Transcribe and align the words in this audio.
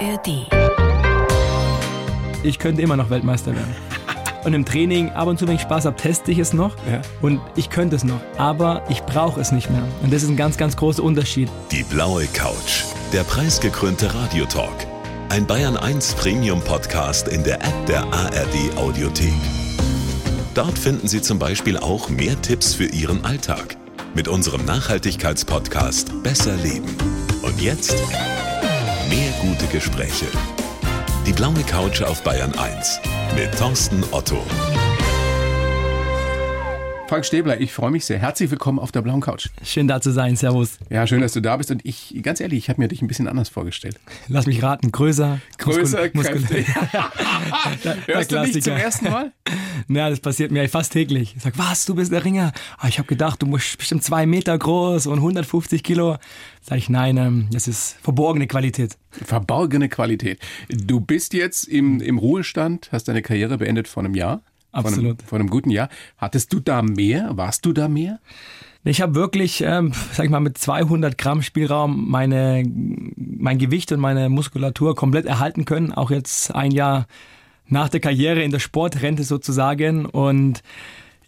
ARD. 0.00 0.46
Ich 2.42 2.58
könnte 2.58 2.80
immer 2.80 2.96
noch 2.96 3.10
Weltmeister 3.10 3.54
werden. 3.54 3.74
Und 4.44 4.54
im 4.54 4.64
Training, 4.64 5.10
ab 5.10 5.28
und 5.28 5.38
zu, 5.38 5.46
wenn 5.46 5.56
ich 5.56 5.60
Spaß 5.60 5.84
habe, 5.84 5.96
teste 5.96 6.32
ich 6.32 6.38
es 6.38 6.54
noch. 6.54 6.74
Ja. 6.90 7.02
Und 7.20 7.40
ich 7.56 7.68
könnte 7.68 7.96
es 7.96 8.04
noch. 8.04 8.20
Aber 8.38 8.82
ich 8.88 9.02
brauche 9.02 9.38
es 9.40 9.52
nicht 9.52 9.68
mehr. 9.70 9.82
Und 10.02 10.12
das 10.12 10.22
ist 10.22 10.30
ein 10.30 10.36
ganz, 10.36 10.56
ganz 10.56 10.76
großer 10.76 11.02
Unterschied. 11.02 11.50
Die 11.70 11.82
blaue 11.82 12.24
Couch. 12.32 12.84
Der 13.12 13.24
preisgekrönte 13.24 14.14
Radiotalk. 14.14 14.86
Ein 15.28 15.46
Bayern 15.46 15.76
1 15.76 16.14
Premium 16.14 16.60
Podcast 16.62 17.28
in 17.28 17.44
der 17.44 17.62
App 17.62 17.86
der 17.86 18.02
ARD 18.04 18.76
Audiothek. 18.76 19.34
Dort 20.54 20.78
finden 20.78 21.06
Sie 21.08 21.20
zum 21.20 21.38
Beispiel 21.38 21.76
auch 21.76 22.08
mehr 22.08 22.40
Tipps 22.40 22.74
für 22.74 22.86
Ihren 22.86 23.24
Alltag. 23.24 23.76
Mit 24.14 24.28
unserem 24.28 24.64
Nachhaltigkeitspodcast 24.64 26.22
Besser 26.22 26.56
Leben. 26.56 26.96
Und 27.42 27.60
jetzt 27.60 27.94
mehr 29.10 29.32
gute 29.40 29.66
Gespräche. 29.66 30.26
Die 31.26 31.32
blaue 31.32 31.62
Couch 31.64 32.00
auf 32.02 32.22
Bayern 32.22 32.54
1 32.56 33.00
mit 33.34 33.58
Thorsten 33.58 34.04
Otto. 34.12 34.40
Frank 37.10 37.24
Stäbler, 37.26 37.60
ich 37.60 37.72
freue 37.72 37.90
mich 37.90 38.04
sehr. 38.04 38.20
Herzlich 38.20 38.52
willkommen 38.52 38.78
auf 38.78 38.92
der 38.92 39.02
blauen 39.02 39.20
Couch. 39.20 39.48
Schön 39.64 39.88
da 39.88 40.00
zu 40.00 40.12
sein. 40.12 40.36
Servus. 40.36 40.78
Ja, 40.90 41.08
schön, 41.08 41.20
dass 41.20 41.32
du 41.32 41.40
da 41.40 41.56
bist. 41.56 41.72
Und 41.72 41.84
ich, 41.84 42.16
ganz 42.22 42.38
ehrlich, 42.38 42.58
ich 42.60 42.68
habe 42.68 42.80
mir 42.80 42.86
dich 42.86 43.02
ein 43.02 43.08
bisschen 43.08 43.26
anders 43.26 43.48
vorgestellt. 43.48 43.98
Lass 44.28 44.46
mich 44.46 44.62
raten. 44.62 44.92
Größer. 44.92 45.40
Größer, 45.58 46.04
muskul- 46.14 46.46
kräftig. 46.46 46.66
der 47.84 48.06
Hörst 48.06 48.30
du 48.30 48.40
mich 48.40 48.62
zum 48.62 48.74
ersten 48.74 49.10
Mal? 49.10 49.32
Ja, 49.88 50.08
das 50.08 50.20
passiert 50.20 50.52
mir 50.52 50.68
fast 50.68 50.92
täglich. 50.92 51.34
Ich 51.36 51.42
sag, 51.42 51.58
was, 51.58 51.84
du 51.86 51.96
bist 51.96 52.12
der 52.12 52.24
Ringer? 52.24 52.52
Ah, 52.78 52.86
ich 52.86 52.98
habe 52.98 53.08
gedacht, 53.08 53.42
du 53.42 53.46
musst 53.46 53.78
bestimmt 53.78 54.04
zwei 54.04 54.24
Meter 54.26 54.56
groß 54.56 55.06
und 55.06 55.14
150 55.18 55.82
Kilo. 55.82 56.16
Sag 56.60 56.78
ich, 56.78 56.88
nein, 56.90 57.16
ähm, 57.16 57.48
das 57.50 57.66
ist 57.66 57.96
verborgene 58.02 58.46
Qualität. 58.46 58.98
Verborgene 59.10 59.88
Qualität. 59.88 60.38
Du 60.68 61.00
bist 61.00 61.32
jetzt 61.32 61.64
im, 61.64 62.00
im 62.00 62.18
Ruhestand, 62.18 62.90
hast 62.92 63.08
deine 63.08 63.22
Karriere 63.22 63.58
beendet 63.58 63.88
vor 63.88 64.04
einem 64.04 64.14
Jahr. 64.14 64.42
Vor 64.72 64.80
einem, 64.80 64.86
Absolut. 64.86 65.22
vor 65.22 65.38
einem 65.38 65.50
guten 65.50 65.70
Jahr. 65.70 65.88
Hattest 66.16 66.52
du 66.52 66.60
da 66.60 66.82
mehr? 66.82 67.30
Warst 67.36 67.66
du 67.66 67.72
da 67.72 67.88
mehr? 67.88 68.20
Ich 68.84 69.02
habe 69.02 69.14
wirklich, 69.14 69.62
ähm, 69.62 69.92
sag 70.12 70.24
ich 70.24 70.30
mal, 70.30 70.40
mit 70.40 70.56
200 70.56 71.18
Gramm 71.18 71.42
Spielraum 71.42 72.08
meine, 72.08 72.64
mein 73.16 73.58
Gewicht 73.58 73.92
und 73.92 74.00
meine 74.00 74.28
Muskulatur 74.30 74.94
komplett 74.94 75.26
erhalten 75.26 75.64
können. 75.64 75.92
Auch 75.92 76.10
jetzt 76.10 76.54
ein 76.54 76.70
Jahr 76.70 77.06
nach 77.66 77.88
der 77.88 78.00
Karriere 78.00 78.42
in 78.42 78.50
der 78.50 78.58
Sportrente 78.58 79.24
sozusagen. 79.24 80.06
Und 80.06 80.62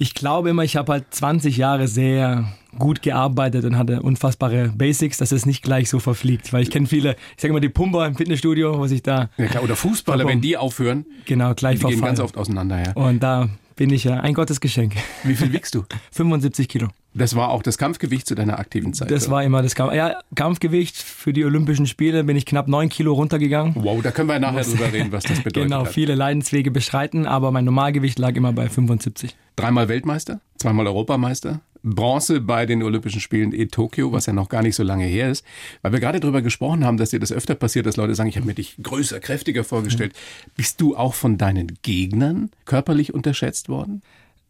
ich 0.03 0.15
glaube 0.15 0.51
immer, 0.51 0.65
ich 0.65 0.77
habe 0.77 0.91
halt 0.93 1.05
20 1.11 1.57
Jahre 1.57 1.87
sehr 1.87 2.53
gut 2.79 3.03
gearbeitet 3.03 3.65
und 3.65 3.79
hatte 3.79 4.03
unfassbare 4.03 4.73
Basics, 4.75 5.19
dass 5.19 5.31
es 5.31 5.47
nicht 5.47 5.63
gleich 5.63 5.89
so 5.89 6.01
verfliegt. 6.01 6.53
Weil 6.53 6.63
ich 6.63 6.71
kenne 6.71 6.87
viele, 6.89 7.13
ich 7.37 7.43
sage 7.43 7.51
immer 7.53 7.61
die 7.61 7.69
Pumper 7.69 8.07
im 8.07 8.17
Fitnessstudio, 8.17 8.79
wo 8.79 8.87
sich 8.89 9.03
da 9.03 9.31
Ja, 9.37 9.47
klar. 9.47 9.63
Oder 9.63 9.77
Fußballer, 9.77 10.19
Vollkommen. 10.19 10.35
wenn 10.37 10.41
die 10.41 10.57
aufhören, 10.57 11.07
genau 11.25 11.55
gleich 11.55 11.77
die 11.79 11.85
gehen 11.85 11.91
verfallen. 11.99 12.17
ganz 12.17 12.21
oft 12.21 12.37
auseinander. 12.37 12.83
Ja. 12.85 12.93
Und 12.95 13.23
da 13.23 13.49
bin 13.77 13.91
ich 13.91 14.05
ja 14.05 14.21
ein 14.21 14.35
Gottesgeschenk. 14.35 14.95
Wie 15.25 15.35
viel 15.35 15.53
wiegst 15.53 15.75
du? 15.75 15.85
75 16.13 16.69
Kilo. 16.69 16.89
Das 17.15 17.37
war 17.37 17.51
auch 17.51 17.63
das 17.63 17.77
Kampfgewicht 17.77 18.27
zu 18.27 18.35
deiner 18.35 18.59
aktiven 18.59 18.95
Zeit. 18.95 19.11
Das 19.11 19.25
oder? 19.25 19.37
war 19.37 19.45
immer 19.45 19.63
das 19.63 19.75
Kampf 19.75 19.93
ja, 19.93 20.19
Kampfgewicht. 20.35 20.97
Für 20.97 21.33
die 21.33 21.45
Olympischen 21.45 21.87
Spiele 21.87 22.25
bin 22.25 22.37
ich 22.37 22.47
knapp 22.47 22.69
9 22.69 22.89
Kilo 22.89 23.13
runtergegangen. 23.13 23.75
Wow, 23.77 24.03
da 24.03 24.11
können 24.11 24.29
wir 24.29 24.39
nachher 24.39 24.63
drüber 24.63 24.93
reden, 24.93 25.13
was 25.13 25.25
das 25.25 25.41
bedeutet. 25.43 25.71
Genau, 25.71 25.85
hat. 25.85 25.93
viele 25.93 26.15
Leidenswege 26.15 26.71
beschreiten, 26.71 27.27
aber 27.27 27.51
mein 27.51 27.65
Normalgewicht 27.65 28.19
lag 28.19 28.35
immer 28.35 28.53
bei 28.53 28.69
75. 28.69 29.37
Dreimal 29.57 29.89
Weltmeister, 29.89 30.41
zweimal 30.57 30.87
Europameister, 30.87 31.61
Bronze 31.83 32.41
bei 32.41 32.67
den 32.67 32.83
Olympischen 32.83 33.21
Spielen 33.21 33.53
in 33.53 33.69
Tokio, 33.69 34.13
was 34.13 34.27
ja 34.27 34.33
noch 34.33 34.49
gar 34.49 34.63
nicht 34.63 34.77
so 34.77 34.83
lange 34.83 35.05
her 35.05 35.31
ist. 35.31 35.45
Weil 35.83 35.93
wir 35.93 36.01
gerade 36.01 36.21
darüber 36.21 36.43
gesprochen 36.43 36.85
haben, 36.85 36.97
dass 36.97 37.11
dir 37.11 37.21
das 37.21 37.33
öfter 37.33 37.55
passiert, 37.55 37.87
dass 37.87 37.97
Leute 37.97 38.15
sagen, 38.15 38.29
ich 38.29 38.37
habe 38.37 38.47
mir 38.47 38.55
dich 38.55 38.77
größer, 38.83 39.21
kräftiger 39.21 39.65
vorgestellt. 39.65 40.13
Bist 40.57 40.81
du 40.81 40.97
auch 40.97 41.15
von 41.15 41.39
deinen 41.39 41.79
Gegnern 41.83 42.51
körperlich 42.65 43.15
unterschätzt 43.15 43.69
worden? 43.69 44.03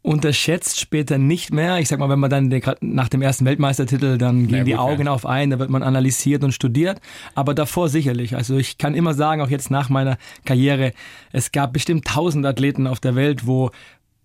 Unterschätzt 0.04 0.81
später 0.81 1.16
nicht 1.16 1.53
mehr. 1.53 1.78
Ich 1.78 1.87
sag 1.87 2.00
mal, 2.00 2.09
wenn 2.09 2.19
man 2.19 2.28
dann 2.28 2.60
nach 2.81 3.09
dem 3.09 3.22
ersten 3.22 3.44
Weltmeistertitel, 3.44 4.19
dann 4.19 4.49
gehen 4.49 4.59
Na 4.59 4.64
die 4.64 4.75
Augen 4.75 5.06
ja. 5.06 5.12
auf 5.12 5.25
ein, 5.26 5.50
da 5.50 5.60
wird 5.60 5.70
man 5.70 5.84
analysiert 5.84 6.43
und 6.43 6.50
studiert. 6.50 7.00
Aber 7.37 7.54
davor 7.54 7.88
sicherlich. 7.88 8.34
Also 8.34 8.56
ich 8.56 8.78
kann 8.78 8.97
immer 8.97 9.14
sagen, 9.14 9.41
auch 9.43 9.49
jetzt 9.49 9.70
nach 9.70 9.91
meiner 9.91 10.19
Karriere, 10.44 10.93
es 11.31 11.53
gab 11.53 11.72
bestimmt 11.72 12.04
tausend 12.04 12.44
Athleten 12.44 12.88
auf 12.88 12.99
der 12.99 13.14
Welt, 13.14 13.47
wo 13.47 13.70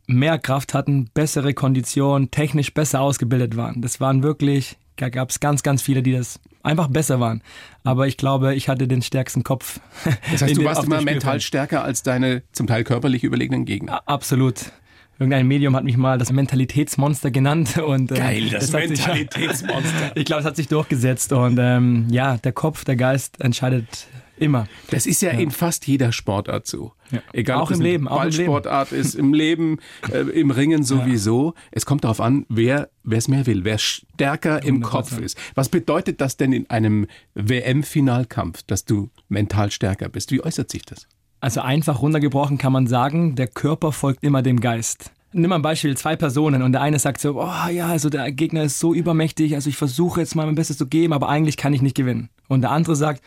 mehr 0.07 0.40
Kraft 0.40 0.73
hatten, 0.73 1.09
bessere 1.13 1.53
Kondition, 1.53 2.31
technisch 2.31 2.73
besser 2.73 3.01
ausgebildet 3.01 3.57
waren. 3.57 3.81
Das 3.81 4.00
waren 4.00 4.23
wirklich, 4.23 4.78
da 4.95 5.09
gab 5.09 5.29
es 5.29 5.40
ganz, 5.40 5.63
ganz 5.63 5.81
viele, 5.81 6.01
die 6.01 6.13
das 6.13 6.40
einfach 6.63 6.88
besser 6.88 7.19
waren. 7.19 7.41
Aber 7.84 8.07
ich 8.07 8.18
glaube, 8.18 8.56
ich 8.56 8.69
hatte 8.69 8.88
den 8.88 9.01
stärksten 9.01 9.44
Kopf. 9.44 9.79
Das 10.31 10.41
heißt, 10.41 10.57
du 10.57 10.63
warst 10.63 10.84
immer 10.84 11.01
mental 11.01 11.40
stärker 11.41 11.84
als 11.84 12.03
deine 12.03 12.44
zum 12.51 12.68
Teil 12.68 12.84
körperlich 12.84 13.23
überlegenen 13.23 13.66
Gegner. 13.66 14.01
Absolut. 14.07 14.72
Irgendein 15.19 15.47
Medium 15.47 15.75
hat 15.75 15.84
mich 15.84 15.97
mal 15.97 16.19
das 16.19 16.31
Mentalitätsmonster 16.31 17.31
genannt 17.31 17.78
und 17.79 18.12
äh, 18.12 18.22
hat 18.22 18.62
sich- 18.62 18.72
Mentalitätsmonster. 18.72 20.12
ich 20.16 20.25
glaube, 20.25 20.41
es 20.41 20.45
hat 20.45 20.56
sich 20.56 20.68
durchgesetzt 20.68 21.34
und 21.34 21.57
ähm, 21.59 22.07
ja, 22.12 22.38
der 22.38 22.51
Kopf, 22.51 22.85
der 22.85 22.95
Geist 22.97 23.41
entscheidet 23.41 24.07
immer. 24.38 24.68
Das 24.90 25.06
ist 25.06 25.22
ja, 25.22 25.31
in 25.31 25.52
fast 25.52 25.88
jeder 25.88 26.12
Sportart 26.12 26.68
so. 26.68 26.94
Ja. 27.12 27.22
Egal, 27.34 27.58
Auch 27.58 27.72
im 27.72 27.81
Leben, 27.81 28.08
auch 28.08 28.24
im 28.24 28.30
Leben. 28.30 28.46
Ballsportart 28.46 28.92
ist, 28.92 29.16
im 29.16 29.34
Leben, 29.34 29.80
äh, 30.12 30.20
im 30.20 30.52
Ringen 30.52 30.84
sowieso. 30.84 31.53
Es 31.72 31.86
kommt 31.86 32.03
darauf 32.03 32.20
an, 32.22 32.46
wer 32.50 32.90
es 33.09 33.28
mehr 33.28 33.46
will, 33.46 33.64
wer 33.64 33.78
stärker 33.78 34.64
im 34.64 34.84
100%. 34.84 34.90
Kopf 34.90 35.20
ist. 35.20 35.38
Was 35.56 35.70
bedeutet 35.70 36.22
das 36.22 36.38
denn 36.38 36.53
in 36.53 36.70
einem 36.70 37.08
WM-Finalkampf, 37.36 38.64
dass 38.64 38.86
du 38.86 39.09
mental 39.30 39.72
stärker 39.72 40.09
bist? 40.09 40.31
Wie 40.31 40.44
äußert 40.44 40.72
sich 40.72 40.84
das? 40.86 41.08
Also 41.40 41.62
einfach 41.62 42.02
runtergebrochen 42.02 42.58
kann 42.58 42.74
man 42.74 42.88
sagen, 42.88 43.36
der 43.36 43.48
Körper 43.48 43.92
folgt 43.92 44.24
immer 44.24 44.42
dem 44.42 44.59
Geist. 44.59 45.12
Nimm 45.34 45.50
mal 45.50 45.58
ein 45.58 45.62
Beispiel, 45.62 45.96
zwei 45.96 46.16
Personen 46.16 46.62
und 46.64 46.72
der 46.72 46.81
eine 46.81 47.00
sagt 47.00 47.22
so, 47.22 47.40
oh 47.42 47.69
ja, 47.69 47.88
also 47.88 48.09
der 48.09 48.31
Gegner 48.31 48.64
ist 48.64 48.80
so 48.80 48.94
übermächtig, 48.94 49.54
also 49.56 49.69
ich 49.69 49.78
versuche 49.78 50.22
jetzt 50.22 50.36
mal 50.36 50.46
mein 50.46 50.56
Bestes 50.56 50.78
zu 50.78 50.88
geben, 50.88 51.14
aber 51.14 51.30
eigentlich 51.30 51.58
kann 51.58 51.74
ich 51.74 51.81
nicht 51.81 51.96
gewinnen. 51.96 52.30
Und 52.48 52.62
der 52.62 52.72
andere 52.72 52.96
sagt, 52.96 53.22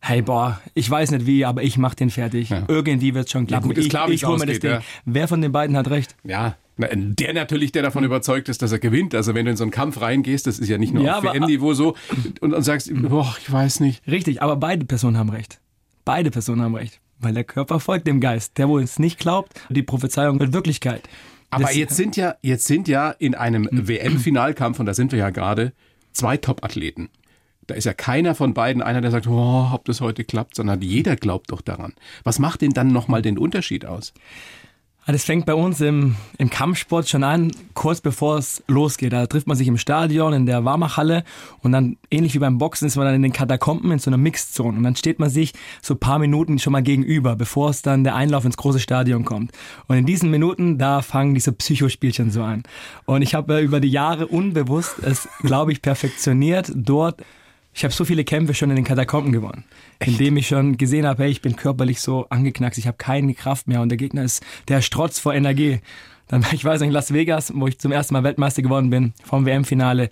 hey 0.00 0.22
boah, 0.22 0.60
ich 0.74 0.88
weiß 0.90 1.10
nicht 1.12 1.26
wie, 1.26 1.44
aber 1.44 1.62
ich 1.62 1.78
mach 1.78 1.94
den 1.94 2.10
fertig. 2.10 2.50
Irgendwie 2.68 3.14
wird's 3.14 3.30
schon 3.32 3.46
klappen. 3.46 3.68
gut, 3.68 3.78
ist 3.78 3.84
ich 3.84 3.90
klar, 3.90 4.08
ich 4.08 4.22
es 4.22 4.28
hol 4.28 4.38
mir 4.38 4.46
das 4.46 4.58
Ding. 4.60 4.70
ja. 4.70 4.82
Wer 5.04 5.28
von 5.28 5.40
den 5.40 5.52
beiden 5.52 5.76
hat 5.76 5.88
recht? 5.90 6.16
Ja, 6.24 6.56
der 6.78 7.32
natürlich, 7.32 7.72
der 7.72 7.82
davon 7.82 8.04
überzeugt 8.04 8.48
ist, 8.48 8.60
dass 8.62 8.70
er 8.70 8.78
gewinnt. 8.78 9.14
Also 9.14 9.34
wenn 9.34 9.46
du 9.46 9.50
in 9.50 9.56
so 9.56 9.64
einen 9.64 9.70
Kampf 9.70 10.00
reingehst, 10.00 10.46
das 10.46 10.58
ist 10.58 10.68
ja 10.68 10.76
nicht 10.78 10.92
nur 10.92 11.04
Ja, 11.04 11.18
auf 11.18 11.24
WM-Niveau 11.24 11.72
so, 11.74 11.96
und, 12.40 12.52
und 12.52 12.62
sagst, 12.62 12.90
boah, 12.94 13.34
ich 13.40 13.50
weiß 13.50 13.80
nicht. 13.80 14.06
Richtig, 14.06 14.42
aber 14.42 14.56
beide 14.56 14.84
Personen 14.84 15.16
haben 15.16 15.30
recht. 15.30 15.60
Beide 16.04 16.30
Personen 16.30 16.60
haben 16.62 16.74
recht. 16.74 17.00
Weil 17.18 17.32
der 17.32 17.44
Körper 17.44 17.80
folgt 17.80 18.06
dem 18.06 18.20
Geist. 18.20 18.58
Der, 18.58 18.68
wo 18.68 18.78
es 18.78 18.98
nicht 18.98 19.18
glaubt, 19.18 19.58
die 19.70 19.82
Prophezeiung 19.82 20.38
wird 20.38 20.52
Wirklichkeit. 20.52 21.02
Aber 21.48 21.62
Das- 21.64 21.76
jetzt 21.76 21.96
sind 21.96 22.16
ja, 22.16 22.34
jetzt 22.42 22.66
sind 22.66 22.88
ja 22.88 23.10
in 23.10 23.34
einem 23.34 23.68
WM-Finalkampf, 23.72 24.78
und 24.78 24.86
da 24.86 24.92
sind 24.94 25.12
wir 25.12 25.18
ja 25.18 25.30
gerade, 25.30 25.72
zwei 26.12 26.36
Top-Athleten. 26.36 27.08
Da 27.66 27.74
ist 27.74 27.84
ja 27.84 27.94
keiner 27.94 28.34
von 28.34 28.54
beiden 28.54 28.82
einer, 28.82 29.00
der 29.00 29.10
sagt, 29.10 29.26
oh, 29.26 29.70
ob 29.72 29.84
das 29.86 30.00
heute 30.00 30.24
klappt, 30.24 30.54
sondern 30.54 30.82
jeder 30.82 31.16
glaubt 31.16 31.50
doch 31.50 31.60
daran. 31.60 31.94
Was 32.24 32.38
macht 32.38 32.62
denn 32.62 32.72
dann 32.72 32.88
nochmal 32.88 33.22
den 33.22 33.38
Unterschied 33.38 33.86
aus? 33.86 34.12
Ah, 35.08 35.12
Das 35.12 35.22
fängt 35.24 35.46
bei 35.46 35.54
uns 35.54 35.80
im, 35.80 36.16
im 36.36 36.50
Kampfsport 36.50 37.08
schon 37.08 37.22
an, 37.22 37.52
kurz 37.74 38.00
bevor 38.00 38.38
es 38.38 38.64
losgeht. 38.66 39.12
Da 39.12 39.26
trifft 39.28 39.46
man 39.46 39.56
sich 39.56 39.68
im 39.68 39.78
Stadion, 39.78 40.32
in 40.32 40.46
der 40.46 40.64
Warmachhalle 40.64 41.22
und 41.60 41.70
dann, 41.70 41.96
ähnlich 42.10 42.34
wie 42.34 42.40
beim 42.40 42.58
Boxen, 42.58 42.88
ist 42.88 42.96
man 42.96 43.06
dann 43.06 43.14
in 43.14 43.22
den 43.22 43.32
Katakomben 43.32 43.92
in 43.92 44.00
so 44.00 44.10
einer 44.10 44.16
Mixed-Zone. 44.16 44.76
Und 44.76 44.82
dann 44.82 44.96
steht 44.96 45.20
man 45.20 45.30
sich 45.30 45.52
so 45.80 45.94
paar 45.94 46.18
Minuten 46.18 46.58
schon 46.58 46.72
mal 46.72 46.82
gegenüber, 46.82 47.36
bevor 47.36 47.70
es 47.70 47.82
dann 47.82 48.02
der 48.02 48.16
Einlauf 48.16 48.44
ins 48.44 48.56
große 48.56 48.80
Stadion 48.80 49.24
kommt. 49.24 49.52
Und 49.86 49.96
in 49.96 50.06
diesen 50.06 50.28
Minuten, 50.28 50.76
da 50.76 51.02
fangen 51.02 51.34
diese 51.34 51.52
Psychospielchen 51.52 52.32
so 52.32 52.42
an. 52.42 52.64
Und 53.04 53.22
ich 53.22 53.36
habe 53.36 53.60
äh, 53.60 53.62
über 53.62 53.78
die 53.78 53.90
Jahre 53.90 54.26
unbewusst 54.26 54.98
es, 55.02 55.28
glaube 55.42 55.70
ich, 55.70 55.82
perfektioniert, 55.82 56.72
dort 56.74 57.22
ich 57.76 57.84
habe 57.84 57.92
so 57.92 58.06
viele 58.06 58.24
Kämpfe 58.24 58.54
schon 58.54 58.70
in 58.70 58.76
den 58.76 58.86
Katakomben 58.86 59.32
gewonnen, 59.32 59.64
indem 59.98 60.38
ich 60.38 60.48
schon 60.48 60.78
gesehen 60.78 61.06
habe, 61.06 61.24
hey, 61.24 61.30
ich 61.30 61.42
bin 61.42 61.56
körperlich 61.56 62.00
so 62.00 62.26
angeknackst, 62.30 62.78
ich 62.78 62.86
habe 62.86 62.96
keine 62.96 63.34
Kraft 63.34 63.68
mehr 63.68 63.82
und 63.82 63.90
der 63.90 63.98
Gegner 63.98 64.24
ist 64.24 64.42
der 64.68 64.80
Strotz 64.80 65.18
vor 65.18 65.34
Energie. 65.34 65.80
Dann 66.26 66.42
war 66.42 66.54
ich 66.54 66.64
weiß 66.64 66.80
in 66.80 66.90
Las 66.90 67.12
Vegas, 67.12 67.52
wo 67.54 67.66
ich 67.66 67.78
zum 67.78 67.92
ersten 67.92 68.14
Mal 68.14 68.24
Weltmeister 68.24 68.62
geworden 68.62 68.88
bin, 68.88 69.12
vom 69.22 69.44
WM-Finale. 69.44 70.08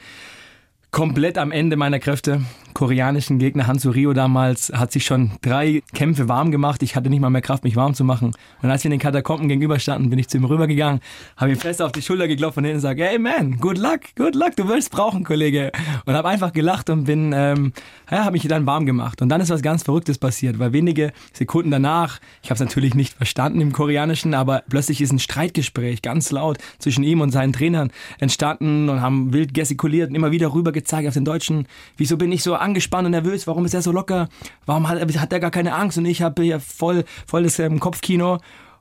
Komplett 0.90 1.38
am 1.38 1.52
Ende 1.52 1.76
meiner 1.76 2.00
Kräfte. 2.00 2.42
Koreanischen 2.74 3.38
Gegner 3.38 3.68
Hansu 3.68 3.90
Rio 3.90 4.12
damals 4.12 4.72
hat 4.74 4.90
sich 4.90 5.06
schon 5.06 5.30
drei 5.42 5.82
Kämpfe 5.94 6.28
warm 6.28 6.50
gemacht. 6.50 6.82
Ich 6.82 6.96
hatte 6.96 7.08
nicht 7.08 7.20
mal 7.20 7.30
mehr 7.30 7.40
Kraft, 7.40 7.62
mich 7.62 7.76
warm 7.76 7.94
zu 7.94 8.02
machen. 8.02 8.32
Und 8.62 8.70
als 8.70 8.82
wir 8.82 8.88
in 8.88 8.98
den 8.98 9.00
Katakomben 9.00 9.48
gegenüberstanden, 9.48 10.10
bin 10.10 10.18
ich 10.18 10.28
zu 10.28 10.38
ihm 10.38 10.44
rübergegangen, 10.44 11.00
habe 11.36 11.52
ihm 11.52 11.56
fest 11.56 11.80
auf 11.80 11.92
die 11.92 12.02
Schulter 12.02 12.26
geklopft 12.26 12.58
und 12.58 12.64
hinten 12.64 12.78
gesagt, 12.78 13.00
hey 13.00 13.16
man, 13.18 13.58
good 13.58 13.78
luck, 13.78 14.00
good 14.16 14.34
luck, 14.34 14.56
du 14.56 14.66
wirst 14.66 14.90
brauchen, 14.90 15.22
Kollege. 15.22 15.70
Und 16.04 16.14
habe 16.14 16.28
einfach 16.28 16.52
gelacht 16.52 16.90
und 16.90 17.04
bin, 17.04 17.32
ähm, 17.32 17.72
ja, 18.10 18.24
habe 18.24 18.32
mich 18.32 18.46
dann 18.48 18.66
warm 18.66 18.86
gemacht. 18.86 19.22
Und 19.22 19.28
dann 19.28 19.40
ist 19.40 19.50
was 19.50 19.62
ganz 19.62 19.84
Verrücktes 19.84 20.18
passiert, 20.18 20.58
weil 20.58 20.72
wenige 20.72 21.12
Sekunden 21.32 21.70
danach, 21.70 22.18
ich 22.42 22.50
habe 22.50 22.54
es 22.54 22.60
natürlich 22.60 22.96
nicht 22.96 23.14
verstanden 23.14 23.60
im 23.60 23.72
Koreanischen, 23.72 24.34
aber 24.34 24.64
plötzlich 24.68 25.00
ist 25.00 25.12
ein 25.12 25.20
Streitgespräch 25.20 26.02
ganz 26.02 26.32
laut 26.32 26.58
zwischen 26.80 27.04
ihm 27.04 27.20
und 27.20 27.30
seinen 27.30 27.52
Trainern 27.52 27.92
entstanden 28.18 28.88
und 28.88 29.00
haben 29.00 29.32
wild 29.32 29.54
gestikuliert 29.54 30.10
und 30.10 30.16
immer 30.16 30.32
wieder 30.32 30.52
rüber 30.52 30.72
gezeigt 30.72 31.06
auf 31.06 31.14
den 31.14 31.24
Deutschen, 31.24 31.68
wieso 31.96 32.16
bin 32.16 32.32
ich 32.32 32.42
so 32.42 32.63
angespannt 32.64 33.06
und 33.06 33.12
nervös. 33.12 33.46
Warum 33.46 33.64
ist 33.64 33.74
er 33.74 33.82
so 33.82 33.92
locker? 33.92 34.28
Warum 34.66 34.88
hat, 34.88 35.00
hat 35.00 35.32
er 35.32 35.40
gar 35.40 35.50
keine 35.50 35.74
Angst? 35.74 35.98
Und 35.98 36.06
ich 36.06 36.22
habe 36.22 36.42
hier 36.42 36.60
voll, 36.60 37.04
voll 37.26 37.44
das 37.44 37.58
ähm, 37.58 37.78
Kopfkino. 37.78 38.38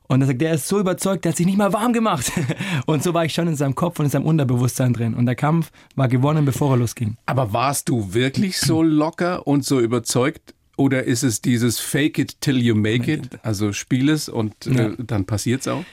Und 0.08 0.22
er 0.22 0.28
sagt, 0.28 0.42
der 0.42 0.54
ist 0.54 0.68
so 0.68 0.80
überzeugt, 0.80 1.26
der 1.26 1.32
hat 1.32 1.38
sich 1.38 1.46
nicht 1.46 1.58
mal 1.58 1.74
warm 1.74 1.94
gemacht. 1.94 2.32
Und 2.86 3.04
so 3.04 3.14
war 3.14 3.26
ich 3.26 3.34
schon 3.34 3.48
in 3.48 3.56
seinem 3.56 3.74
Kopf 3.74 4.00
und 4.00 4.06
in 4.06 4.12
seinem 4.12 4.26
Unterbewusstsein 4.26 4.94
drin. 4.94 5.14
Und 5.14 5.26
der 5.26 5.36
Kampf 5.36 5.72
war 5.96 6.08
gewonnen, 6.08 6.44
bevor 6.46 6.74
er 6.74 6.78
losging. 6.78 7.16
Aber 7.26 7.54
warst 7.54 7.90
du 7.90 8.14
wirklich 8.14 8.60
so 8.60 8.84
locker 8.84 9.48
und 9.48 9.66
so 9.66 9.80
überzeugt? 9.80 10.54
Oder 10.76 11.04
ist 11.04 11.24
es 11.24 11.42
dieses 11.42 11.80
Fake 11.80 12.18
it 12.18 12.42
till 12.42 12.62
you 12.62 12.76
make 12.76 13.12
it? 13.12 13.40
Also 13.44 13.74
spiel 13.74 14.10
es 14.10 14.28
und 14.28 14.68
äh, 14.68 14.92
dann 14.98 15.26
passiert's 15.26 15.68
auch? 15.68 15.84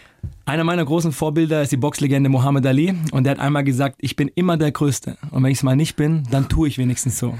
Einer 0.50 0.64
meiner 0.64 0.84
großen 0.84 1.12
Vorbilder 1.12 1.62
ist 1.62 1.70
die 1.70 1.76
Boxlegende 1.76 2.28
Muhammad 2.28 2.66
Ali 2.66 2.92
und 3.12 3.22
der 3.22 3.32
hat 3.32 3.38
einmal 3.38 3.62
gesagt, 3.62 3.96
ich 4.00 4.16
bin 4.16 4.28
immer 4.34 4.56
der 4.56 4.72
Größte 4.72 5.16
und 5.30 5.44
wenn 5.44 5.52
ich 5.52 5.58
es 5.58 5.62
mal 5.62 5.76
nicht 5.76 5.94
bin, 5.94 6.24
dann 6.32 6.48
tue 6.48 6.66
ich 6.66 6.76
wenigstens 6.76 7.20
so. 7.20 7.38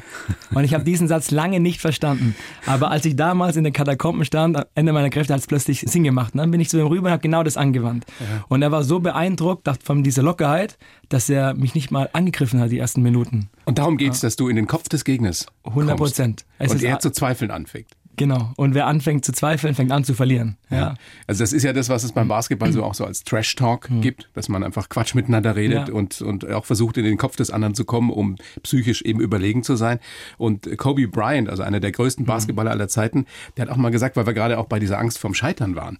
Und 0.55 0.62
ich 0.62 0.75
habe 0.75 0.85
diesen 0.85 1.09
Satz 1.09 1.32
lange 1.32 1.59
nicht 1.59 1.81
verstanden, 1.81 2.37
aber 2.67 2.93
als 2.93 3.05
ich 3.05 3.17
damals 3.17 3.56
in 3.56 3.65
den 3.65 3.73
Katakomben 3.73 4.25
stand, 4.25 4.56
am 4.56 4.65
Ende 4.77 4.93
meiner 4.93 5.11
Kräfte 5.11 5.32
hat 5.32 5.41
es 5.41 5.49
plötzlich 5.49 5.81
Sinn 5.81 6.05
gemacht. 6.05 6.35
Und 6.35 6.38
dann 6.38 6.53
bin 6.53 6.61
ich 6.61 6.69
zu 6.69 6.79
ihm 6.79 6.87
rüber 6.87 7.06
und 7.06 7.12
habe 7.12 7.23
genau 7.23 7.43
das 7.43 7.56
angewandt. 7.56 8.06
Ja. 8.21 8.44
Und 8.49 8.62
er 8.62 8.71
war 8.71 8.85
so 8.85 9.00
beeindruckt 9.00 9.69
von 9.83 10.05
dieser 10.05 10.23
Lockerheit, 10.23 10.79
dass 11.09 11.29
er 11.29 11.55
mich 11.55 11.75
nicht 11.75 11.91
mal 11.91 12.09
angegriffen 12.12 12.61
hat 12.61 12.71
die 12.71 12.79
ersten 12.79 13.03
Minuten. 13.03 13.49
Und 13.65 13.79
darum 13.79 13.97
geht 13.97 14.12
es, 14.12 14.23
ja. 14.23 14.26
dass 14.26 14.37
du 14.37 14.49
in 14.49 14.55
den 14.55 14.69
Kopf 14.69 14.88
des 14.88 15.05
Gegners 15.05 15.47
100 15.65 15.97
Prozent. 15.97 16.44
Und 16.61 16.81
er 16.83 17.00
zu 17.00 17.11
zweifeln 17.11 17.50
anfängt. 17.50 17.88
Genau. 18.21 18.53
Und 18.57 18.75
wer 18.75 18.87
anfängt 18.87 19.25
zu 19.25 19.33
zweifeln, 19.33 19.75
fängt 19.75 19.91
an 19.93 20.05
zu 20.05 20.13
verlieren. 20.13 20.59
Ja. 20.69 20.77
ja. 20.77 20.95
Also 21.27 21.43
das 21.43 21.55
ist 21.55 21.63
ja 21.63 21.73
das, 21.73 21.89
was 21.89 22.05
es 22.05 22.13
beim 22.13 22.29
Basketball 22.29 22.71
so 22.71 22.85
auch 22.85 22.93
so 22.93 23.07
als 23.07 23.25
Trash 23.25 23.57
Talk 23.57 23.89
mhm. 23.89 24.03
gibt, 24.03 24.29
dass 24.35 24.51
man 24.51 24.63
einfach 24.63 24.91
Quatsch 24.91 25.15
miteinander 25.15 25.57
redet 25.57 25.89
ja. 25.89 25.95
und, 25.95 26.21
und 26.21 26.47
auch 26.51 26.67
versucht, 26.67 26.99
in 26.99 27.05
den 27.05 27.17
Kopf 27.17 27.37
des 27.37 27.51
anderen 27.51 27.75
zu 27.75 27.87
kommen, 27.87 28.11
um 28.11 28.37
psychisch 28.63 29.01
eben 29.01 29.21
überlegen 29.21 29.63
zu 29.63 29.75
sein. 29.75 30.01
Und 30.37 30.69
Kobe 30.77 31.09
Bryant, 31.09 31.49
also 31.49 31.63
einer 31.63 31.81
der 31.81 31.93
größten 31.93 32.25
mhm. 32.25 32.29
Basketballer 32.29 32.71
aller 32.71 32.89
Zeiten, 32.89 33.25
der 33.57 33.63
hat 33.63 33.73
auch 33.73 33.79
mal 33.79 33.89
gesagt, 33.89 34.17
weil 34.17 34.27
wir 34.27 34.35
gerade 34.35 34.59
auch 34.59 34.67
bei 34.67 34.79
dieser 34.79 34.99
Angst 34.99 35.19
vorm 35.19 35.33
Scheitern 35.33 35.75
waren. 35.75 35.97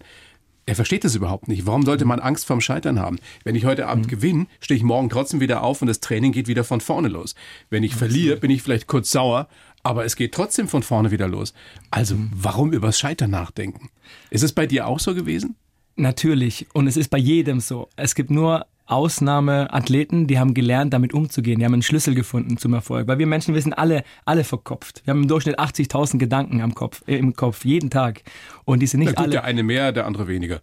Er 0.67 0.75
versteht 0.75 1.03
das 1.03 1.15
überhaupt 1.15 1.47
nicht. 1.47 1.65
Warum 1.65 1.83
sollte 1.83 2.05
man 2.05 2.19
Angst 2.19 2.45
vorm 2.45 2.61
Scheitern 2.61 2.99
haben? 2.99 3.17
Wenn 3.43 3.55
ich 3.55 3.65
heute 3.65 3.87
Abend 3.87 4.05
mhm. 4.05 4.09
gewinne, 4.09 4.45
stehe 4.59 4.77
ich 4.77 4.83
morgen 4.83 5.09
trotzdem 5.09 5.39
wieder 5.39 5.63
auf 5.63 5.81
und 5.81 5.87
das 5.87 6.01
Training 6.01 6.33
geht 6.33 6.47
wieder 6.47 6.63
von 6.63 6.81
vorne 6.81 7.07
los. 7.07 7.33
Wenn 7.71 7.81
ich 7.81 7.95
verliere, 7.95 8.37
bin 8.37 8.51
ich 8.51 8.61
vielleicht 8.61 8.85
kurz 8.85 9.11
sauer, 9.11 9.47
aber 9.83 10.05
es 10.05 10.15
geht 10.15 10.33
trotzdem 10.33 10.67
von 10.67 10.83
vorne 10.83 11.11
wieder 11.11 11.27
los. 11.27 11.53
Also 11.89 12.15
warum 12.33 12.73
übers 12.73 12.99
Scheitern 12.99 13.31
nachdenken? 13.31 13.89
Ist 14.29 14.43
es 14.43 14.53
bei 14.53 14.67
dir 14.67 14.87
auch 14.87 14.99
so 14.99 15.15
gewesen? 15.15 15.55
Natürlich. 15.95 16.67
Und 16.73 16.87
es 16.87 16.97
ist 16.97 17.09
bei 17.09 17.17
jedem 17.17 17.59
so. 17.59 17.89
Es 17.95 18.15
gibt 18.15 18.31
nur 18.31 18.65
Ausnahmeathleten, 18.91 20.27
die 20.27 20.37
haben 20.37 20.53
gelernt, 20.53 20.93
damit 20.93 21.13
umzugehen. 21.13 21.59
Die 21.59 21.65
haben 21.65 21.73
einen 21.73 21.81
Schlüssel 21.81 22.13
gefunden 22.13 22.57
zum 22.57 22.73
Erfolg. 22.73 23.07
Weil 23.07 23.19
wir 23.19 23.27
Menschen, 23.27 23.53
wir 23.53 23.61
sind 23.61 23.73
alle, 23.73 24.03
alle 24.25 24.43
verkopft. 24.43 25.01
Wir 25.05 25.13
haben 25.13 25.21
im 25.21 25.27
Durchschnitt 25.29 25.59
80.000 25.59 26.17
Gedanken 26.17 26.61
am 26.61 26.75
Kopf, 26.75 27.01
äh, 27.07 27.15
im 27.15 27.33
Kopf, 27.33 27.63
jeden 27.63 27.89
Tag. 27.89 28.21
Und 28.65 28.81
die 28.81 28.87
sind 28.87 28.99
nicht 28.99 29.17
da 29.17 29.21
alle. 29.21 29.31
Der 29.31 29.43
eine 29.45 29.63
mehr, 29.63 29.93
der 29.93 30.05
andere 30.05 30.27
weniger. 30.27 30.59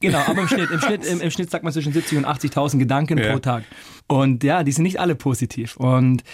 Genau, 0.00 0.18
aber 0.26 0.40
im 0.40 0.48
Schnitt, 0.48 0.70
im 0.70 0.80
Schnitt, 0.80 1.04
im, 1.04 1.20
im 1.20 1.30
Schnitt 1.30 1.50
sagt 1.50 1.62
man 1.62 1.72
zwischen 1.72 1.92
70 1.92 2.18
und 2.18 2.26
80.000 2.26 2.78
Gedanken 2.78 3.18
ja. 3.18 3.32
pro 3.32 3.38
Tag. 3.38 3.64
Und 4.06 4.44
ja, 4.44 4.64
die 4.64 4.72
sind 4.72 4.84
nicht 4.84 4.98
alle 4.98 5.14
positiv. 5.14 5.76
Und 5.76 6.24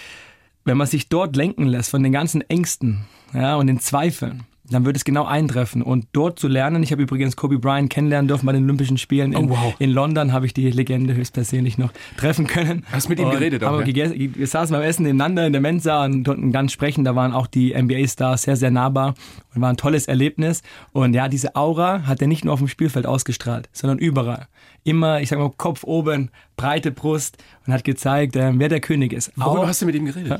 wenn 0.64 0.76
man 0.76 0.86
sich 0.86 1.08
dort 1.08 1.36
lenken 1.36 1.66
lässt 1.66 1.90
von 1.90 2.02
den 2.02 2.12
ganzen 2.12 2.40
Ängsten 2.42 3.04
ja, 3.32 3.56
und 3.56 3.66
den 3.66 3.80
Zweifeln, 3.80 4.44
dann 4.70 4.84
wird 4.86 4.96
es 4.96 5.04
genau 5.04 5.24
eintreffen. 5.24 5.82
Und 5.82 6.06
dort 6.12 6.38
zu 6.38 6.48
lernen, 6.48 6.82
ich 6.82 6.90
habe 6.90 7.02
übrigens 7.02 7.36
Kobe 7.36 7.58
Bryant 7.58 7.90
kennenlernen 7.90 8.28
dürfen 8.28 8.46
bei 8.46 8.52
den 8.52 8.64
Olympischen 8.64 8.96
Spielen 8.96 9.32
in, 9.32 9.50
oh, 9.50 9.50
wow. 9.50 9.74
in 9.78 9.90
London, 9.90 10.32
habe 10.32 10.46
ich 10.46 10.54
die 10.54 10.70
Legende 10.70 11.14
höchstpersönlich 11.14 11.76
noch 11.76 11.92
treffen 12.16 12.46
können. 12.46 12.84
Hast 12.90 13.08
mit 13.08 13.18
ihm 13.18 13.30
geredet 13.30 13.62
auch, 13.62 13.74
aber 13.74 13.86
ja? 13.86 14.10
Wir 14.14 14.46
saßen 14.46 14.74
beim 14.74 14.82
Essen 14.82 15.02
nebeneinander 15.02 15.46
in 15.46 15.52
der 15.52 15.60
Mensa 15.60 16.04
und 16.04 16.24
konnten 16.24 16.50
ganz 16.50 16.72
sprechen. 16.72 17.04
Da 17.04 17.14
waren 17.14 17.32
auch 17.32 17.46
die 17.46 17.74
NBA-Stars 17.74 18.42
sehr, 18.42 18.56
sehr 18.56 18.70
nahbar 18.70 19.14
und 19.54 19.60
war 19.60 19.70
ein 19.70 19.76
tolles 19.76 20.06
Erlebnis. 20.06 20.62
Und 20.92 21.14
ja, 21.14 21.28
diese 21.28 21.56
Aura 21.56 22.06
hat 22.06 22.22
er 22.22 22.28
nicht 22.28 22.44
nur 22.44 22.54
auf 22.54 22.60
dem 22.60 22.68
Spielfeld 22.68 23.06
ausgestrahlt, 23.06 23.68
sondern 23.72 23.98
überall. 23.98 24.48
Immer, 24.82 25.20
ich 25.20 25.28
sag 25.28 25.38
mal, 25.38 25.50
Kopf 25.56 25.84
oben, 25.84 26.30
breite 26.56 26.90
Brust 26.90 27.36
und 27.66 27.72
hat 27.72 27.84
gezeigt, 27.84 28.36
äh, 28.36 28.52
wer 28.54 28.68
der 28.68 28.80
König 28.80 29.12
ist. 29.12 29.32
Worüber 29.36 29.66
hast 29.66 29.82
du 29.82 29.86
mit 29.86 29.94
ihm 29.94 30.06
geredet? 30.06 30.30
Ja 30.30 30.38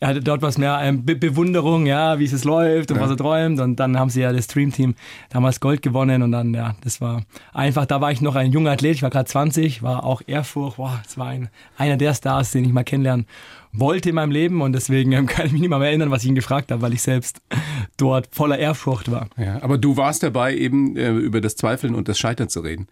er 0.00 0.08
hatte 0.08 0.20
dort 0.20 0.42
was 0.42 0.58
mehr 0.58 0.78
ähm, 0.82 1.04
Be 1.04 1.16
Bewunderung, 1.16 1.86
ja, 1.86 2.18
wie 2.18 2.24
es 2.24 2.44
läuft 2.44 2.90
und 2.90 2.98
ja. 2.98 3.02
was 3.02 3.10
er 3.10 3.16
träumt. 3.16 3.60
Und 3.60 3.76
dann 3.76 3.98
haben 3.98 4.10
sie 4.10 4.20
ja 4.20 4.32
das 4.32 4.44
Streamteam 4.44 4.94
damals 5.30 5.60
Gold 5.60 5.82
gewonnen 5.82 6.22
und 6.22 6.32
dann, 6.32 6.54
ja, 6.54 6.76
das 6.82 7.00
war 7.00 7.22
einfach, 7.52 7.86
da 7.86 8.00
war 8.00 8.12
ich 8.12 8.20
noch 8.20 8.34
ein 8.34 8.52
junger 8.52 8.72
Athlet, 8.72 8.96
ich 8.96 9.02
war 9.02 9.10
gerade 9.10 9.28
20, 9.28 9.82
war 9.82 10.04
auch 10.04 10.22
Ehrfurcht, 10.26 10.76
boah, 10.76 11.00
das 11.02 11.16
war 11.16 11.28
ein, 11.28 11.48
einer 11.76 11.96
der 11.96 12.14
Stars, 12.14 12.52
den 12.52 12.64
ich 12.64 12.72
mal 12.72 12.84
kennenlernen 12.84 13.26
wollte 13.72 14.08
in 14.08 14.14
meinem 14.14 14.30
Leben 14.30 14.62
und 14.62 14.72
deswegen 14.72 15.12
ähm, 15.12 15.26
kann 15.26 15.46
ich 15.46 15.52
mich 15.52 15.60
nicht 15.60 15.70
mal 15.70 15.78
mehr 15.78 15.88
erinnern, 15.88 16.10
was 16.10 16.22
ich 16.22 16.28
ihn 16.28 16.34
gefragt 16.34 16.70
habe, 16.70 16.82
weil 16.82 16.92
ich 16.92 17.02
selbst 17.02 17.40
dort 17.96 18.28
voller 18.32 18.58
Ehrfurcht 18.58 19.10
war. 19.10 19.28
Ja, 19.36 19.62
aber 19.62 19.78
du 19.78 19.96
warst 19.96 20.22
dabei, 20.22 20.54
eben 20.54 20.96
äh, 20.96 21.10
über 21.10 21.40
das 21.40 21.56
Zweifeln 21.56 21.94
und 21.94 22.08
das 22.08 22.18
Scheitern 22.18 22.48
zu 22.48 22.60
reden. 22.60 22.88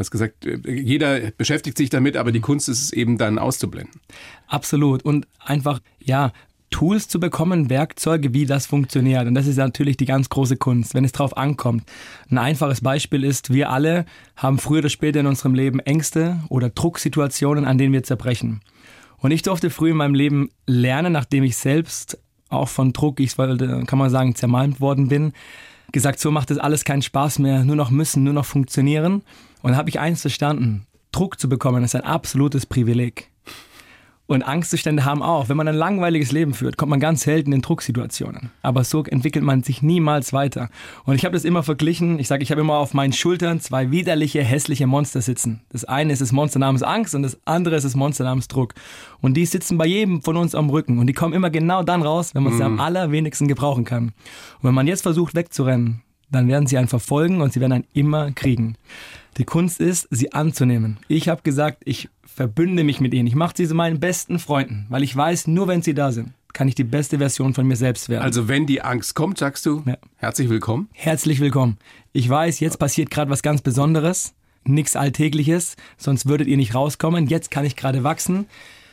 Du 0.00 0.02
hast 0.02 0.12
gesagt, 0.12 0.46
jeder 0.66 1.30
beschäftigt 1.32 1.76
sich 1.76 1.90
damit, 1.90 2.16
aber 2.16 2.32
die 2.32 2.40
Kunst 2.40 2.70
ist 2.70 2.82
es 2.82 2.90
eben 2.90 3.18
dann 3.18 3.38
auszublenden. 3.38 4.00
Absolut. 4.46 5.04
Und 5.04 5.28
einfach, 5.38 5.80
ja, 6.02 6.32
Tools 6.70 7.06
zu 7.06 7.20
bekommen, 7.20 7.68
Werkzeuge, 7.68 8.32
wie 8.32 8.46
das 8.46 8.64
funktioniert. 8.64 9.26
Und 9.26 9.34
das 9.34 9.46
ist 9.46 9.58
natürlich 9.58 9.98
die 9.98 10.06
ganz 10.06 10.30
große 10.30 10.56
Kunst, 10.56 10.94
wenn 10.94 11.04
es 11.04 11.12
drauf 11.12 11.36
ankommt. 11.36 11.84
Ein 12.30 12.38
einfaches 12.38 12.80
Beispiel 12.80 13.24
ist, 13.24 13.52
wir 13.52 13.68
alle 13.68 14.06
haben 14.36 14.58
früher 14.58 14.78
oder 14.78 14.88
später 14.88 15.20
in 15.20 15.26
unserem 15.26 15.54
Leben 15.54 15.80
Ängste 15.80 16.40
oder 16.48 16.70
Drucksituationen, 16.70 17.66
an 17.66 17.76
denen 17.76 17.92
wir 17.92 18.02
zerbrechen. 18.02 18.62
Und 19.18 19.32
ich 19.32 19.42
durfte 19.42 19.68
früh 19.68 19.90
in 19.90 19.98
meinem 19.98 20.14
Leben 20.14 20.48
lernen, 20.66 21.12
nachdem 21.12 21.44
ich 21.44 21.58
selbst 21.58 22.18
auch 22.48 22.70
von 22.70 22.94
Druck, 22.94 23.20
ich 23.20 23.36
kann 23.36 23.98
man 23.98 24.08
sagen, 24.08 24.34
zermalmt 24.34 24.80
worden 24.80 25.08
bin, 25.08 25.34
gesagt, 25.92 26.20
so 26.20 26.30
macht 26.30 26.50
das 26.50 26.56
alles 26.56 26.86
keinen 26.86 27.02
Spaß 27.02 27.38
mehr, 27.38 27.64
nur 27.64 27.76
noch 27.76 27.90
müssen, 27.90 28.24
nur 28.24 28.32
noch 28.32 28.46
funktionieren. 28.46 29.20
Und 29.62 29.76
habe 29.76 29.88
ich 29.88 30.00
eins 30.00 30.20
verstanden. 30.20 30.86
Druck 31.12 31.40
zu 31.40 31.48
bekommen 31.48 31.84
ist 31.84 31.94
ein 31.94 32.04
absolutes 32.04 32.66
Privileg. 32.66 33.30
Und 34.30 34.44
Angstzustände 34.44 35.04
haben 35.04 35.24
auch. 35.24 35.48
Wenn 35.48 35.56
man 35.56 35.66
ein 35.66 35.74
langweiliges 35.74 36.30
Leben 36.30 36.54
führt, 36.54 36.76
kommt 36.76 36.90
man 36.90 37.00
ganz 37.00 37.22
selten 37.22 37.52
in 37.52 37.62
Drucksituationen. 37.62 38.52
Aber 38.62 38.84
so 38.84 39.02
entwickelt 39.02 39.44
man 39.44 39.64
sich 39.64 39.82
niemals 39.82 40.32
weiter. 40.32 40.68
Und 41.04 41.16
ich 41.16 41.24
habe 41.24 41.32
das 41.32 41.44
immer 41.44 41.64
verglichen. 41.64 42.20
Ich 42.20 42.28
sage, 42.28 42.44
ich 42.44 42.52
habe 42.52 42.60
immer 42.60 42.74
auf 42.74 42.94
meinen 42.94 43.12
Schultern 43.12 43.58
zwei 43.58 43.90
widerliche, 43.90 44.44
hässliche 44.44 44.86
Monster 44.86 45.20
sitzen. 45.20 45.62
Das 45.70 45.84
eine 45.84 46.12
ist 46.12 46.22
das 46.22 46.30
Monster 46.30 46.60
namens 46.60 46.84
Angst 46.84 47.16
und 47.16 47.24
das 47.24 47.40
andere 47.44 47.74
ist 47.74 47.82
das 47.82 47.96
Monster 47.96 48.22
namens 48.22 48.46
Druck. 48.46 48.74
Und 49.20 49.34
die 49.36 49.46
sitzen 49.46 49.78
bei 49.78 49.86
jedem 49.86 50.22
von 50.22 50.36
uns 50.36 50.54
am 50.54 50.70
Rücken. 50.70 51.00
Und 51.00 51.08
die 51.08 51.12
kommen 51.12 51.34
immer 51.34 51.50
genau 51.50 51.82
dann 51.82 52.02
raus, 52.02 52.32
wenn 52.32 52.44
man 52.44 52.52
sie 52.52 52.60
mm. 52.60 52.66
am 52.66 52.72
mhm. 52.74 52.80
allerwenigsten 52.80 53.48
gebrauchen 53.48 53.84
kann. 53.84 54.04
Und 54.04 54.62
wenn 54.62 54.74
man 54.74 54.86
jetzt 54.86 55.02
versucht 55.02 55.34
wegzurennen, 55.34 56.02
dann 56.30 56.48
werden 56.48 56.66
sie 56.66 56.78
einen 56.78 56.88
verfolgen 56.88 57.40
und 57.40 57.52
sie 57.52 57.60
werden 57.60 57.72
einen 57.72 57.86
immer 57.92 58.32
kriegen. 58.32 58.76
Die 59.36 59.44
Kunst 59.44 59.80
ist, 59.80 60.08
sie 60.10 60.32
anzunehmen. 60.32 60.98
Ich 61.08 61.28
habe 61.28 61.42
gesagt, 61.42 61.82
ich 61.84 62.08
verbünde 62.24 62.84
mich 62.84 63.00
mit 63.00 63.14
ihnen. 63.14 63.26
Ich 63.26 63.34
mache 63.34 63.54
sie 63.56 63.68
zu 63.68 63.74
meinen 63.74 64.00
besten 64.00 64.38
Freunden, 64.38 64.86
weil 64.88 65.02
ich 65.02 65.14
weiß, 65.14 65.46
nur 65.46 65.68
wenn 65.68 65.82
sie 65.82 65.94
da 65.94 66.12
sind, 66.12 66.32
kann 66.52 66.68
ich 66.68 66.74
die 66.74 66.84
beste 66.84 67.18
Version 67.18 67.54
von 67.54 67.66
mir 67.66 67.76
selbst 67.76 68.08
werden. 68.08 68.22
Also 68.22 68.48
wenn 68.48 68.66
die 68.66 68.82
Angst 68.82 69.14
kommt, 69.14 69.38
sagst 69.38 69.66
du, 69.66 69.82
ja. 69.86 69.96
herzlich 70.16 70.48
willkommen. 70.48 70.88
Herzlich 70.92 71.40
willkommen. 71.40 71.78
Ich 72.12 72.28
weiß, 72.28 72.60
jetzt 72.60 72.78
passiert 72.78 73.10
gerade 73.10 73.30
was 73.30 73.42
ganz 73.42 73.62
Besonderes, 73.62 74.34
nichts 74.64 74.96
Alltägliches, 74.96 75.76
sonst 75.96 76.26
würdet 76.26 76.48
ihr 76.48 76.56
nicht 76.56 76.74
rauskommen. 76.74 77.26
Jetzt 77.26 77.50
kann 77.50 77.64
ich 77.64 77.76
gerade 77.76 78.04
wachsen. 78.04 78.46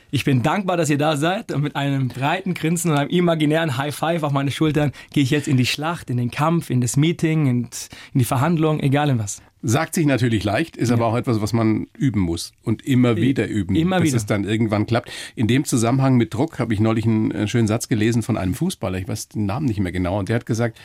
Ich 0.10 0.24
bin 0.24 0.42
dankbar, 0.42 0.78
dass 0.78 0.90
ihr 0.90 0.98
da 0.98 1.18
seid 1.18 1.52
und 1.52 1.64
mit 1.64 1.76
einem 1.76 2.08
breiten 2.08 2.54
Grinsen 2.54 2.92
und 2.92 2.98
einem 2.98 3.10
imaginären 3.10 3.78
High 3.78 3.94
Five 3.94 4.24
auf 4.24 4.32
meine 4.32 4.52
Schultern 4.52 4.94
gehe 5.12 5.22
ich 5.22 5.32
jetzt 5.32 5.50
in 5.50 5.58
die 5.58 5.66
Schlacht, 5.66 6.10
in 6.10 6.16
den 6.16 6.32
Kampf, 6.32 6.70
in 6.70 6.80
das 6.80 6.96
Meeting, 6.96 7.48
in, 7.48 7.70
die 8.14 8.24
Verhandlung, 8.24 8.80
egal 8.80 9.10
in 9.10 9.20
was. 9.20 9.42
Sagt 9.64 9.96
sich 9.96 10.06
natürlich 10.06 10.46
leicht, 10.46 10.78
ist 10.78 10.90
ja. 10.90 10.96
aber 10.96 11.08
auch 11.08 11.16
etwas, 11.18 11.42
was 11.42 11.52
man 11.52 11.88
üben 11.98 12.22
muss 12.22 12.54
und 12.64 12.86
immer 12.86 13.18
wieder 13.18 13.48
üben, 13.48 13.76
immer 13.76 14.00
bis 14.00 14.10
wieder. 14.10 14.18
es 14.18 14.26
dann 14.26 14.46
irgendwann 14.46 14.86
klappt. 14.86 15.12
In 15.36 15.48
dem 15.48 15.66
Zusammenhang 15.66 16.16
mit 16.16 16.34
Druck 16.34 16.60
habe 16.60 16.74
ich 16.74 16.80
neulich 16.80 17.06
einen 17.06 17.32
äh, 17.32 17.48
schönen 17.50 17.68
Satz 17.68 17.90
gelesen 17.90 18.22
von 18.24 18.38
einem 18.38 18.54
Fußballer, 18.54 19.00
ich 19.00 19.08
weiß 19.10 19.30
den 19.30 19.46
Namen 19.46 19.66
nicht 19.66 19.82
mehr 19.82 19.92
genau, 19.92 20.20
und 20.20 20.30
der 20.30 20.38
hat 20.38 20.46
gesagt, 20.46 20.80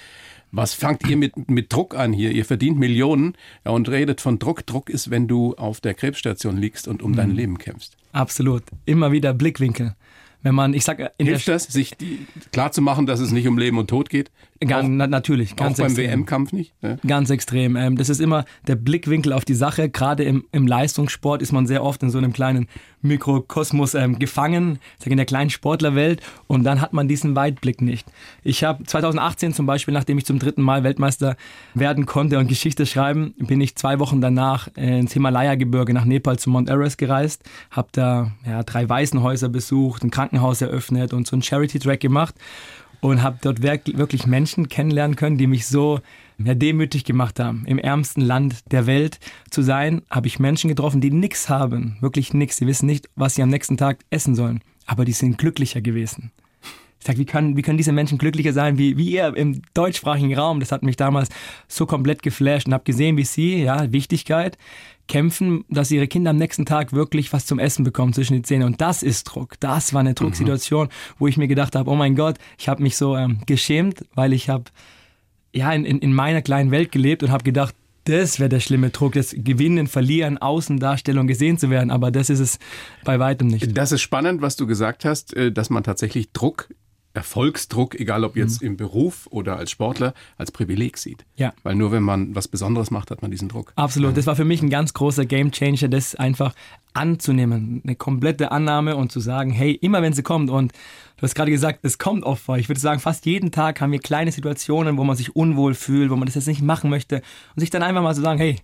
was 0.53 0.75
fangt 0.75 1.09
ihr 1.09 1.17
mit, 1.17 1.51
mit 1.51 1.73
Druck 1.73 1.97
an 1.97 2.13
hier? 2.13 2.31
Ihr 2.31 2.45
verdient 2.45 2.79
Millionen 2.79 3.35
ja, 3.65 3.73
und 3.73 3.89
redet 3.89 4.21
von 4.21 4.39
Druck. 4.39 4.67
Druck 4.67 4.91
ist, 4.91 5.11
wenn 5.11 5.27
du 5.27 5.55
auf 5.55 5.81
der 5.81 5.95
Krebsstation 5.95 6.59
liegst 6.59 6.87
und 6.87 7.03
um 7.03 7.13
mhm. 7.13 7.17
dein 7.17 7.31
Leben 7.31 7.59
kämpfst. 7.59 7.97
Absolut. 8.13 8.63
Immer 8.85 9.13
wieder 9.13 9.33
Blickwinkel. 9.33 9.97
Wenn 10.43 10.55
man, 10.55 10.75
ich 10.75 10.85
sag, 10.85 11.13
in 11.19 11.27
Hilft 11.27 11.49
das, 11.49 11.65
sich 11.65 11.97
klar 12.51 12.73
zu 12.73 12.83
machen, 12.83 13.07
dass 13.07 13.21
es 13.21 13.31
nicht 13.31 13.49
um 13.49 13.57
Leben 13.59 13.79
und 13.79 13.89
Tod 13.89 14.11
geht? 14.11 14.31
Ganz, 14.67 14.89
na, 14.89 15.07
natürlich, 15.07 15.57
ganz 15.57 15.79
auch 15.81 15.85
beim 15.85 15.97
WM-Kampf 15.97 16.53
nicht? 16.53 16.73
Ja? 16.83 16.97
Ganz 17.07 17.31
extrem. 17.31 17.77
Ähm, 17.77 17.97
das 17.97 18.09
ist 18.09 18.21
immer 18.21 18.45
der 18.67 18.77
Blickwinkel 18.77 19.33
auf 19.33 19.45
die 19.45 19.55
Sache. 19.55 19.89
Gerade 19.89 20.25
im, 20.25 20.45
im 20.53 20.67
Leistungssport 20.67 21.43
ist 21.43 21.53
man 21.53 21.67
sehr 21.67 21.85
oft 21.85 22.03
in 22.03 22.11
so 22.11 22.19
einem 22.19 22.33
kleinen 22.33 22.69
Mikrokosmos 23.03 23.95
ähm, 23.95 24.19
gefangen, 24.19 24.79
in 25.05 25.17
der 25.17 25.27
kleinen 25.27 25.51
Sportlerwelt 25.51 26.23
und 26.47 26.65
dann 26.65 26.81
hat 26.81 26.93
man 26.93 27.09
diesen 27.09 27.37
Weitblick 27.37 27.83
nicht. 27.83 28.07
Ich 28.45 28.65
habe 28.65 28.85
2018 28.85 29.53
zum 29.53 29.67
Beispiel, 29.67 29.93
nachdem 29.93 30.17
ich 30.17 30.25
zum 30.25 30.39
dritten 30.39 30.63
Mal 30.63 30.85
Weltmeister 30.85 31.37
werden 31.75 32.07
konnte 32.07 32.39
und 32.39 32.47
Geschichte 32.47 32.87
schreiben, 32.87 33.35
bin 33.39 33.61
ich 33.61 33.77
zwei 33.77 33.99
Wochen 33.99 34.21
danach 34.21 34.69
ins 34.77 35.13
Himalaya-Gebirge 35.13 35.93
nach 35.93 36.05
Nepal 36.05 36.39
zu 36.39 36.51
Mount 36.51 36.71
Everest 36.71 36.99
gereist, 36.99 37.43
habe 37.71 37.89
da 37.93 38.33
ja, 38.47 38.63
drei 38.63 38.89
Waisenhäuser 38.89 39.49
besucht, 39.49 40.05
ein 40.05 40.11
Krankenhaus 40.11 40.63
eröffnet 40.63 41.13
und 41.13 41.27
so 41.27 41.35
einen 41.35 41.43
Charity-Track 41.43 42.01
gemacht 42.01 42.35
und 43.03 43.23
habe 43.23 43.39
dort 43.43 43.63
wirklich 43.63 44.27
Menschen 44.27 44.69
kennenlernen 44.69 45.17
können, 45.17 45.37
die 45.37 45.49
mich 45.49 45.67
so 45.67 46.01
ja, 46.39 46.55
demütig 46.55 47.05
gemacht 47.05 47.41
haben. 47.41 47.65
Im 47.67 47.79
ärmsten 47.79 48.21
Land 48.21 48.61
der 48.71 48.87
Welt 48.87 49.19
zu 49.51 49.63
sein, 49.63 50.03
habe 50.09 50.29
ich 50.29 50.39
Menschen 50.39 50.69
getroffen, 50.69 51.01
die 51.01 51.11
nichts 51.11 51.49
haben, 51.49 51.97
wirklich 52.01 52.33
nichts. 52.33 52.57
Sie 52.57 52.67
wissen 52.67 52.87
nicht, 52.87 53.11
was 53.17 53.35
sie 53.35 53.43
am 53.43 53.49
nächsten 53.49 53.77
Tag 53.77 53.99
essen 54.11 54.37
sollen, 54.37 54.61
aber 54.87 55.05
die 55.05 55.13
sind 55.13 55.37
glücklicher 55.37 55.81
gewesen. 55.81 56.31
Ich 57.01 57.07
sage, 57.07 57.19
wie 57.19 57.25
können, 57.25 57.57
wie 57.57 57.63
können 57.63 57.79
diese 57.79 57.91
Menschen 57.91 58.19
glücklicher 58.19 58.53
sein 58.53 58.79
wie, 58.79 58.97
wie 58.97 59.11
ihr 59.11 59.37
im 59.37 59.63
deutschsprachigen 59.75 60.39
Raum? 60.39 60.61
Das 60.61 60.71
hat 60.71 60.85
mich 60.85 60.95
damals 60.95 61.31
so 61.67 61.85
komplett 61.85 62.23
geflasht 62.23 62.69
und 62.69 62.75
habe 62.75 62.85
gesehen, 62.85 63.17
wie 63.17 63.25
sie, 63.25 63.65
ja, 63.65 63.91
Wichtigkeit, 63.91 64.57
kämpfen, 65.13 65.67
dass 65.69 65.91
ihre 65.91 66.09
Kinder 66.09 66.31
am 66.31 66.39
nächsten 66.39 66.65
Tag 66.65 66.95
wirklich 66.95 67.35
was 67.35 67.45
zum 67.45 67.59
Essen 67.59 67.85
bekommen 67.85 68.15
zwischen 68.15 68.33
die 68.33 68.41
Zähne. 68.41 68.65
Und 68.65 68.81
das 68.81 69.03
ist 69.03 69.25
Druck. 69.25 69.61
Das 69.61 69.93
war 69.93 70.01
eine 70.01 70.15
Drucksituation, 70.15 70.87
mhm. 70.87 70.91
wo 71.19 71.27
ich 71.27 71.37
mir 71.37 71.49
gedacht 71.49 71.77
habe, 71.77 71.91
oh 71.91 71.95
mein 71.95 72.17
Gott, 72.17 72.37
ich 72.59 72.67
habe 72.67 72.83
mich 72.83 72.97
so 72.97 73.15
ähm, 73.15 73.41
geschämt, 73.45 74.07
weil 74.15 74.33
ich 74.33 74.49
habe 74.49 74.65
ja 75.53 75.71
in, 75.75 75.85
in, 75.85 75.99
in 75.99 76.15
meiner 76.15 76.41
kleinen 76.41 76.71
Welt 76.71 76.93
gelebt 76.93 77.23
und 77.23 77.31
habe 77.31 77.45
gedacht, 77.45 77.75
das 78.05 78.41
wäre 78.41 78.49
der 78.49 78.61
schlimme 78.61 78.89
Druck, 78.89 79.13
das 79.13 79.35
Gewinnen, 79.37 79.87
Verlieren, 79.87 80.39
Außendarstellung 80.39 81.27
gesehen 81.27 81.59
zu 81.59 81.69
werden. 81.69 81.91
Aber 81.91 82.11
das 82.11 82.31
ist 82.31 82.41
es 82.41 82.59
bei 83.05 83.19
weitem 83.19 83.49
nicht. 83.49 83.77
Das 83.77 83.93
ist 83.93 84.01
spannend, 84.01 84.41
was 84.41 84.57
du 84.57 84.67
gesagt 84.67 85.05
hast, 85.05 85.37
äh, 85.37 85.53
dass 85.53 85.69
man 85.69 85.85
tatsächlich 85.85 86.33
Druck 86.33 86.71
Erfolgsdruck, 87.15 87.99
egal 87.99 88.25
ob 88.25 88.37
jetzt 88.37 88.63
mhm. 88.63 88.69
im 88.69 88.77
Beruf 88.77 89.29
oder 89.31 89.57
als 89.57 89.71
Sportler, 89.71 90.15
als 90.39 90.51
Privileg 90.51 90.97
sieht. 90.97 91.25
Ja. 91.37 91.53
Weil 91.63 91.75
nur 91.75 91.93
wenn 91.93 92.03
man 92.03 92.35
was 92.35 92.49
Besonderes 92.49 92.91
macht, 92.91 93.11
hat 93.11 93.23
man 93.23 93.31
diesen 93.31 93.49
Druck. 93.49 93.73
Absolut. 93.77 94.17
Das 94.17 94.27
war 94.27 94.37
für 94.37 94.45
mich 94.45 94.63
ein 94.63 94.71
ganz 94.71 94.95
großer 94.95 95.27
Gamechanger, 95.27 95.89
das 95.89 96.15
einfach 96.15 96.55
anzunehmen. 96.95 97.83
Eine 97.85 97.97
komplette 97.97 98.51
Annahme 98.53 98.97
und 98.97 99.13
zu 99.13 99.21
sagen, 99.21 99.51
hey, 99.51 99.73
immer 99.73 100.03
wenn 100.03 100.13
sie 100.13 100.23
kommt 100.23 100.51
und 100.51 100.73
du 101.17 101.23
hast 101.23 101.35
gerade 101.35 101.51
gesagt, 101.51 101.81
es 101.83 101.99
kommt 101.99 102.25
oft 102.25 102.43
vor. 102.43 102.59
Ich 102.59 102.69
würde 102.69 102.81
sagen, 102.81 103.01
fast 103.01 103.27
jeden 103.27 103.51
Tag 103.51 103.81
haben 103.81 103.93
wir 103.93 103.99
kleine 103.99 104.33
Situationen, 104.33 104.97
wo 104.97 105.05
man 105.05 105.17
sich 105.17 105.37
unwohl 105.37 105.75
fühlt, 105.75 106.11
wo 106.11 106.17
man 106.17 106.27
das 106.27 106.35
jetzt 106.35 106.49
nicht 106.49 106.63
machen 106.63 106.91
möchte 106.91 107.23
und 107.55 107.61
sich 107.61 107.71
dann 107.71 107.83
einfach 107.83 108.03
mal 108.03 108.15
so 108.15 108.23
sagen, 108.23 108.39
hey, 108.39 108.57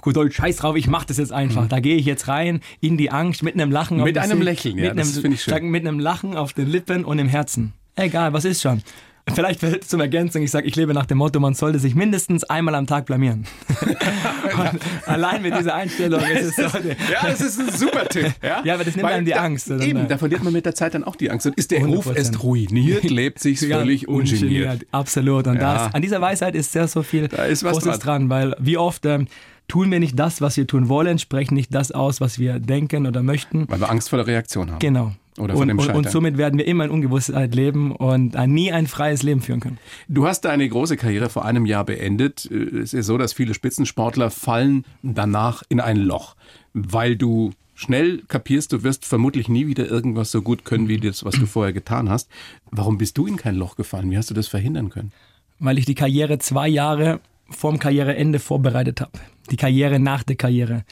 gut 0.00 0.16
Deutsch, 0.16 0.36
scheiß 0.36 0.56
drauf, 0.56 0.76
ich 0.76 0.86
mach 0.86 1.04
das 1.04 1.18
jetzt 1.18 1.32
einfach. 1.32 1.64
Mhm. 1.64 1.68
Da 1.68 1.80
gehe 1.80 1.96
ich 1.96 2.06
jetzt 2.06 2.28
rein 2.28 2.60
in 2.80 2.96
die 2.96 3.10
Angst 3.10 3.42
mit 3.42 3.54
einem 3.54 3.70
Lachen. 3.70 4.02
Mit 4.02 4.18
einem 4.18 4.42
Lächeln, 4.42 4.78
ja, 4.78 4.94
das 4.94 5.18
finde 5.18 5.34
ich 5.34 5.42
schön. 5.42 5.70
Mit 5.70 5.86
einem 5.86 5.98
Lachen 5.98 6.36
auf 6.36 6.52
den 6.52 6.68
Lippen 6.68 7.04
und 7.04 7.18
im 7.18 7.28
Herzen. 7.28 7.72
Egal, 7.96 8.32
was 8.32 8.44
ist 8.44 8.62
schon? 8.62 8.82
Vielleicht 9.34 9.84
zum 9.88 10.00
Ergänzung, 10.00 10.42
ich 10.42 10.50
sage, 10.50 10.68
ich 10.68 10.76
lebe 10.76 10.94
nach 10.94 11.06
dem 11.06 11.18
Motto, 11.18 11.40
man 11.40 11.54
sollte 11.54 11.80
sich 11.80 11.96
mindestens 11.96 12.44
einmal 12.44 12.76
am 12.76 12.86
Tag 12.86 13.06
blamieren. 13.06 13.44
allein 15.06 15.42
mit 15.42 15.56
dieser 15.58 15.74
Einstellung 15.74 16.20
ist 16.20 16.56
es 16.56 16.56
so. 16.56 16.62
Ja, 16.62 17.28
das 17.28 17.40
ist 17.40 17.58
ein 17.58 17.72
super 17.72 18.08
Tipp. 18.08 18.32
Ja, 18.40 18.62
ja 18.64 18.74
aber 18.74 18.84
das 18.84 18.94
nimmt 18.94 19.08
Weil 19.08 19.14
einem 19.14 19.24
die 19.24 19.32
da, 19.32 19.42
Angst. 19.42 19.68
Oder? 19.68 19.82
Eben, 19.82 20.06
da 20.06 20.16
verliert 20.16 20.44
man 20.44 20.52
mit 20.52 20.64
der 20.64 20.76
Zeit 20.76 20.94
dann 20.94 21.02
auch 21.02 21.16
die 21.16 21.30
Angst. 21.30 21.46
Und 21.46 21.56
ist 21.56 21.72
der 21.72 21.80
100%. 21.80 21.86
Ruf 21.86 22.16
erst 22.16 22.42
ruiniert, 22.42 23.04
lebt 23.10 23.40
sich 23.40 23.58
völlig 23.58 24.06
ungeniert. 24.06 24.42
ungeniert. 24.42 24.86
Absolut. 24.92 25.48
Und 25.48 25.56
ja. 25.56 25.74
das, 25.74 25.94
an 25.94 26.02
dieser 26.02 26.20
Weisheit 26.20 26.54
ist 26.54 26.70
sehr 26.70 26.86
so 26.86 27.02
viel 27.02 27.26
da 27.26 27.46
ist 27.46 27.64
was 27.64 27.72
Großes 27.72 27.98
dran. 27.98 28.28
dran, 28.28 28.30
weil 28.30 28.56
wie 28.60 28.76
oft 28.76 29.04
ähm, 29.06 29.26
tun 29.68 29.90
wir 29.90 30.00
nicht 30.00 30.18
das, 30.18 30.40
was 30.40 30.56
wir 30.56 30.66
tun 30.66 30.88
wollen, 30.88 31.18
sprechen 31.18 31.54
nicht 31.54 31.74
das 31.74 31.92
aus, 31.92 32.20
was 32.20 32.38
wir 32.38 32.60
denken 32.60 33.06
oder 33.06 33.22
möchten. 33.22 33.68
Weil 33.68 33.80
wir 33.80 33.90
Angst 33.90 34.10
vor 34.10 34.18
der 34.18 34.26
Reaktion 34.26 34.70
haben. 34.70 34.78
Genau. 34.78 35.12
Oder 35.38 35.54
von 35.54 35.62
und, 35.62 35.68
dem 35.68 35.78
und, 35.78 35.90
und 35.90 36.10
somit 36.10 36.38
werden 36.38 36.58
wir 36.58 36.66
immer 36.66 36.84
in 36.86 36.90
Ungewissheit 36.90 37.54
leben 37.54 37.92
und 37.94 38.34
nie 38.48 38.72
ein 38.72 38.86
freies 38.86 39.22
Leben 39.22 39.42
führen 39.42 39.60
können. 39.60 39.78
Du 40.08 40.26
hast 40.26 40.42
deine 40.42 40.66
große 40.66 40.96
Karriere 40.96 41.28
vor 41.28 41.44
einem 41.44 41.66
Jahr 41.66 41.84
beendet. 41.84 42.46
Es 42.46 42.94
ist 42.94 43.06
so, 43.06 43.18
dass 43.18 43.34
viele 43.34 43.52
Spitzensportler 43.52 44.30
fallen 44.30 44.84
danach 45.02 45.62
in 45.68 45.80
ein 45.80 45.98
Loch, 45.98 46.36
weil 46.72 47.16
du 47.16 47.52
schnell 47.74 48.22
kapierst, 48.28 48.72
du 48.72 48.82
wirst 48.82 49.04
vermutlich 49.04 49.50
nie 49.50 49.66
wieder 49.66 49.86
irgendwas 49.86 50.30
so 50.30 50.40
gut 50.40 50.64
können 50.64 50.88
wie 50.88 50.98
das, 50.98 51.24
was 51.24 51.34
du 51.34 51.44
vorher 51.44 51.74
getan 51.74 52.08
hast. 52.08 52.30
Warum 52.70 52.96
bist 52.96 53.18
du 53.18 53.26
in 53.26 53.36
kein 53.36 53.56
Loch 53.56 53.76
gefallen? 53.76 54.10
Wie 54.10 54.16
hast 54.16 54.30
du 54.30 54.34
das 54.34 54.48
verhindern 54.48 54.88
können? 54.88 55.12
Weil 55.58 55.76
ich 55.76 55.84
die 55.84 55.94
Karriere 55.94 56.38
zwei 56.38 56.68
Jahre 56.68 57.20
vorm 57.50 57.78
Karriereende 57.78 58.38
vorbereitet 58.38 59.00
habe. 59.00 59.12
Die 59.50 59.56
Karriere 59.56 59.98
nach 59.98 60.22
der 60.22 60.36
Karriere 60.36 60.84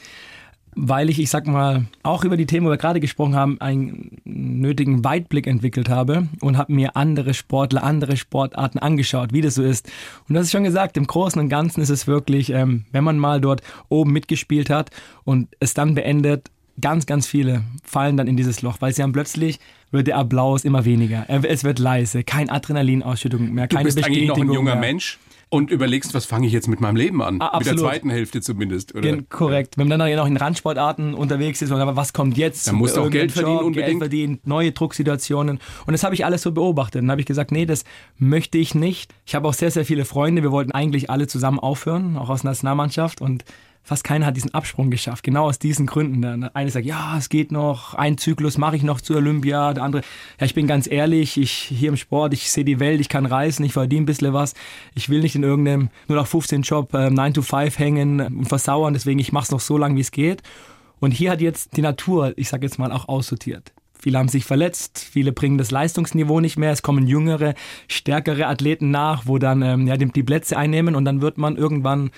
weil 0.75 1.09
ich, 1.09 1.19
ich 1.19 1.29
sag 1.29 1.47
mal, 1.47 1.85
auch 2.03 2.23
über 2.25 2.35
die 2.35 2.45
Themen, 2.45 2.67
wo 2.67 2.69
wir 2.69 2.77
gerade 2.77 2.99
gesprochen 2.99 3.35
haben, 3.35 3.59
einen 3.61 4.17
nötigen 4.25 5.03
Weitblick 5.03 5.47
entwickelt 5.47 5.89
habe 5.89 6.27
und 6.41 6.57
habe 6.57 6.73
mir 6.73 6.97
andere 6.97 7.33
Sportler, 7.33 7.83
andere 7.83 8.17
Sportarten 8.17 8.79
angeschaut, 8.79 9.31
wie 9.31 9.41
das 9.41 9.55
so 9.55 9.63
ist. 9.63 9.89
Und 10.27 10.35
das 10.35 10.45
ist 10.45 10.51
schon 10.51 10.65
gesagt, 10.65 10.97
im 10.97 11.07
Großen 11.07 11.39
und 11.39 11.49
Ganzen 11.49 11.81
ist 11.81 11.89
es 11.89 12.07
wirklich, 12.07 12.49
ähm, 12.49 12.85
wenn 12.91 13.05
man 13.05 13.17
mal 13.17 13.39
dort 13.39 13.61
oben 13.87 14.11
mitgespielt 14.11 14.69
hat 14.69 14.91
und 15.23 15.47
es 15.61 15.73
dann 15.73 15.95
beendet, 15.95 16.51
ganz, 16.81 17.05
ganz 17.05 17.25
viele 17.25 17.63
fallen 17.85 18.17
dann 18.17 18.27
in 18.27 18.35
dieses 18.35 18.61
Loch, 18.61 18.77
weil 18.81 18.93
sie 18.93 19.01
haben 19.01 19.13
plötzlich 19.13 19.59
wird 19.91 20.07
der 20.07 20.17
Applaus 20.17 20.65
immer 20.65 20.83
weniger. 20.83 21.25
Es 21.29 21.63
wird 21.63 21.79
leise, 21.79 22.25
kein 22.25 22.49
Adrenalinausschüttung 22.49 23.53
mehr, 23.53 23.69
keine 23.69 23.83
du 23.83 23.85
bist 23.85 23.97
Bestätigung 23.97 24.35
eigentlich 24.35 24.45
noch 24.45 24.53
ein 24.53 24.55
junger 24.55 24.71
mehr. 24.71 24.81
Mensch 24.81 25.19
und 25.49 25.71
überlegst, 25.71 26.13
was 26.13 26.25
fange 26.25 26.47
ich 26.47 26.53
jetzt 26.53 26.67
mit 26.67 26.81
meinem 26.81 26.95
Leben 26.95 27.21
an? 27.21 27.39
Ah, 27.39 27.57
mit 27.57 27.67
der 27.67 27.77
zweiten 27.77 28.09
Hälfte 28.09 28.41
zumindest, 28.41 28.93
oder? 28.93 29.01
Gen 29.01 29.29
korrekt. 29.29 29.77
Wenn 29.77 29.87
man 29.87 29.99
dann 29.99 30.15
noch 30.15 30.27
in 30.27 30.37
Randsportarten 30.37 31.13
unterwegs 31.13 31.61
ist, 31.61 31.71
aber 31.71 31.95
was 31.95 32.13
kommt 32.13 32.37
jetzt? 32.37 32.67
Dann 32.67 32.75
musst 32.75 32.97
du 32.97 33.01
auch 33.01 33.09
Geld 33.09 33.31
verdienen 33.31 33.57
Job, 33.57 33.65
unbedingt. 33.65 33.87
Geld 33.87 33.99
verdienen, 33.99 34.39
neue 34.43 34.71
Drucksituationen. 34.71 35.59
Und 35.85 35.91
das 35.91 36.03
habe 36.03 36.15
ich 36.15 36.25
alles 36.25 36.41
so 36.41 36.51
beobachtet. 36.51 37.01
Dann 37.01 37.11
habe 37.11 37.21
ich 37.21 37.27
gesagt, 37.27 37.51
nee, 37.51 37.65
das 37.65 37.83
möchte 38.17 38.57
ich 38.57 38.75
nicht. 38.75 39.13
Ich 39.25 39.35
habe 39.35 39.47
auch 39.47 39.53
sehr, 39.53 39.71
sehr 39.71 39.85
viele 39.85 40.05
Freunde. 40.05 40.43
Wir 40.43 40.51
wollten 40.51 40.71
eigentlich 40.71 41.09
alle 41.09 41.27
zusammen 41.27 41.59
aufhören, 41.59 42.17
auch 42.17 42.29
aus 42.29 42.41
der 42.41 42.51
Nationalmannschaft. 42.51 43.21
Und 43.21 43.45
fast 43.85 44.03
keiner 44.03 44.25
hat 44.25 44.35
diesen 44.35 44.53
Absprung 44.53 44.89
geschafft. 44.89 45.23
Genau 45.23 45.45
aus 45.45 45.59
diesen 45.59 45.85
Gründen. 45.85 46.21
Der 46.21 46.55
eine 46.55 46.71
sagt, 46.71 46.85
ja, 46.85 47.17
es 47.17 47.29
geht 47.29 47.51
noch, 47.51 47.93
ein 47.93 48.17
Zyklus 48.17 48.57
mache 48.57 48.75
ich 48.75 48.83
noch 48.83 48.99
zur 48.99 49.17
Olympia. 49.17 49.73
Der 49.73 49.83
andere, 49.83 50.01
ja, 50.39 50.45
ich 50.45 50.55
bin 50.55 50.65
ganz 50.65 50.87
ehrlich, 50.91 51.37
ich 51.37 51.51
hier 51.51 51.89
im 51.89 51.97
Sport, 51.97 52.33
ich 52.33 52.51
sehe 52.51 52.65
die 52.65 52.79
Welt, 52.79 52.99
ich 52.99 53.09
kann 53.09 53.27
reisen, 53.27 53.63
ich 53.63 53.73
verdiene 53.73 54.03
ein 54.03 54.05
bisschen 54.07 54.33
was. 54.33 54.55
Ich 54.95 55.09
will 55.09 55.21
nicht 55.21 55.35
in 55.35 55.43
irgendeinem 55.43 55.89
nur 56.07 56.17
noch 56.17 56.27
15 56.27 56.63
Job 56.63 56.93
äh, 56.95 57.11
9 57.11 57.35
to 57.35 57.41
5 57.43 57.77
hängen 57.77 58.19
und 58.19 58.49
versauern, 58.49 58.93
deswegen 58.93 59.19
ich 59.19 59.31
mache 59.31 59.45
es 59.45 59.51
noch 59.51 59.59
so 59.59 59.77
lange, 59.77 59.95
wie 59.95 60.01
es 60.01 60.11
geht. 60.11 60.41
Und 60.99 61.11
hier 61.11 61.31
hat 61.31 61.41
jetzt 61.41 61.77
die 61.77 61.81
Natur, 61.81 62.33
ich 62.37 62.49
sage 62.49 62.65
jetzt 62.65 62.79
mal, 62.79 62.91
auch 62.91 63.07
aussortiert. 63.07 63.71
Viele 63.93 64.17
haben 64.17 64.29
sich 64.29 64.45
verletzt, 64.45 64.99
viele 64.99 65.31
bringen 65.31 65.57
das 65.57 65.71
Leistungsniveau 65.71 66.39
nicht 66.39 66.57
mehr. 66.57 66.71
Es 66.71 66.81
kommen 66.81 67.07
jüngere, 67.07 67.53
stärkere 67.87 68.47
Athleten 68.47 68.91
nach, 68.91 69.25
wo 69.25 69.37
dann 69.37 69.61
ähm, 69.61 69.87
ja, 69.87 69.97
die 69.97 70.23
Plätze 70.23 70.57
einnehmen 70.57 70.95
und 70.95 71.05
dann 71.05 71.21
wird 71.21 71.37
man 71.37 71.55
irgendwann 71.55 72.11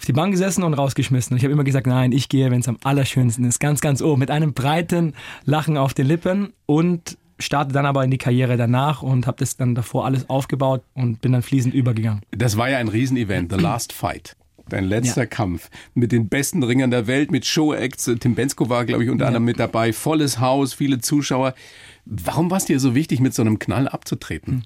auf 0.00 0.06
die 0.06 0.14
Bank 0.14 0.32
gesessen 0.32 0.62
und 0.62 0.72
rausgeschmissen. 0.72 1.34
Und 1.34 1.36
ich 1.36 1.44
habe 1.44 1.52
immer 1.52 1.62
gesagt, 1.62 1.86
nein, 1.86 2.12
ich 2.12 2.30
gehe, 2.30 2.50
wenn 2.50 2.60
es 2.60 2.68
am 2.68 2.78
allerschönsten 2.82 3.44
ist, 3.44 3.60
ganz, 3.60 3.82
ganz 3.82 4.00
oben, 4.00 4.20
mit 4.20 4.30
einem 4.30 4.54
breiten 4.54 5.12
Lachen 5.44 5.76
auf 5.76 5.92
den 5.92 6.06
Lippen 6.06 6.54
und 6.64 7.18
starte 7.38 7.74
dann 7.74 7.84
aber 7.84 8.02
in 8.02 8.10
die 8.10 8.16
Karriere 8.16 8.56
danach 8.56 9.02
und 9.02 9.26
habe 9.26 9.36
das 9.36 9.58
dann 9.58 9.74
davor 9.74 10.06
alles 10.06 10.30
aufgebaut 10.30 10.82
und 10.94 11.20
bin 11.20 11.32
dann 11.32 11.42
fließend 11.42 11.74
übergegangen. 11.74 12.22
Das 12.30 12.56
war 12.56 12.70
ja 12.70 12.78
ein 12.78 12.88
Riesenevent, 12.88 13.52
The 13.52 13.60
Last 13.60 13.92
Fight. 13.92 14.36
Dein 14.70 14.84
letzter 14.84 15.22
ja. 15.22 15.26
Kampf 15.26 15.68
mit 15.92 16.12
den 16.12 16.30
besten 16.30 16.62
Ringern 16.62 16.90
der 16.90 17.06
Welt, 17.06 17.30
mit 17.30 17.44
Show-Acts. 17.44 18.10
Tim 18.20 18.34
Bensko 18.34 18.70
war, 18.70 18.86
glaube 18.86 19.04
ich, 19.04 19.10
unter 19.10 19.24
ja. 19.24 19.26
anderem 19.26 19.44
mit 19.44 19.60
dabei. 19.60 19.92
Volles 19.92 20.40
Haus, 20.40 20.72
viele 20.72 21.00
Zuschauer. 21.00 21.54
Warum 22.06 22.50
war 22.50 22.56
es 22.56 22.64
dir 22.64 22.80
so 22.80 22.94
wichtig, 22.94 23.20
mit 23.20 23.34
so 23.34 23.42
einem 23.42 23.58
Knall 23.58 23.86
abzutreten? 23.86 24.54
Hm. 24.54 24.62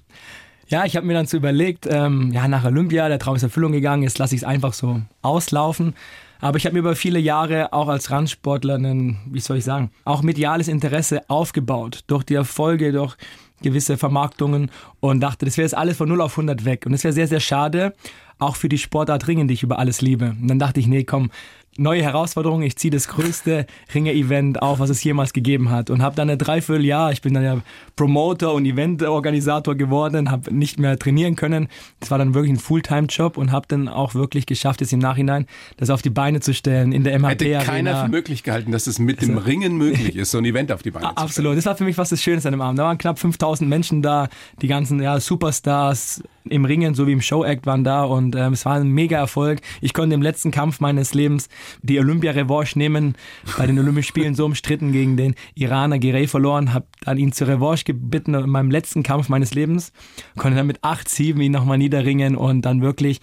Ja, 0.67 0.83
ich 0.85 0.95
habe 0.95 1.05
mir 1.05 1.13
dann 1.13 1.27
so 1.27 1.37
überlegt, 1.37 1.87
ähm, 1.89 2.31
ja, 2.31 2.47
nach 2.47 2.65
Olympia, 2.65 3.07
der 3.07 3.19
Traum 3.19 3.35
ist 3.35 3.43
Erfüllung 3.43 3.71
gegangen, 3.71 4.01
jetzt 4.01 4.17
lasse 4.17 4.33
ich 4.33 4.41
es 4.41 4.47
einfach 4.47 4.73
so 4.73 5.01
auslaufen. 5.21 5.93
Aber 6.41 6.57
ich 6.57 6.65
habe 6.65 6.73
mir 6.73 6.79
über 6.79 6.95
viele 6.95 7.19
Jahre 7.19 7.71
auch 7.71 7.87
als 7.87 8.11
Randsportler 8.11 8.75
einen, 8.75 9.19
wie 9.29 9.39
soll 9.39 9.57
ich 9.57 9.63
sagen, 9.63 9.91
auch 10.03 10.21
mediales 10.21 10.67
Interesse 10.67 11.21
aufgebaut. 11.29 12.03
Durch 12.07 12.23
die 12.23 12.33
Erfolge, 12.33 12.91
durch 12.91 13.15
gewisse 13.61 13.97
Vermarktungen 13.97 14.69
und 14.99 15.21
dachte, 15.21 15.45
das 15.45 15.57
wäre 15.57 15.65
jetzt 15.65 15.77
alles 15.77 15.97
von 15.97 16.09
0 16.09 16.21
auf 16.21 16.33
100 16.33 16.65
weg. 16.65 16.85
Und 16.85 16.91
das 16.91 17.03
wäre 17.03 17.13
sehr, 17.13 17.27
sehr 17.27 17.39
schade, 17.39 17.93
auch 18.37 18.55
für 18.55 18.69
die 18.69 18.77
Sportart 18.77 19.27
Ringen, 19.27 19.47
die 19.47 19.53
ich 19.53 19.63
über 19.63 19.79
alles 19.79 20.01
liebe. 20.01 20.35
Und 20.39 20.47
dann 20.47 20.59
dachte 20.59 20.79
ich, 20.79 20.87
nee, 20.87 21.03
komm, 21.03 21.31
neue 21.77 22.01
Herausforderung. 22.01 22.61
Ich 22.61 22.77
ziehe 22.77 22.91
das 22.91 23.07
größte 23.07 23.65
Ringe-Event 23.93 24.61
auf, 24.61 24.79
was 24.79 24.89
es 24.89 25.03
jemals 25.03 25.33
gegeben 25.33 25.69
hat. 25.69 25.89
Und 25.89 26.01
habe 26.01 26.15
dann 26.15 26.29
ein 26.29 26.37
Dreivierteljahr, 26.37 27.11
ich 27.11 27.21
bin 27.21 27.33
dann 27.33 27.43
ja 27.43 27.61
Promoter 27.95 28.53
und 28.53 28.65
Eventorganisator 28.65 29.75
geworden, 29.75 30.31
habe 30.31 30.53
nicht 30.53 30.79
mehr 30.79 30.97
trainieren 30.97 31.35
können. 31.35 31.67
Das 31.99 32.11
war 32.11 32.17
dann 32.17 32.33
wirklich 32.33 32.53
ein 32.53 32.59
Fulltime-Job 32.59 33.37
und 33.37 33.51
habe 33.51 33.65
dann 33.67 33.87
auch 33.87 34.15
wirklich 34.15 34.45
geschafft, 34.45 34.81
es 34.81 34.91
im 34.93 34.99
Nachhinein, 34.99 35.45
das 35.77 35.89
auf 35.89 36.01
die 36.01 36.09
Beine 36.09 36.39
zu 36.39 36.53
stellen 36.53 36.91
in 36.91 37.03
der 37.03 37.17
MHP 37.19 37.29
Hätte 37.29 37.65
keiner 37.65 38.03
für 38.03 38.09
möglich 38.09 38.43
gehalten, 38.43 38.71
dass 38.71 38.87
es 38.87 38.99
mit 38.99 39.21
dem 39.21 39.37
also, 39.37 39.47
Ringen 39.47 39.77
möglich 39.77 40.15
ist, 40.15 40.31
so 40.31 40.37
ein 40.37 40.45
Event 40.45 40.71
auf 40.71 40.83
die 40.83 40.91
Beine 40.91 41.05
zu 41.07 41.11
stellen. 41.11 41.25
Absolut. 41.25 41.57
Das 41.57 41.65
war 41.65 41.75
für 41.75 41.83
mich 41.83 41.95
fast 41.95 42.11
das 42.11 42.21
Schönste 42.21 42.49
an 42.49 42.53
dem 42.53 42.61
Abend. 42.61 42.79
Da 42.79 42.83
waren 42.83 42.97
knapp 42.97 43.19
5000 43.19 43.69
Menschen 43.69 44.01
da, 44.01 44.29
die 44.61 44.67
ganzen 44.67 45.01
ja, 45.01 45.19
Superstars 45.19 46.23
im 46.49 46.65
Ringen 46.65 46.93
sowie 46.93 47.13
im 47.13 47.21
Show-Act 47.21 47.65
waren 47.65 47.83
da 47.83 48.03
und 48.03 48.35
ähm, 48.35 48.53
es 48.53 48.65
war 48.65 48.75
ein 48.75 48.89
mega 48.89 49.17
Erfolg. 49.17 49.61
Ich 49.81 49.93
konnte 49.93 50.13
im 50.13 50.21
letzten 50.21 50.51
Kampf 50.51 50.79
meines 50.79 51.13
Lebens 51.13 51.49
die 51.81 51.99
Olympia-Revanche 51.99 52.77
nehmen. 52.77 53.15
Bei 53.57 53.67
den 53.67 53.79
Olympischen 53.79 54.07
Spielen 54.07 54.35
so 54.35 54.45
umstritten 54.45 54.91
gegen 54.91 55.17
den 55.17 55.35
Iraner 55.55 55.99
Girey 55.99 56.27
verloren, 56.27 56.73
habe 56.73 56.87
dann 57.01 57.17
ihn 57.17 57.31
zur 57.31 57.47
Revanche 57.47 57.85
gebeten 57.85 58.33
in 58.33 58.49
meinem 58.49 58.71
letzten 58.71 59.03
Kampf 59.03 59.29
meines 59.29 59.53
Lebens, 59.53 59.91
konnte 60.37 60.57
dann 60.57 60.67
mit 60.67 60.81
8-7 60.81 61.39
ihn 61.41 61.51
nochmal 61.51 61.77
niederringen 61.77 62.35
und 62.35 62.63
dann 62.63 62.81
wirklich 62.81 63.21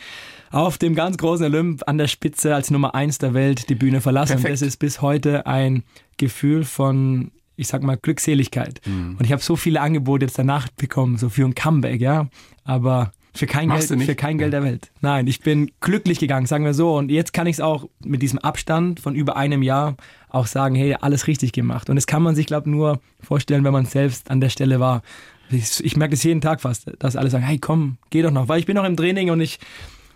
auf 0.50 0.78
dem 0.78 0.94
ganz 0.94 1.16
großen 1.16 1.46
Olymp 1.46 1.82
an 1.87 1.99
der 1.99 2.08
Spitze 2.08 2.54
als 2.54 2.70
Nummer 2.70 2.94
eins 2.94 3.18
der 3.18 3.34
Welt 3.34 3.68
die 3.70 3.75
Bühne 3.75 4.00
verlassen. 4.00 4.32
Perfekt. 4.32 4.50
Und 4.50 4.61
das 4.61 4.62
ist 4.62 4.76
bis 4.76 5.00
heute 5.00 5.46
ein 5.46 5.82
Gefühl 6.18 6.64
von 6.64 7.30
ich 7.56 7.68
sag 7.68 7.82
mal, 7.82 7.96
Glückseligkeit. 7.96 8.80
Mhm. 8.87 9.16
Und 9.18 9.25
ich 9.25 9.32
habe 9.32 9.42
so 9.42 9.56
viele 9.56 9.80
Angebote 9.80 10.25
jetzt 10.25 10.38
danach 10.38 10.68
bekommen, 10.70 11.18
so 11.18 11.28
für 11.28 11.44
ein 11.44 11.54
Comeback, 11.54 12.00
ja. 12.00 12.28
Aber 12.64 13.12
für 13.35 13.47
kein 13.47 13.69
Machst 13.69 13.89
Geld, 13.89 14.03
für 14.03 14.15
kein 14.15 14.39
Geld 14.39 14.53
der 14.53 14.62
Welt. 14.62 14.91
Nein, 15.01 15.27
ich 15.27 15.41
bin 15.41 15.71
glücklich 15.81 16.19
gegangen, 16.19 16.47
sagen 16.47 16.65
wir 16.65 16.75
so. 16.75 16.97
Und 16.97 17.11
jetzt 17.11 17.33
kann 17.33 17.47
ich 17.47 17.57
es 17.57 17.61
auch 17.61 17.89
mit 18.05 18.21
diesem 18.21 18.39
Abstand 18.39 19.01
von 19.01 19.15
über 19.15 19.37
einem 19.37 19.62
Jahr 19.62 19.97
auch 20.29 20.47
sagen, 20.47 20.75
hey, 20.75 20.97
alles 21.01 21.27
richtig 21.27 21.53
gemacht. 21.53 21.89
Und 21.89 21.97
das 21.97 22.07
kann 22.07 22.23
man 22.23 22.35
sich, 22.35 22.47
glaube 22.47 22.69
ich, 22.69 22.75
nur 22.75 23.01
vorstellen, 23.21 23.65
wenn 23.65 23.73
man 23.73 23.87
selbst 23.87 24.31
an 24.31 24.41
der 24.41 24.51
Stelle 24.51 24.81
war. 24.81 25.03
Ich, 25.51 25.83
ich 25.85 25.97
merke 25.97 26.12
das 26.12 26.23
jeden 26.23 26.41
Tag 26.41 26.61
fast, 26.61 26.91
dass 26.99 27.17
alle 27.17 27.31
sagen, 27.31 27.45
hey, 27.45 27.59
komm, 27.59 27.97
geh 28.11 28.23
doch 28.23 28.31
noch, 28.31 28.49
weil 28.49 28.59
ich 28.59 28.67
bin 28.67 28.77
noch 28.77 28.85
im 28.85 28.97
Training 28.97 29.31
und 29.31 29.41
ich, 29.41 29.59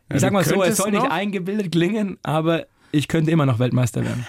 ich 0.08 0.14
ja, 0.14 0.18
sag 0.18 0.32
mal 0.32 0.44
so, 0.44 0.62
es 0.62 0.76
soll 0.76 0.92
noch? 0.92 1.02
nicht 1.02 1.12
eingebildet 1.12 1.72
klingen, 1.72 2.18
aber 2.22 2.66
ich 2.92 3.08
könnte 3.08 3.30
immer 3.30 3.46
noch 3.46 3.58
Weltmeister 3.58 4.04
werden. 4.04 4.26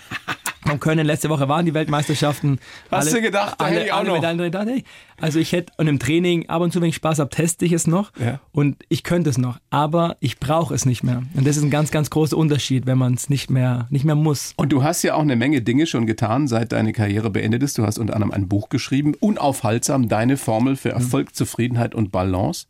Von 0.78 0.80
Köln. 0.80 1.06
Letzte 1.06 1.30
Woche 1.30 1.48
waren 1.50 1.66
die 1.66 1.74
Weltmeisterschaften. 1.74 2.60
Hast 2.92 3.08
alle, 3.08 3.18
du 3.18 3.22
gedacht, 3.22 3.56
da 3.60 3.66
alle, 3.66 3.76
hätte 3.76 3.86
ich 3.86 3.94
auch 3.94 4.04
noch. 4.04 4.22
Hey. 4.22 4.84
Also 5.20 5.40
ich 5.40 5.52
hätte, 5.52 5.74
und 5.78 5.88
im 5.88 6.00
Training, 6.00 6.50
ab 6.50 6.62
und 6.62 6.72
zu, 6.72 6.82
wenn 6.82 6.90
ich 6.90 6.96
Spaß 6.96 7.20
habe, 7.20 7.30
teste 7.30 7.66
ich 7.66 7.72
es 7.72 7.88
noch. 7.88 8.12
Ja. 8.20 8.40
Und 8.52 8.84
ich 8.90 9.04
könnte 9.04 9.30
es 9.30 9.38
noch. 9.38 9.60
Aber 9.70 10.18
ich 10.20 10.40
brauche 10.40 10.74
es 10.74 10.86
nicht 10.86 11.04
mehr. 11.04 11.24
Und 11.34 11.48
das 11.48 11.58
ist 11.58 11.64
ein 11.64 11.70
ganz, 11.70 11.92
ganz 11.92 12.10
großer 12.10 12.38
Unterschied, 12.38 12.86
wenn 12.86 12.98
man 12.98 13.14
es 13.14 13.30
nicht 13.30 13.50
mehr, 13.50 13.88
nicht 13.90 14.06
mehr 14.06 14.16
muss. 14.16 14.54
Und 14.58 14.72
du 14.72 14.84
hast 14.84 15.04
ja 15.04 15.16
auch 15.16 15.22
eine 15.22 15.36
Menge 15.36 15.62
Dinge 15.62 15.88
schon 15.88 16.06
getan, 16.06 16.48
seit 16.48 16.72
deine 16.72 16.94
Karriere 16.94 17.30
beendet 17.30 17.64
ist. 17.64 17.78
Du 17.78 17.86
hast 17.86 17.98
unter 17.98 18.14
anderem 18.14 18.32
ein 18.32 18.48
Buch 18.48 18.70
geschrieben, 18.70 19.14
unaufhaltsam, 19.20 20.08
deine 20.08 20.38
Formel 20.38 20.76
für 20.76 20.90
Erfolg, 20.90 21.36
Zufriedenheit 21.36 21.96
und 21.96 22.12
Balance. 22.12 22.68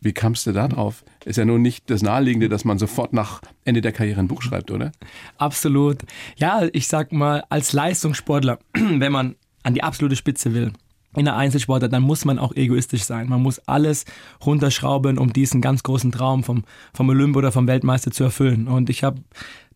Wie 0.00 0.12
kamst 0.12 0.46
du 0.46 0.52
da 0.52 0.68
drauf? 0.68 1.04
Ist 1.28 1.36
ja 1.36 1.44
nun 1.44 1.60
nicht 1.60 1.90
das 1.90 2.00
Naheliegende, 2.00 2.48
dass 2.48 2.64
man 2.64 2.78
sofort 2.78 3.12
nach 3.12 3.42
Ende 3.66 3.82
der 3.82 3.92
Karriere 3.92 4.18
ein 4.18 4.28
Buch 4.28 4.40
schreibt, 4.40 4.70
oder? 4.70 4.92
Absolut. 5.36 5.98
Ja, 6.36 6.62
ich 6.72 6.88
sag 6.88 7.12
mal, 7.12 7.44
als 7.50 7.74
Leistungssportler, 7.74 8.58
wenn 8.72 9.12
man 9.12 9.36
an 9.62 9.74
die 9.74 9.82
absolute 9.82 10.16
Spitze 10.16 10.54
will, 10.54 10.72
in 11.14 11.26
der 11.26 11.36
Einzelsportler, 11.36 11.90
dann 11.90 12.02
muss 12.02 12.24
man 12.24 12.38
auch 12.38 12.54
egoistisch 12.54 13.02
sein. 13.02 13.28
Man 13.28 13.42
muss 13.42 13.58
alles 13.66 14.06
runterschrauben, 14.46 15.18
um 15.18 15.30
diesen 15.34 15.60
ganz 15.60 15.82
großen 15.82 16.12
Traum 16.12 16.44
vom, 16.44 16.64
vom 16.94 17.10
Olymp 17.10 17.36
oder 17.36 17.52
vom 17.52 17.66
Weltmeister 17.66 18.10
zu 18.10 18.24
erfüllen. 18.24 18.66
Und 18.66 18.88
ich 18.88 19.04
habe 19.04 19.20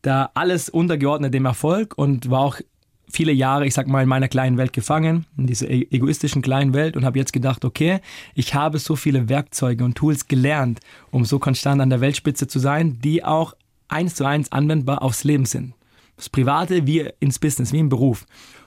da 0.00 0.30
alles 0.32 0.70
untergeordnet 0.70 1.34
dem 1.34 1.44
Erfolg 1.44 1.98
und 1.98 2.30
war 2.30 2.40
auch 2.40 2.60
viele 3.12 3.32
Jahre, 3.32 3.66
ich 3.66 3.74
sag 3.74 3.86
mal, 3.86 4.02
in 4.02 4.08
meiner 4.08 4.28
kleinen 4.28 4.56
Welt 4.56 4.72
gefangen, 4.72 5.26
in 5.36 5.46
dieser 5.46 5.70
e-, 5.70 5.86
egoistischen 5.90 6.42
kleinen 6.42 6.74
Welt 6.74 6.96
und 6.96 7.04
habe 7.04 7.18
jetzt 7.18 7.32
gedacht, 7.32 7.64
okay, 7.64 8.00
ich 8.34 8.54
habe 8.54 8.78
so 8.78 8.96
viele 8.96 9.28
Werkzeuge 9.28 9.84
und 9.84 9.96
Tools 9.96 10.28
gelernt, 10.28 10.80
um 11.10 11.24
so 11.24 11.38
konstant 11.38 11.80
an 11.80 11.90
der 11.90 12.00
Weltspitze 12.00 12.48
zu 12.48 12.58
sein, 12.58 12.98
die 13.00 13.24
auch 13.24 13.54
eins 13.88 14.14
zu 14.14 14.24
eins 14.24 14.50
anwendbar 14.50 15.02
aufs 15.02 15.24
Leben 15.24 15.44
sind. 15.44 15.74
Das 16.16 16.28
Private 16.28 16.86
wie 16.86 17.08
ins 17.20 17.38
Business, 17.38 17.72
wie 17.72 17.78
im 17.78 17.88
Beruf. 17.88 18.26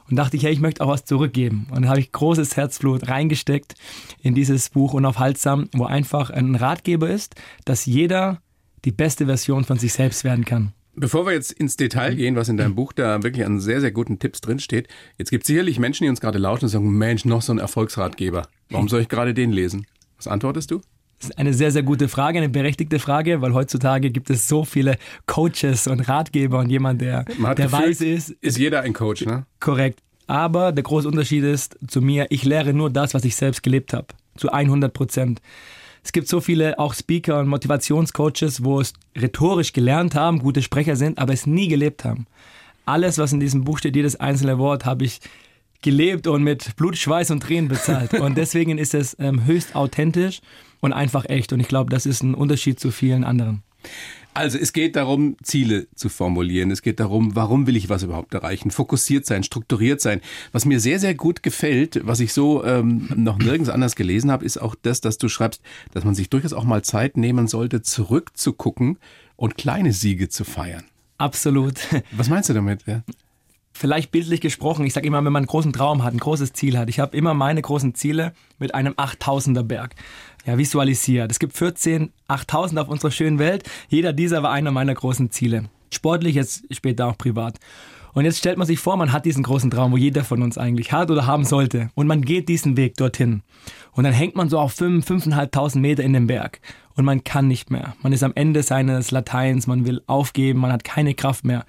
Und 0.10 0.18
dachte 0.18 0.38
ich, 0.38 0.44
hey, 0.44 0.54
ich 0.54 0.60
möchte 0.60 0.84
auch 0.84 0.90
was 0.90 1.06
zurückgeben. 1.06 1.68
Und 1.70 1.82
dann 1.82 1.90
habe 1.90 2.00
ich 2.00 2.12
großes 2.12 2.56
Herzblut 2.56 3.08
reingesteckt 3.08 3.74
in 4.22 4.36
dieses 4.36 4.70
Buch 4.70 4.94
Unaufhaltsam, 4.94 5.68
wo 5.74 5.86
einfach 5.86 6.30
ein 6.30 6.56
Ratgeber 6.56 7.10
ist, 7.10 7.36
dass 7.66 7.86
jeder 7.86 8.40
die 8.84 8.92
beste 8.92 9.26
Version 9.26 9.64
von 9.64 9.80
sich 9.80 9.94
selbst 9.94 10.24
werden 10.24 10.46
kann. 10.46 10.74
Bevor 10.96 11.26
wir 11.26 11.34
jetzt 11.34 11.52
ins 11.52 11.76
Detail 11.78 12.12
mhm. 12.12 12.18
gehen, 12.18 12.36
was 12.36 12.50
in 12.50 12.58
deinem 12.58 12.76
Buch 12.76 12.94
da 12.94 13.24
wirklich 13.24 13.46
an 13.46 13.60
sehr, 13.60 13.82
sehr 13.82 13.92
guten 13.92 14.20
Tipps 14.20 14.42
drinsteht, 14.42 14.88
jetzt 15.18 15.30
gibt 15.30 15.44
es 15.44 15.48
sicherlich 15.48 15.80
Menschen, 15.80 16.06
die 16.06 16.10
uns 16.10 16.22
gerade 16.22 16.38
lauschen 16.38 16.66
und 16.66 16.70
sagen, 16.70 16.90
Mensch, 16.90 17.26
noch 17.26 17.42
so 17.42 17.54
ein 17.54 17.60
Erfolgsratgeber. 17.60 18.48
Warum 18.70 18.88
soll 18.88 19.02
ich 19.02 19.10
gerade 19.10 19.34
den 19.34 19.52
lesen? 19.52 19.86
Was 20.18 20.28
antwortest 20.28 20.72
du? 20.72 20.82
Das 21.20 21.30
ist 21.30 21.38
eine 21.38 21.54
sehr, 21.54 21.72
sehr 21.72 21.84
gute 21.84 22.08
Frage, 22.08 22.40
eine 22.40 22.50
berechtigte 22.50 23.00
Frage, 23.00 23.42
weil 23.42 23.54
heutzutage 23.54 24.12
gibt 24.12 24.30
es 24.30 24.48
so 24.48 24.66
viele 24.66 24.98
Coaches 25.26 25.88
und 25.88 26.02
Ratgeber 26.02 26.60
und 26.60 26.70
jemand, 26.70 27.02
der, 27.02 27.24
der 27.24 27.36
gefühlt, 27.36 27.72
weiß 27.72 28.02
ist. 28.02 28.30
Ist 28.42 28.58
jeder 28.58 28.82
ein 28.82 28.94
Coach, 28.94 29.26
ne? 29.26 29.46
Korrekt. 29.60 30.02
Aber 30.28 30.72
der 30.72 30.84
große 30.84 31.08
Unterschied 31.08 31.44
ist 31.44 31.78
zu 31.88 32.02
mir, 32.02 32.28
ich 32.30 32.44
lehre 32.44 32.74
nur 32.74 32.90
das, 32.90 33.14
was 33.14 33.24
ich 33.26 33.36
selbst 33.36 33.64
gelebt 33.64 33.94
habe. 33.94 34.08
Zu 34.36 34.52
100 34.52 34.92
Prozent. 34.92 35.42
Es 36.06 36.12
gibt 36.12 36.28
so 36.28 36.40
viele 36.40 36.78
auch 36.78 36.94
Speaker 36.94 37.40
und 37.40 37.48
Motivationscoaches, 37.48 38.64
wo 38.64 38.80
es 38.80 38.94
rhetorisch 39.18 39.74
gelernt 39.74 40.14
haben, 40.14 40.38
gute 40.38 40.62
Sprecher 40.62 40.96
sind, 40.96 41.18
aber 41.18 41.34
es 41.34 41.48
nie 41.48 41.68
gelebt 41.68 42.06
haben. 42.06 42.28
Alles, 42.86 43.18
was 43.18 43.34
in 43.34 43.40
diesem 43.40 43.64
Buch 43.64 43.80
steht, 43.80 43.96
jedes 43.96 44.16
einzelne 44.16 44.60
Wort, 44.60 44.86
habe 44.86 45.04
ich 45.04 45.20
gelebt 45.82 46.28
und 46.28 46.44
mit 46.44 46.76
Blut, 46.76 46.96
Schweiß 46.96 47.32
und 47.32 47.42
Tränen 47.42 47.70
bezahlt. 47.70 48.14
Und 48.20 48.38
deswegen 48.38 48.78
ist 48.78 48.94
es 48.94 49.18
ähm, 49.20 49.46
höchst 49.46 49.76
authentisch 49.76 50.42
und 50.80 50.94
einfach 50.94 51.26
echt. 51.28 51.54
Und 51.54 51.60
ich 51.60 51.68
glaube, 51.68 51.90
das 51.90 52.06
ist 52.06 52.22
ein 52.22 52.36
Unterschied 52.36 52.80
zu 52.80 52.92
vielen 52.92 53.24
anderen. 53.24 53.64
Also 54.36 54.58
es 54.58 54.74
geht 54.74 54.98
darum, 54.98 55.38
Ziele 55.42 55.88
zu 55.96 56.10
formulieren. 56.10 56.70
Es 56.70 56.82
geht 56.82 57.00
darum, 57.00 57.38
warum 57.38 57.68
will 57.68 57.78
ich 57.78 57.88
was 57.88 58.04
überhaupt 58.04 58.34
erreichen? 58.34 58.70
Fokussiert 58.70 59.26
sein, 59.26 59.44
strukturiert 59.44 60.02
sein. 60.02 60.20
Was 60.52 60.66
mir 60.66 60.82
sehr, 60.82 61.00
sehr 61.00 61.16
gut 61.16 61.42
gefällt, 61.42 62.02
was 62.04 62.20
ich 62.20 62.34
so 62.34 62.66
ähm, 62.66 63.08
noch 63.16 63.38
nirgends 63.38 63.70
anders 63.70 63.96
gelesen 63.96 64.30
habe, 64.30 64.44
ist 64.44 64.58
auch 64.58 64.76
das, 64.76 65.00
dass 65.00 65.18
du 65.18 65.30
schreibst, 65.30 65.62
dass 65.94 66.04
man 66.04 66.16
sich 66.16 66.30
durchaus 66.30 66.52
auch 66.52 66.66
mal 66.66 66.84
Zeit 66.84 67.16
nehmen 67.16 67.48
sollte, 67.48 67.82
zurückzugucken 67.82 68.98
und 69.38 69.56
kleine 69.56 69.94
Siege 69.94 70.28
zu 70.28 70.44
feiern. 70.44 70.84
Absolut. 71.18 71.80
Was 72.12 72.28
meinst 72.28 72.50
du 72.50 72.54
damit? 72.54 72.86
Ja? 72.86 73.04
Vielleicht 73.76 74.12
bildlich 74.12 74.42
gesprochen, 74.42 74.86
ich 74.86 74.94
sage 74.94 75.06
immer, 75.06 75.18
wenn 75.18 75.34
man 75.34 75.42
einen 75.42 75.48
großen 75.48 75.74
Traum 75.74 76.04
hat, 76.04 76.14
ein 76.14 76.20
großes 76.20 76.54
Ziel 76.54 76.78
hat, 76.78 76.90
ich 76.90 77.00
habe 77.00 77.16
immer 77.16 77.34
meine 77.34 77.62
großen 77.62 77.94
Ziele 77.94 78.34
mit 78.58 78.74
einem 78.74 78.94
8000er 78.94 79.64
Berg 79.64 79.96
ja, 80.46 80.58
visualisiert. 80.58 81.30
Es 81.30 81.40
gibt 81.40 81.58
14 81.58 82.12
8000 82.28 82.80
auf 82.80 82.88
unserer 82.88 83.12
schönen 83.12 83.38
Welt. 83.38 83.70
Jeder 83.90 84.14
dieser 84.14 84.44
war 84.44 84.52
einer 84.52 84.72
meiner 84.72 84.94
großen 84.94 85.30
Ziele. 85.32 85.66
Sportlich, 85.92 86.36
jetzt 86.36 86.64
später 86.72 87.08
auch 87.08 87.18
privat. 87.18 87.60
Und 88.14 88.24
jetzt 88.24 88.38
stellt 88.38 88.58
man 88.58 88.66
sich 88.66 88.80
vor, 88.80 88.96
man 88.96 89.12
hat 89.12 89.26
diesen 89.26 89.44
großen 89.44 89.70
Traum, 89.70 89.92
wo 89.92 89.98
jeder 89.98 90.24
von 90.24 90.42
uns 90.42 90.58
eigentlich 90.58 90.94
hat 90.94 91.12
oder 91.12 91.28
haben 91.28 91.44
sollte. 91.44 91.90
Und 91.96 92.08
man 92.08 92.22
geht 92.22 92.48
diesen 92.48 92.78
Weg 92.78 92.96
dorthin. 92.96 93.42
Und 93.92 94.06
dann 94.06 94.14
hängt 94.14 94.38
man 94.38 94.48
so 94.48 94.58
auf 94.58 94.72
5, 94.72 95.06
5.500 95.06 95.80
Meter 95.80 96.02
in 96.02 96.14
den 96.14 96.28
Berg. 96.28 96.62
Und 96.96 97.06
man 97.06 97.24
kann 97.24 97.48
nicht 97.48 97.72
mehr. 97.72 97.96
Man 98.02 98.14
ist 98.14 98.24
am 98.24 98.32
Ende 98.36 98.64
seines 98.64 99.12
Lateins, 99.12 99.68
man 99.68 99.86
will 99.86 100.02
aufgeben, 100.08 100.62
man 100.62 100.72
hat 100.72 100.84
keine 100.84 101.14
Kraft 101.14 101.44
mehr. 101.44 101.66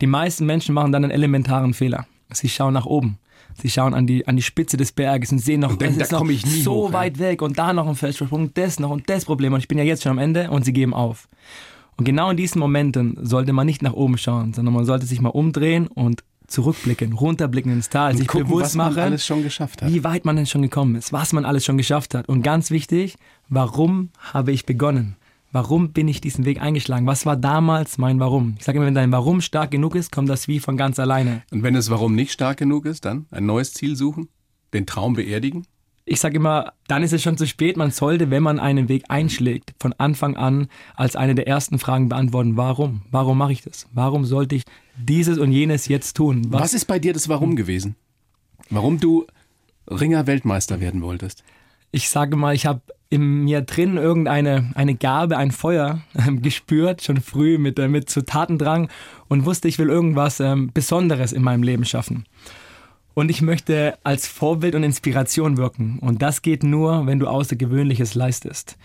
Die 0.00 0.06
meisten 0.06 0.46
Menschen 0.46 0.74
machen 0.74 0.90
dann 0.90 1.04
einen 1.04 1.12
elementaren 1.12 1.74
Fehler. 1.74 2.06
Sie 2.32 2.48
schauen 2.48 2.74
nach 2.74 2.86
oben. 2.86 3.18
Sie 3.62 3.70
schauen 3.70 3.94
an 3.94 4.06
die, 4.06 4.26
an 4.26 4.34
die 4.34 4.42
Spitze 4.42 4.76
des 4.76 4.90
Berges 4.90 5.30
und 5.30 5.38
sehen 5.38 5.60
noch, 5.60 5.70
und 5.70 5.80
denken, 5.80 6.00
das 6.00 6.08
ist 6.08 6.12
noch 6.12 6.28
so 6.44 6.72
hoch, 6.72 6.92
weit 6.92 7.20
weg 7.20 7.40
und 7.40 7.56
da 7.56 7.72
noch 7.72 7.86
ein 7.86 7.94
Felsvorsprung, 7.94 8.52
das 8.54 8.80
noch 8.80 8.90
und 8.90 9.08
das 9.08 9.24
Problem. 9.24 9.52
Und 9.52 9.60
ich 9.60 9.68
bin 9.68 9.78
ja 9.78 9.84
jetzt 9.84 10.02
schon 10.02 10.10
am 10.10 10.18
Ende 10.18 10.50
und 10.50 10.64
sie 10.64 10.72
geben 10.72 10.92
auf. 10.92 11.28
Und 11.96 12.04
genau 12.04 12.30
in 12.30 12.36
diesen 12.36 12.58
Momenten 12.58 13.16
sollte 13.22 13.52
man 13.52 13.66
nicht 13.66 13.82
nach 13.82 13.92
oben 13.92 14.18
schauen, 14.18 14.52
sondern 14.52 14.74
man 14.74 14.84
sollte 14.84 15.06
sich 15.06 15.20
mal 15.20 15.28
umdrehen 15.28 15.86
und 15.86 16.24
zurückblicken, 16.46 17.12
runterblicken 17.12 17.72
ins 17.72 17.88
Tal, 17.88 18.12
und 18.12 18.18
sich 18.18 18.28
gucken, 18.28 18.48
bewusst 18.48 18.64
was 18.64 18.74
machen, 18.74 18.96
man 18.96 19.04
alles 19.04 19.24
schon 19.24 19.42
geschafft 19.42 19.82
hat. 19.82 19.92
wie 19.92 20.04
weit 20.04 20.24
man 20.24 20.36
denn 20.36 20.46
schon 20.46 20.62
gekommen 20.62 20.96
ist, 20.96 21.12
was 21.12 21.32
man 21.32 21.44
alles 21.44 21.64
schon 21.64 21.78
geschafft 21.78 22.14
hat. 22.14 22.28
Und 22.28 22.42
ganz 22.42 22.70
wichtig, 22.70 23.16
warum 23.48 24.10
habe 24.18 24.52
ich 24.52 24.66
begonnen? 24.66 25.16
Warum 25.52 25.92
bin 25.92 26.08
ich 26.08 26.20
diesen 26.20 26.44
Weg 26.44 26.60
eingeschlagen? 26.60 27.06
Was 27.06 27.26
war 27.26 27.36
damals 27.36 27.96
mein 27.96 28.18
Warum? 28.18 28.56
Ich 28.58 28.64
sage 28.64 28.78
immer, 28.78 28.86
wenn 28.86 28.94
dein 28.94 29.12
Warum 29.12 29.40
stark 29.40 29.70
genug 29.70 29.94
ist, 29.94 30.10
kommt 30.10 30.28
das 30.28 30.48
wie 30.48 30.58
von 30.58 30.76
ganz 30.76 30.98
alleine. 30.98 31.42
Und 31.52 31.62
wenn 31.62 31.74
das 31.74 31.90
Warum 31.90 32.16
nicht 32.16 32.32
stark 32.32 32.58
genug 32.58 32.86
ist, 32.86 33.04
dann 33.04 33.26
ein 33.30 33.46
neues 33.46 33.72
Ziel 33.72 33.94
suchen? 33.94 34.28
Den 34.72 34.86
Traum 34.86 35.14
beerdigen? 35.14 35.64
ich 36.06 36.20
sage 36.20 36.36
immer, 36.36 36.72
dann 36.86 37.02
ist 37.02 37.12
es 37.12 37.22
schon 37.22 37.38
zu 37.38 37.46
spät. 37.46 37.76
Man 37.76 37.90
sollte, 37.90 38.30
wenn 38.30 38.42
man 38.42 38.58
einen 38.58 38.88
Weg 38.88 39.04
einschlägt, 39.08 39.74
von 39.80 39.94
Anfang 39.94 40.36
an 40.36 40.68
als 40.96 41.16
eine 41.16 41.34
der 41.34 41.48
ersten 41.48 41.78
Fragen 41.78 42.08
beantworten, 42.08 42.56
warum? 42.56 43.02
Warum 43.10 43.38
mache 43.38 43.52
ich 43.52 43.62
das? 43.62 43.86
Warum 43.92 44.24
sollte 44.24 44.54
ich 44.54 44.64
dieses 44.98 45.38
und 45.38 45.52
jenes 45.52 45.88
jetzt 45.88 46.14
tun? 46.14 46.42
Was, 46.48 46.60
Was 46.60 46.74
ist 46.74 46.84
bei 46.84 46.98
dir 46.98 47.12
das 47.12 47.28
Warum 47.28 47.56
gewesen? 47.56 47.96
Warum 48.70 49.00
du 49.00 49.26
Ringer 49.88 50.26
Weltmeister 50.26 50.80
werden 50.80 51.02
wolltest? 51.02 51.42
Ich 51.94 52.08
sage 52.08 52.34
mal, 52.34 52.56
ich 52.56 52.66
habe 52.66 52.80
in 53.08 53.44
mir 53.44 53.60
drin 53.60 53.98
irgendeine 53.98 54.72
eine 54.74 54.96
Gabe, 54.96 55.36
ein 55.36 55.52
Feuer 55.52 56.00
ähm, 56.18 56.42
gespürt, 56.42 57.04
schon 57.04 57.20
früh 57.20 57.56
mit, 57.56 57.78
äh, 57.78 57.86
mit 57.86 58.10
zu 58.10 58.24
Tatendrang 58.24 58.88
und 59.28 59.46
wusste, 59.46 59.68
ich 59.68 59.78
will 59.78 59.90
irgendwas 59.90 60.40
ähm, 60.40 60.72
Besonderes 60.74 61.32
in 61.32 61.44
meinem 61.44 61.62
Leben 61.62 61.84
schaffen. 61.84 62.26
Und 63.14 63.30
ich 63.30 63.42
möchte 63.42 63.96
als 64.02 64.26
Vorbild 64.26 64.74
und 64.74 64.82
Inspiration 64.82 65.56
wirken. 65.56 66.00
Und 66.00 66.20
das 66.20 66.42
geht 66.42 66.64
nur, 66.64 67.06
wenn 67.06 67.20
du 67.20 67.28
Außergewöhnliches 67.28 68.16
leistest. 68.16 68.76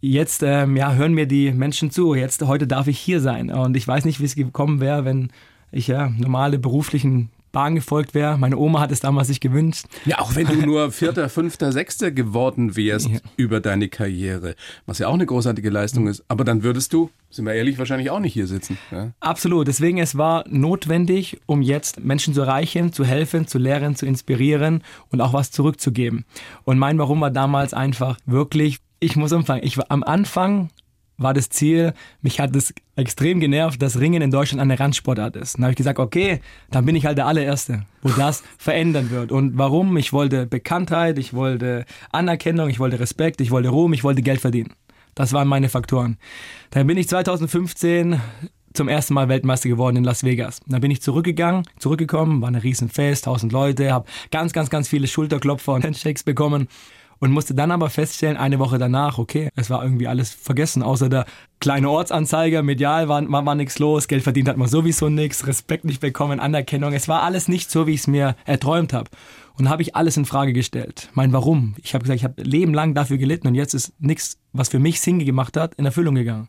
Jetzt 0.00 0.42
ähm, 0.42 0.74
ja, 0.74 0.94
hören 0.94 1.12
mir 1.12 1.26
die 1.26 1.52
Menschen 1.52 1.90
zu. 1.90 2.14
Jetzt, 2.14 2.40
heute 2.40 2.66
darf 2.66 2.86
ich 2.86 2.98
hier 2.98 3.20
sein. 3.20 3.50
Und 3.50 3.76
ich 3.76 3.86
weiß 3.86 4.06
nicht, 4.06 4.20
wie 4.20 4.24
es 4.24 4.36
gekommen 4.36 4.80
wäre, 4.80 5.04
wenn 5.04 5.28
ich 5.70 5.86
ja 5.86 6.08
normale 6.16 6.58
beruflichen 6.58 7.28
Bahn 7.52 7.74
gefolgt 7.74 8.14
wäre. 8.14 8.38
Meine 8.38 8.56
Oma 8.56 8.80
hat 8.80 8.92
es 8.92 9.00
damals 9.00 9.28
sich 9.28 9.40
gewünscht. 9.40 9.86
Ja, 10.04 10.18
auch 10.18 10.34
wenn 10.34 10.46
du 10.46 10.54
nur 10.66 10.90
Vierter, 10.92 11.28
Fünfter, 11.28 11.72
Sechster 11.72 12.10
geworden 12.10 12.76
wärst 12.76 13.08
ja. 13.08 13.18
über 13.36 13.60
deine 13.60 13.88
Karriere, 13.88 14.54
was 14.86 14.98
ja 14.98 15.08
auch 15.08 15.14
eine 15.14 15.26
großartige 15.26 15.70
Leistung 15.70 16.06
ist, 16.08 16.24
aber 16.28 16.44
dann 16.44 16.62
würdest 16.62 16.92
du, 16.92 17.10
sind 17.30 17.44
wir 17.44 17.54
ehrlich, 17.54 17.78
wahrscheinlich 17.78 18.10
auch 18.10 18.20
nicht 18.20 18.32
hier 18.32 18.46
sitzen. 18.46 18.78
Ja? 18.90 19.12
Absolut. 19.20 19.68
Deswegen, 19.68 19.98
es 19.98 20.16
war 20.16 20.44
notwendig, 20.48 21.40
um 21.46 21.62
jetzt 21.62 22.00
Menschen 22.00 22.34
zu 22.34 22.42
erreichen, 22.42 22.92
zu 22.92 23.04
helfen, 23.04 23.46
zu 23.46 23.58
lehren, 23.58 23.96
zu 23.96 24.06
inspirieren 24.06 24.82
und 25.10 25.20
auch 25.20 25.32
was 25.32 25.50
zurückzugeben. 25.50 26.24
Und 26.64 26.78
mein 26.78 26.98
Warum 26.98 27.20
war 27.20 27.30
damals 27.30 27.74
einfach 27.74 28.18
wirklich, 28.26 28.78
ich 29.00 29.16
muss 29.16 29.32
anfangen, 29.32 29.62
ich 29.64 29.76
war 29.76 29.86
am 29.88 30.02
Anfang 30.02 30.70
war 31.18 31.34
das 31.34 31.50
Ziel, 31.50 31.92
mich 32.22 32.40
hat 32.40 32.56
es 32.56 32.72
extrem 32.96 33.40
genervt, 33.40 33.82
dass 33.82 34.00
Ringen 34.00 34.22
in 34.22 34.30
Deutschland 34.30 34.62
eine 34.62 34.78
Randsportart 34.78 35.36
ist. 35.36 35.56
Dann 35.56 35.64
habe 35.64 35.72
ich 35.72 35.76
gesagt, 35.76 35.98
okay, 35.98 36.40
dann 36.70 36.86
bin 36.86 36.96
ich 36.96 37.04
halt 37.04 37.18
der 37.18 37.26
allererste, 37.26 37.84
wo 38.02 38.08
das 38.10 38.42
verändern 38.58 39.10
wird. 39.10 39.32
Und 39.32 39.58
warum? 39.58 39.96
Ich 39.96 40.12
wollte 40.12 40.46
Bekanntheit, 40.46 41.18
ich 41.18 41.34
wollte 41.34 41.84
Anerkennung, 42.12 42.70
ich 42.70 42.78
wollte 42.78 43.00
Respekt, 43.00 43.40
ich 43.40 43.50
wollte 43.50 43.68
Ruhm, 43.68 43.92
ich 43.92 44.04
wollte 44.04 44.22
Geld 44.22 44.40
verdienen. 44.40 44.72
Das 45.14 45.32
waren 45.32 45.48
meine 45.48 45.68
Faktoren. 45.68 46.16
Dann 46.70 46.86
bin 46.86 46.96
ich 46.96 47.08
2015 47.08 48.20
zum 48.72 48.88
ersten 48.88 49.14
Mal 49.14 49.28
Weltmeister 49.28 49.68
geworden 49.68 49.96
in 49.96 50.04
Las 50.04 50.22
Vegas. 50.22 50.60
Dann 50.66 50.80
bin 50.80 50.92
ich 50.92 51.02
zurückgegangen, 51.02 51.64
zurückgekommen, 51.80 52.40
war 52.40 52.48
ein 52.48 52.54
Riesenfest, 52.54 53.24
tausend 53.24 53.52
Leute, 53.52 53.90
habe 53.92 54.06
ganz, 54.30 54.52
ganz, 54.52 54.70
ganz 54.70 54.88
viele 54.88 55.08
Schulterklopfer 55.08 55.72
und 55.72 55.84
Handshakes 55.84 56.22
bekommen 56.22 56.68
und 57.20 57.30
musste 57.30 57.54
dann 57.54 57.70
aber 57.70 57.90
feststellen, 57.90 58.36
eine 58.36 58.58
Woche 58.58 58.78
danach, 58.78 59.18
okay, 59.18 59.48
es 59.56 59.70
war 59.70 59.82
irgendwie 59.82 60.08
alles 60.08 60.30
vergessen, 60.30 60.82
außer 60.82 61.08
der 61.08 61.26
kleine 61.60 61.90
Ortsanzeiger, 61.90 62.62
medial 62.62 63.08
war, 63.08 63.28
war, 63.30 63.44
war 63.44 63.54
nichts 63.54 63.78
los, 63.78 64.08
Geld 64.08 64.22
verdient 64.22 64.48
hat 64.48 64.56
man 64.56 64.68
sowieso 64.68 65.08
nichts, 65.08 65.46
Respekt 65.46 65.84
nicht 65.84 66.00
bekommen, 66.00 66.40
Anerkennung, 66.40 66.92
es 66.92 67.08
war 67.08 67.22
alles 67.22 67.48
nicht 67.48 67.70
so, 67.70 67.86
wie 67.86 67.94
ich 67.94 68.00
es 68.00 68.06
mir 68.06 68.36
erträumt 68.44 68.92
habe. 68.92 69.10
Und 69.56 69.68
habe 69.68 69.82
ich 69.82 69.96
alles 69.96 70.16
in 70.16 70.24
Frage 70.24 70.52
gestellt. 70.52 71.08
Mein 71.14 71.32
Warum. 71.32 71.74
Ich 71.82 71.92
habe 71.92 72.04
gesagt, 72.04 72.18
ich 72.18 72.22
habe 72.22 72.40
lebenlang 72.40 72.94
dafür 72.94 73.18
gelitten 73.18 73.48
und 73.48 73.56
jetzt 73.56 73.74
ist 73.74 73.92
nichts, 73.98 74.38
was 74.52 74.68
für 74.68 74.78
mich 74.78 75.00
Sinn 75.00 75.18
gemacht 75.18 75.56
hat, 75.56 75.74
in 75.74 75.84
Erfüllung 75.84 76.14
gegangen. 76.14 76.46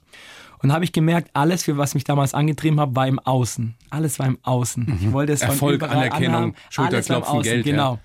Und 0.62 0.73
habe 0.73 0.84
ich 0.84 0.91
gemerkt, 0.91 1.32
alles, 1.34 1.63
für 1.63 1.77
was 1.77 1.95
mich 1.95 2.03
damals 2.03 2.34
angetrieben 2.34 2.79
habe, 2.79 2.95
war 2.95 3.08
im 3.08 3.17
Außen. 3.17 3.75
Alles 3.89 4.19
war 4.19 4.27
im 4.27 4.38
Außen. 4.43 4.84
Mhm. 4.86 4.97
Ich 5.01 5.12
wollte 5.12 5.34
es 5.34 5.41
Erfolg, 5.41 5.79
von 5.79 5.89
Anerkennung, 5.89 6.36
anhaben. 6.36 6.55
Schulterklopfen, 6.69 7.41
Geld. 7.41 7.65
Genau. 7.65 7.93
Ja. 7.93 7.99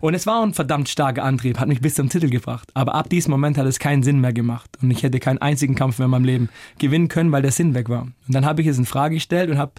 Und 0.00 0.14
es 0.14 0.26
war 0.26 0.42
ein 0.42 0.54
verdammt 0.54 0.88
starker 0.88 1.24
Antrieb, 1.24 1.58
hat 1.58 1.68
mich 1.68 1.80
bis 1.80 1.94
zum 1.94 2.08
Titel 2.08 2.30
gebracht. 2.30 2.70
Aber 2.74 2.94
ab 2.94 3.10
diesem 3.10 3.30
Moment 3.30 3.58
hat 3.58 3.66
es 3.66 3.78
keinen 3.78 4.02
Sinn 4.02 4.20
mehr 4.20 4.32
gemacht. 4.32 4.70
Und 4.80 4.90
ich 4.90 5.02
hätte 5.02 5.20
keinen 5.20 5.38
einzigen 5.38 5.74
Kampf 5.74 5.98
mehr 5.98 6.06
in 6.06 6.10
meinem 6.10 6.24
Leben 6.24 6.48
gewinnen 6.78 7.08
können, 7.08 7.32
weil 7.32 7.42
der 7.42 7.52
Sinn 7.52 7.74
weg 7.74 7.88
war. 7.88 8.02
Und 8.02 8.14
dann 8.34 8.46
habe 8.46 8.62
ich 8.62 8.66
es 8.66 8.78
in 8.78 8.86
Frage 8.86 9.16
gestellt 9.16 9.50
und 9.50 9.58
habe 9.58 9.72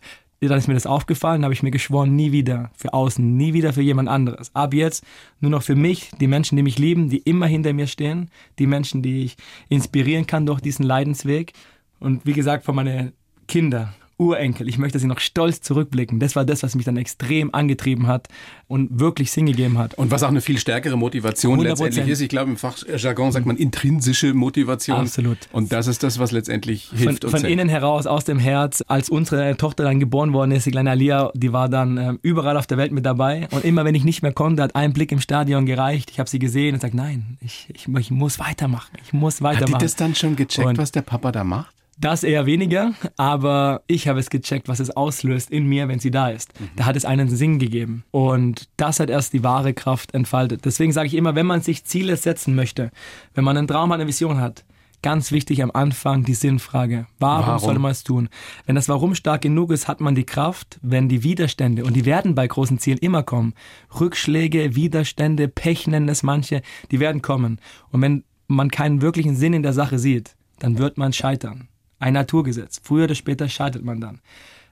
dann 0.49 0.57
ist 0.57 0.67
mir 0.67 0.73
das 0.73 0.87
aufgefallen, 0.87 1.43
habe 1.43 1.53
ich 1.53 1.61
mir 1.61 1.69
geschworen, 1.69 2.15
nie 2.15 2.31
wieder 2.31 2.71
für 2.75 2.93
außen, 2.93 3.37
nie 3.37 3.53
wieder 3.53 3.73
für 3.73 3.83
jemand 3.83 4.09
anderes. 4.09 4.49
Ab 4.55 4.73
jetzt 4.73 5.03
nur 5.39 5.51
noch 5.51 5.61
für 5.61 5.75
mich, 5.75 6.09
die 6.19 6.25
Menschen, 6.25 6.55
die 6.55 6.63
mich 6.63 6.79
lieben, 6.79 7.09
die 7.09 7.19
immer 7.19 7.45
hinter 7.45 7.73
mir 7.73 7.85
stehen, 7.85 8.31
die 8.57 8.65
Menschen, 8.65 9.03
die 9.03 9.25
ich 9.25 9.37
inspirieren 9.69 10.25
kann 10.25 10.47
durch 10.47 10.59
diesen 10.59 10.83
Leidensweg. 10.83 11.53
Und 11.99 12.25
wie 12.25 12.33
gesagt, 12.33 12.65
für 12.65 12.73
meine 12.73 13.13
Kinder, 13.47 13.93
Urenkel. 14.21 14.69
Ich 14.69 14.77
möchte 14.77 14.99
sie 14.99 15.07
noch 15.07 15.19
stolz 15.19 15.61
zurückblicken. 15.61 16.19
Das 16.19 16.35
war 16.35 16.45
das, 16.45 16.61
was 16.61 16.75
mich 16.75 16.85
dann 16.85 16.95
extrem 16.95 17.53
angetrieben 17.55 18.05
hat 18.05 18.27
und 18.67 18.99
wirklich 18.99 19.31
Sinn 19.31 19.47
gegeben 19.47 19.79
hat. 19.79 19.95
Und 19.95 20.11
was 20.11 20.21
auch 20.21 20.29
eine 20.29 20.41
viel 20.41 20.59
stärkere 20.59 20.95
Motivation 20.95 21.59
100%. 21.59 21.63
letztendlich 21.63 22.07
ist. 22.07 22.21
Ich 22.21 22.29
glaube, 22.29 22.51
im 22.51 22.57
Fachjargon 22.57 23.31
sagt 23.31 23.47
man 23.47 23.57
intrinsische 23.57 24.35
Motivation. 24.35 24.97
Absolut. 24.97 25.39
Und 25.51 25.71
das 25.71 25.87
ist 25.87 26.03
das, 26.03 26.19
was 26.19 26.31
letztendlich 26.31 26.91
hilft. 26.95 27.23
Von, 27.23 27.39
von 27.39 27.45
innen 27.45 27.67
heraus, 27.67 28.05
aus 28.05 28.23
dem 28.23 28.37
Herz. 28.37 28.83
Als 28.87 29.09
unsere 29.09 29.57
Tochter 29.57 29.85
dann 29.85 29.99
geboren 29.99 30.33
worden 30.33 30.51
ist, 30.51 30.67
die 30.67 30.71
kleine 30.71 30.91
Alia, 30.91 31.31
die 31.33 31.51
war 31.51 31.67
dann 31.67 31.97
äh, 31.97 32.13
überall 32.21 32.57
auf 32.57 32.67
der 32.67 32.77
Welt 32.77 32.91
mit 32.91 33.07
dabei. 33.07 33.47
Und 33.49 33.65
immer, 33.65 33.85
wenn 33.85 33.95
ich 33.95 34.03
nicht 34.03 34.21
mehr 34.21 34.33
konnte, 34.33 34.61
hat 34.61 34.75
ein 34.75 34.93
Blick 34.93 35.11
im 35.11 35.19
Stadion 35.19 35.65
gereicht. 35.65 36.11
Ich 36.11 36.19
habe 36.19 36.29
sie 36.29 36.37
gesehen 36.37 36.75
und 36.75 36.81
sagt, 36.81 36.93
nein, 36.93 37.37
ich, 37.41 37.67
ich, 37.73 37.87
ich, 37.87 38.11
muss 38.11 38.37
weitermachen. 38.37 38.91
Ich 39.03 39.13
muss 39.13 39.41
weitermachen. 39.41 39.73
Hat 39.73 39.81
die 39.81 39.85
das 39.85 39.95
dann 39.95 40.13
schon 40.13 40.35
gecheckt, 40.35 40.67
und 40.67 40.77
was 40.77 40.91
der 40.91 41.01
Papa 41.01 41.31
da 41.31 41.43
macht? 41.43 41.80
Das 42.01 42.23
eher 42.23 42.47
weniger, 42.47 42.93
aber 43.15 43.83
ich 43.85 44.07
habe 44.07 44.19
es 44.19 44.31
gecheckt, 44.31 44.67
was 44.67 44.79
es 44.79 44.89
auslöst 44.89 45.51
in 45.51 45.67
mir, 45.67 45.87
wenn 45.87 45.99
sie 45.99 46.09
da 46.09 46.29
ist. 46.29 46.59
Mhm. 46.59 46.69
Da 46.75 46.85
hat 46.85 46.95
es 46.95 47.05
einen 47.05 47.29
Sinn 47.29 47.59
gegeben. 47.59 48.03
Und 48.09 48.69
das 48.75 48.99
hat 48.99 49.11
erst 49.11 49.33
die 49.33 49.43
wahre 49.43 49.75
Kraft 49.75 50.15
entfaltet. 50.15 50.65
Deswegen 50.65 50.91
sage 50.93 51.05
ich 51.07 51.13
immer, 51.13 51.35
wenn 51.35 51.45
man 51.45 51.61
sich 51.61 51.85
Ziele 51.85 52.17
setzen 52.17 52.55
möchte, 52.55 52.89
wenn 53.35 53.43
man 53.43 53.55
einen 53.55 53.67
Traum 53.67 53.91
eine 53.91 54.07
Vision 54.07 54.41
hat, 54.41 54.65
ganz 55.03 55.31
wichtig 55.31 55.61
am 55.61 55.69
Anfang 55.69 56.23
die 56.23 56.33
Sinnfrage. 56.33 57.05
Warum, 57.19 57.45
warum, 57.45 57.59
soll 57.59 57.77
man 57.77 57.91
es 57.91 58.03
tun? 58.03 58.29
Wenn 58.65 58.75
das 58.75 58.89
Warum 58.89 59.13
stark 59.13 59.41
genug 59.41 59.71
ist, 59.71 59.87
hat 59.87 60.01
man 60.01 60.15
die 60.15 60.25
Kraft, 60.25 60.79
wenn 60.81 61.07
die 61.07 61.23
Widerstände, 61.23 61.83
und 61.83 61.95
die 61.95 62.05
werden 62.05 62.33
bei 62.33 62.47
großen 62.47 62.79
Zielen 62.79 62.97
immer 62.97 63.21
kommen, 63.21 63.53
Rückschläge, 63.99 64.75
Widerstände, 64.75 65.47
Pech 65.47 65.85
nennen 65.85 66.09
es 66.09 66.23
manche, 66.23 66.63
die 66.89 66.99
werden 66.99 67.21
kommen. 67.21 67.59
Und 67.91 68.01
wenn 68.01 68.23
man 68.47 68.71
keinen 68.71 69.03
wirklichen 69.03 69.35
Sinn 69.35 69.53
in 69.53 69.61
der 69.61 69.73
Sache 69.73 69.99
sieht, 69.99 70.35
dann 70.57 70.79
wird 70.79 70.97
man 70.97 71.13
scheitern. 71.13 71.67
Ein 72.01 72.13
Naturgesetz. 72.13 72.81
Früher 72.83 73.03
oder 73.03 73.13
später 73.13 73.47
scheitert 73.47 73.83
man 73.83 74.01
dann. 74.01 74.19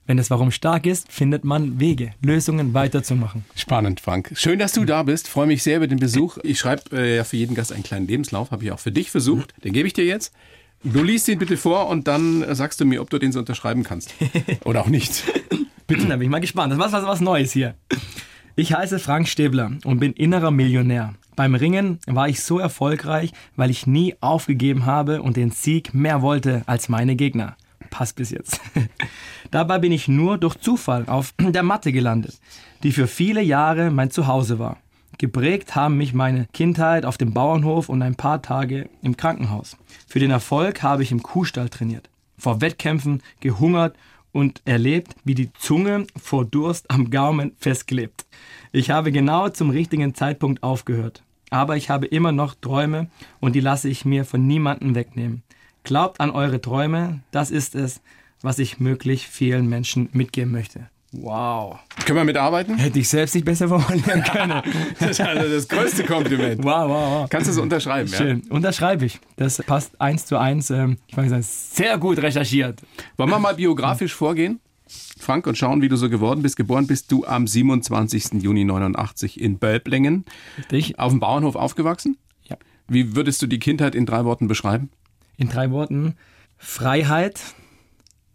Wenn 0.07 0.17
das 0.17 0.31
Warum 0.31 0.49
stark 0.49 0.87
ist, 0.87 1.11
findet 1.11 1.43
man 1.43 1.79
Wege, 1.79 2.13
Lösungen 2.23 2.73
weiterzumachen. 2.73 3.45
Spannend, 3.55 3.99
Frank. 3.99 4.31
Schön, 4.33 4.57
dass 4.57 4.71
du 4.71 4.83
da 4.83 5.03
bist. 5.03 5.27
Freue 5.27 5.45
mich 5.45 5.61
sehr 5.61 5.77
über 5.77 5.85
den 5.85 5.99
Besuch. 5.99 6.39
Ich 6.41 6.57
schreibe 6.57 6.97
äh, 6.97 7.17
ja 7.17 7.23
für 7.23 7.37
jeden 7.37 7.53
Gast 7.53 7.71
einen 7.71 7.83
kleinen 7.83 8.07
Lebenslauf. 8.07 8.49
Habe 8.49 8.63
ich 8.63 8.71
auch 8.71 8.79
für 8.79 8.91
dich 8.91 9.11
versucht. 9.11 9.53
Den 9.63 9.73
gebe 9.73 9.85
ich 9.87 9.93
dir 9.93 10.05
jetzt. 10.05 10.33
Du 10.83 11.03
liest 11.03 11.27
ihn 11.27 11.37
bitte 11.37 11.55
vor 11.55 11.87
und 11.87 12.07
dann 12.07 12.43
sagst 12.55 12.81
du 12.81 12.85
mir, 12.85 12.99
ob 12.99 13.11
du 13.11 13.19
den 13.19 13.31
so 13.31 13.37
unterschreiben 13.37 13.83
kannst. 13.83 14.15
Oder 14.65 14.81
auch 14.81 14.87
nicht. 14.87 15.23
Bitte. 15.85 16.07
Da 16.07 16.15
bin 16.15 16.23
ich 16.23 16.29
mal 16.29 16.41
gespannt. 16.41 16.73
Das 16.73 16.79
ist 16.83 16.93
was, 16.93 17.05
was 17.05 17.21
Neues 17.21 17.51
hier. 17.51 17.75
Ich 18.55 18.73
heiße 18.73 18.97
Frank 18.97 19.27
Stäbler 19.27 19.73
und 19.83 19.99
bin 19.99 20.13
innerer 20.13 20.49
Millionär. 20.49 21.13
Beim 21.39 21.56
Ringen 21.56 21.99
war 22.06 22.28
ich 22.28 22.43
so 22.43 22.60
erfolgreich, 22.60 23.32
weil 23.56 23.69
ich 23.69 23.88
nie 23.88 24.13
aufgegeben 24.19 24.86
habe 24.86 25.21
und 25.21 25.38
den 25.38 25.52
Sieg 25.52 25.93
mehr 25.93 26.21
wollte 26.21 26.63
als 26.65 26.89
meine 26.89 27.15
Gegner. 27.15 27.56
Passt 27.89 28.17
bis 28.17 28.32
jetzt. 28.32 28.60
Dabei 29.49 29.80
bin 29.80 29.93
ich 29.93 30.10
nur 30.10 30.38
durch 30.38 30.56
Zufall 30.56 31.06
auf 31.08 31.34
der 31.39 31.63
Matte 31.63 31.93
gelandet, 31.93 32.38
die 32.84 32.91
für 32.91 33.08
viele 33.08 33.41
Jahre 33.41 33.89
mein 33.89 34.12
Zuhause 34.12 34.60
war. 34.60 34.80
Geprägt 35.17 35.75
haben 35.75 35.95
mich 35.95 36.13
meine 36.13 36.45
Kindheit 36.52 37.06
auf 37.06 37.17
dem 37.17 37.34
Bauernhof 37.34 37.88
und 37.88 38.02
ein 38.02 38.15
paar 38.15 38.41
Tage 38.41 38.89
im 39.02 39.15
Krankenhaus. 39.15 39.78
Für 40.08 40.19
den 40.19 40.32
Erfolg 40.32 40.84
habe 40.84 41.04
ich 41.04 41.12
im 41.13 41.23
Kuhstall 41.23 41.69
trainiert, 41.69 42.10
vor 42.38 42.60
Wettkämpfen 42.60 43.23
gehungert 43.39 43.95
und 44.34 44.62
erlebt, 44.65 45.15
wie 45.23 45.36
die 45.36 45.54
Zunge 45.54 46.06
vor 46.21 46.43
Durst 46.43 46.91
am 46.91 47.10
Gaumen 47.10 47.54
festklebt. 47.58 48.25
Ich 48.73 48.89
habe 48.89 49.13
genau 49.13 49.47
zum 49.47 49.69
richtigen 49.69 50.13
Zeitpunkt 50.13 50.63
aufgehört. 50.63 51.23
Aber 51.49 51.77
ich 51.77 51.89
habe 51.89 52.05
immer 52.05 52.31
noch 52.31 52.55
Träume 52.55 53.07
und 53.39 53.53
die 53.53 53.59
lasse 53.59 53.89
ich 53.89 54.05
mir 54.05 54.25
von 54.25 54.45
niemandem 54.45 54.95
wegnehmen. 54.95 55.43
Glaubt 55.83 56.19
an 56.19 56.31
eure 56.31 56.62
Träume, 56.62 57.21
das 57.31 57.51
ist 57.51 57.75
es, 57.75 58.01
was 58.41 58.59
ich 58.59 58.79
möglich 58.79 59.27
vielen 59.27 59.67
Menschen 59.67 60.09
mitgeben 60.12 60.51
möchte. 60.51 60.89
Wow. 61.12 61.79
Können 62.05 62.19
wir 62.19 62.23
mitarbeiten? 62.23 62.77
Hätte 62.77 62.99
ich 62.99 63.09
selbst 63.09 63.33
nicht 63.33 63.45
besser 63.45 63.67
formulieren 63.69 64.23
können. 64.23 64.62
das 64.99 65.12
ist 65.12 65.21
also 65.21 65.49
das 65.49 65.67
größte 65.67 66.03
Kompliment. 66.03 66.63
Wow, 66.63 66.88
wow, 66.88 67.21
wow. 67.21 67.29
Kannst 67.29 67.47
du 67.47 67.51
es 67.51 67.57
unterschreiben? 67.57 68.09
Schön. 68.09 68.43
Ja? 68.45 68.51
Unterschreibe 68.55 69.05
ich. 69.05 69.19
Das 69.35 69.57
passt 69.63 69.99
eins 69.99 70.25
zu 70.25 70.38
eins. 70.38 70.69
Ähm, 70.69 70.97
ich 71.07 71.17
würde 71.17 71.29
sagen, 71.29 71.43
sehr 71.43 71.97
gut 71.97 72.19
recherchiert. 72.19 72.81
Wollen 73.17 73.29
wir 73.29 73.39
mal 73.39 73.55
biografisch 73.55 74.13
vorgehen? 74.13 74.59
Frank, 75.21 75.47
und 75.47 75.58
schauen, 75.58 75.82
wie 75.82 75.89
du 75.89 75.95
so 75.95 76.10
geworden 76.10 76.41
bist. 76.41 76.55
Geboren 76.55 76.88
bist 76.88 77.12
du 77.12 77.25
am 77.25 77.47
27. 77.47 78.41
Juni 78.41 78.65
89 78.65 79.39
in 79.39 79.58
Bölblingen. 79.58 80.25
Richtig. 80.58 80.99
Auf 80.99 81.12
dem 81.12 81.19
Bauernhof 81.19 81.55
aufgewachsen? 81.55 82.17
Ja. 82.43 82.58
Wie 82.88 83.15
würdest 83.15 83.41
du 83.41 83.47
die 83.47 83.60
Kindheit 83.60 83.95
in 83.95 84.05
drei 84.05 84.25
Worten 84.25 84.47
beschreiben? 84.47 84.89
In 85.38 85.49
drei 85.49 85.71
Worten. 85.71 86.15
Freiheit, 86.58 87.39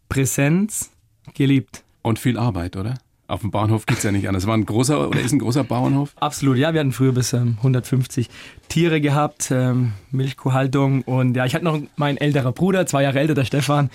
Präsenz, 0.09 0.90
geliebt. 1.35 1.85
Und 2.03 2.18
viel 2.18 2.38
Arbeit, 2.38 2.77
oder? 2.77 2.94
Auf 3.27 3.40
dem 3.40 3.51
Bauernhof 3.51 3.87
geht 3.87 3.99
es 3.99 4.05
ja 4.05 4.12
nicht 4.12 4.29
anders. 4.29 4.47
War 4.47 4.55
ein 4.55 4.66
großer 4.66 5.09
oder 5.09 5.18
ist 5.18 5.33
ein 5.33 5.38
großer 5.38 5.64
Bauernhof? 5.64 6.12
Absolut, 6.20 6.59
ja. 6.59 6.75
Wir 6.75 6.81
hatten 6.81 6.92
früher 6.92 7.12
bis 7.12 7.33
ähm, 7.33 7.55
150 7.59 8.29
Tiere 8.68 9.01
gehabt, 9.01 9.51
ähm, 9.51 9.92
Milchkuhhaltung 10.11 11.03
und 11.03 11.35
ja, 11.35 11.47
ich 11.47 11.55
hatte 11.55 11.64
noch 11.64 11.81
meinen 11.97 12.18
älterer 12.18 12.53
Bruder, 12.53 12.87
zwei 12.87 13.03
Jahre 13.03 13.20
älter, 13.20 13.35
der 13.35 13.47
Stefan 13.47 13.88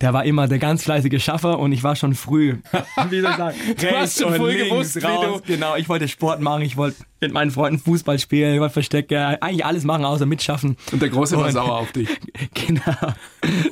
der 0.00 0.12
war 0.12 0.24
immer 0.24 0.48
der 0.48 0.58
ganz 0.58 0.82
fleißige 0.82 1.22
Schaffer 1.22 1.58
und 1.58 1.72
ich 1.72 1.84
war 1.84 1.96
schon 1.96 2.14
früh, 2.14 2.56
wie 3.10 3.20
soll 3.20 3.30
ich 3.30 3.36
sagen, 3.36 3.56
du 3.80 3.90
hast 3.90 4.20
schon 4.20 4.34
früh 4.34 4.64
gewusst, 4.64 5.02
raus. 5.04 5.42
Genau, 5.46 5.76
ich 5.76 5.88
wollte 5.88 6.08
Sport 6.08 6.40
machen, 6.40 6.62
ich 6.62 6.76
wollte 6.76 6.96
mit 7.20 7.32
meinen 7.32 7.50
Freunden 7.50 7.78
Fußball 7.78 8.18
spielen, 8.18 8.54
ich 8.54 8.60
wollte 8.60 8.72
Verstecke, 8.72 9.40
eigentlich 9.40 9.64
alles 9.64 9.84
machen, 9.84 10.04
außer 10.04 10.26
mitschaffen. 10.26 10.76
Und 10.90 11.00
der 11.00 11.08
Große 11.08 11.36
war 11.36 11.46
und, 11.46 11.52
sauer 11.52 11.78
auf 11.78 11.92
dich. 11.92 12.08
Genau. 12.54 13.14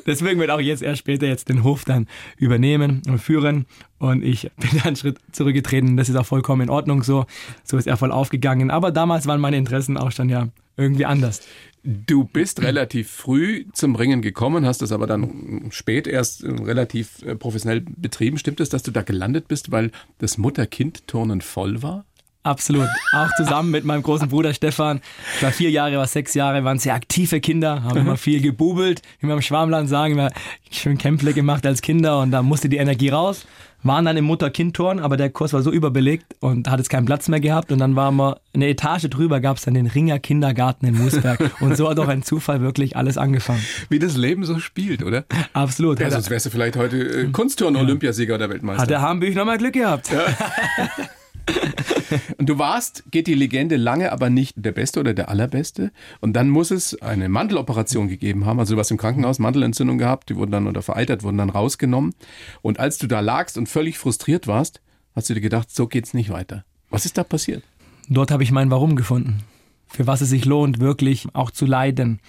Deswegen 0.06 0.40
wird 0.40 0.50
auch 0.50 0.61
jetzt 0.61 0.83
erst 0.83 1.00
später 1.00 1.26
jetzt 1.26 1.48
den 1.48 1.62
Hof 1.62 1.85
dann 1.85 2.06
übernehmen 2.37 3.02
und 3.09 3.18
führen. 3.18 3.66
Und 3.98 4.24
ich 4.24 4.50
bin 4.56 4.70
dann 4.72 4.88
einen 4.88 4.96
Schritt 4.96 5.18
zurückgetreten. 5.33 5.96
Das 5.96 6.09
ist 6.09 6.16
auch 6.16 6.26
vollkommen 6.26 6.62
in 6.62 6.70
Ordnung 6.70 7.02
so. 7.02 7.26
So 7.62 7.76
ist 7.76 7.87
er 7.87 7.96
voll 7.96 8.11
aufgegangen. 8.11 8.70
Aber 8.70 8.90
damals 8.90 9.26
waren 9.26 9.40
meine 9.40 9.56
Interessen 9.56 9.96
auch 9.96 10.12
schon 10.12 10.28
ja 10.28 10.48
irgendwie 10.76 11.04
anders. 11.04 11.42
Du 11.82 12.24
bist 12.24 12.62
relativ 12.62 13.10
früh 13.10 13.64
zum 13.72 13.94
Ringen 13.94 14.20
gekommen, 14.20 14.66
hast 14.66 14.82
das 14.82 14.92
aber 14.92 15.06
dann 15.06 15.68
spät 15.70 16.06
erst 16.06 16.44
relativ 16.44 17.22
äh, 17.22 17.34
professionell 17.34 17.80
betrieben. 17.80 18.36
Stimmt 18.36 18.60
es, 18.60 18.68
dass 18.68 18.82
du 18.82 18.90
da 18.90 19.02
gelandet 19.02 19.48
bist, 19.48 19.70
weil 19.70 19.90
das 20.18 20.36
Mutter-Kind-Turnen 20.36 21.40
voll 21.40 21.82
war? 21.82 22.04
Absolut. 22.42 22.88
Auch 23.12 23.29
zusammen 23.37 23.70
mit 23.70 23.85
meinem 23.85 24.03
großen 24.03 24.29
Bruder 24.29 24.55
Stefan. 24.55 25.03
Ich 25.37 25.42
war 25.42 25.53
vier 25.53 25.70
Jahre, 25.70 25.98
war 25.98 26.07
sechs 26.07 26.33
Jahre, 26.33 26.64
waren 26.64 26.79
sehr 26.79 26.94
aktive 26.94 27.38
Kinder, 27.40 27.83
haben 27.83 27.98
immer 27.98 28.16
viel 28.16 28.40
gebubelt, 28.40 29.03
wie 29.20 29.26
wir 29.26 29.35
im 29.35 29.42
Schwarmland 29.42 29.90
sagen, 29.90 30.14
immer 30.14 30.31
schön 30.70 30.96
Kämpfe 30.96 31.35
gemacht 31.35 31.66
als 31.66 31.83
Kinder 31.83 32.20
und 32.20 32.31
da 32.31 32.42
musste 32.42 32.70
die 32.70 32.79
Energie 32.79 33.11
raus. 33.11 33.46
Waren 33.83 34.05
dann 34.05 34.18
im 34.18 34.26
Mutter-Kind-Turn, 34.26 34.98
aber 34.98 35.16
der 35.16 35.31
Kurs 35.31 35.55
war 35.55 35.62
so 35.62 35.72
überbelegt 35.72 36.37
und 36.40 36.68
hat 36.68 36.79
jetzt 36.79 36.90
keinen 36.90 37.07
Platz 37.07 37.29
mehr 37.29 37.40
gehabt 37.40 37.72
und 37.72 37.79
dann 37.79 37.96
waren 37.96 38.14
wir 38.16 38.38
eine 38.55 38.68
Etage 38.68 39.09
drüber, 39.09 39.40
gab 39.40 39.57
es 39.57 39.64
dann 39.64 39.72
den 39.72 39.87
Ringer 39.87 40.18
Kindergarten 40.18 40.87
in 40.87 40.98
Moosberg 40.98 41.50
und 41.61 41.79
so 41.79 41.88
hat 41.88 41.98
auch 41.98 42.09
ein 42.09 42.22
Zufall 42.22 42.61
wirklich 42.61 42.96
alles 42.96 43.16
angefangen. 43.16 43.64
Wie 43.88 43.98
das 43.98 44.18
Leben 44.18 44.44
so 44.44 44.59
spielt, 44.59 45.03
oder? 45.03 45.24
Absolut. 45.55 45.98
Ja, 45.98 46.11
sonst 46.11 46.29
wärst 46.29 46.44
du 46.44 46.50
vielleicht 46.50 46.76
heute 46.76 46.98
äh, 46.98 47.24
Kunstturn-Olympiasieger 47.31 48.35
oder 48.35 48.50
Weltmeister. 48.50 48.83
Hat 48.83 48.90
der 48.90 49.00
Hambüch 49.00 49.35
nochmal 49.35 49.57
Glück 49.57 49.72
gehabt. 49.72 50.11
Ja. 50.11 50.24
Und 52.38 52.48
du 52.48 52.58
warst, 52.58 53.04
geht 53.10 53.26
die 53.26 53.34
Legende 53.34 53.76
lange, 53.76 54.12
aber 54.12 54.30
nicht 54.30 54.54
der 54.56 54.72
Beste 54.72 55.00
oder 55.00 55.14
der 55.14 55.28
Allerbeste. 55.28 55.92
Und 56.20 56.34
dann 56.34 56.48
muss 56.48 56.70
es 56.70 57.00
eine 57.02 57.28
Mandeloperation 57.28 58.08
gegeben 58.08 58.46
haben. 58.46 58.58
Also 58.58 58.74
du 58.74 58.78
warst 58.78 58.90
im 58.90 58.96
Krankenhaus, 58.96 59.38
Mandelentzündung 59.38 59.98
gehabt, 59.98 60.28
die 60.28 60.36
wurden 60.36 60.52
dann 60.52 60.66
oder 60.66 60.82
vereitert, 60.82 61.22
wurden 61.22 61.38
dann 61.38 61.50
rausgenommen. 61.50 62.14
Und 62.62 62.80
als 62.80 62.98
du 62.98 63.06
da 63.06 63.20
lagst 63.20 63.58
und 63.58 63.68
völlig 63.68 63.98
frustriert 63.98 64.46
warst, 64.46 64.80
hast 65.14 65.30
du 65.30 65.34
dir 65.34 65.40
gedacht, 65.40 65.70
so 65.70 65.86
geht's 65.86 66.14
nicht 66.14 66.30
weiter. 66.30 66.64
Was 66.90 67.04
ist 67.04 67.18
da 67.18 67.24
passiert? 67.24 67.62
Dort 68.08 68.30
habe 68.30 68.42
ich 68.42 68.50
mein 68.50 68.70
Warum 68.70 68.96
gefunden. 68.96 69.44
Für 69.86 70.06
was 70.06 70.20
es 70.20 70.30
sich 70.30 70.44
lohnt, 70.44 70.80
wirklich 70.80 71.28
auch 71.32 71.50
zu 71.50 71.66
leiden 71.66 72.20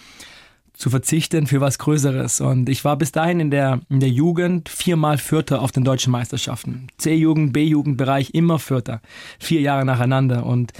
zu 0.81 0.89
verzichten 0.89 1.45
für 1.45 1.61
was 1.61 1.77
Größeres. 1.77 2.41
Und 2.41 2.67
ich 2.67 2.83
war 2.83 2.97
bis 2.97 3.11
dahin 3.11 3.39
in 3.39 3.51
der, 3.51 3.81
in 3.89 3.99
der 3.99 4.09
Jugend 4.09 4.67
viermal 4.67 5.19
Vierter 5.19 5.61
auf 5.61 5.71
den 5.71 5.83
deutschen 5.83 6.11
Meisterschaften. 6.11 6.87
C-Jugend, 6.97 7.53
B-Jugendbereich, 7.53 8.31
immer 8.33 8.57
Vierter. 8.57 8.99
Vier 9.37 9.61
Jahre 9.61 9.85
nacheinander. 9.85 10.43
Und 10.43 10.73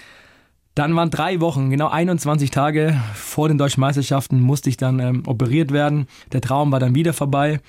dann 0.73 0.95
waren 0.95 1.11
drei 1.11 1.39
Wochen, 1.39 1.69
genau 1.69 1.89
21 1.89 2.49
Tage 2.49 2.99
vor 3.13 3.47
den 3.47 3.59
deutschen 3.59 3.81
Meisterschaften, 3.81 4.39
musste 4.39 4.69
ich 4.69 4.77
dann 4.77 4.99
ähm, 4.99 5.23
operiert 5.27 5.71
werden. 5.71 6.07
Der 6.31 6.41
Traum 6.41 6.71
war 6.71 6.79
dann 6.79 6.95
wieder 6.95 7.13
vorbei. 7.13 7.59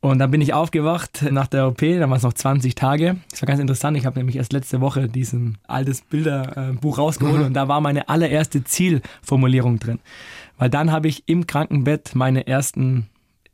Und 0.00 0.20
dann 0.20 0.30
bin 0.30 0.40
ich 0.40 0.54
aufgewacht 0.54 1.24
nach 1.32 1.48
der 1.48 1.66
OP, 1.66 1.80
dann 1.80 2.08
waren 2.08 2.18
es 2.18 2.22
noch 2.22 2.32
20 2.32 2.76
Tage. 2.76 3.16
Das 3.32 3.42
war 3.42 3.48
ganz 3.48 3.58
interessant, 3.60 3.96
ich 3.96 4.06
habe 4.06 4.20
nämlich 4.20 4.36
erst 4.36 4.52
letzte 4.52 4.80
Woche 4.80 5.08
diesen 5.08 5.58
altes 5.66 6.02
Bilderbuch 6.02 6.98
rausgeholt 6.98 7.40
mhm. 7.40 7.46
und 7.46 7.54
da 7.54 7.66
war 7.66 7.80
meine 7.80 8.08
allererste 8.08 8.62
Zielformulierung 8.62 9.80
drin. 9.80 9.98
Weil 10.58 10.70
dann 10.70 10.92
habe 10.92 11.08
ich 11.08 11.24
im 11.26 11.46
Krankenbett 11.46 12.14
meine 12.14 12.46
ersten 12.46 13.08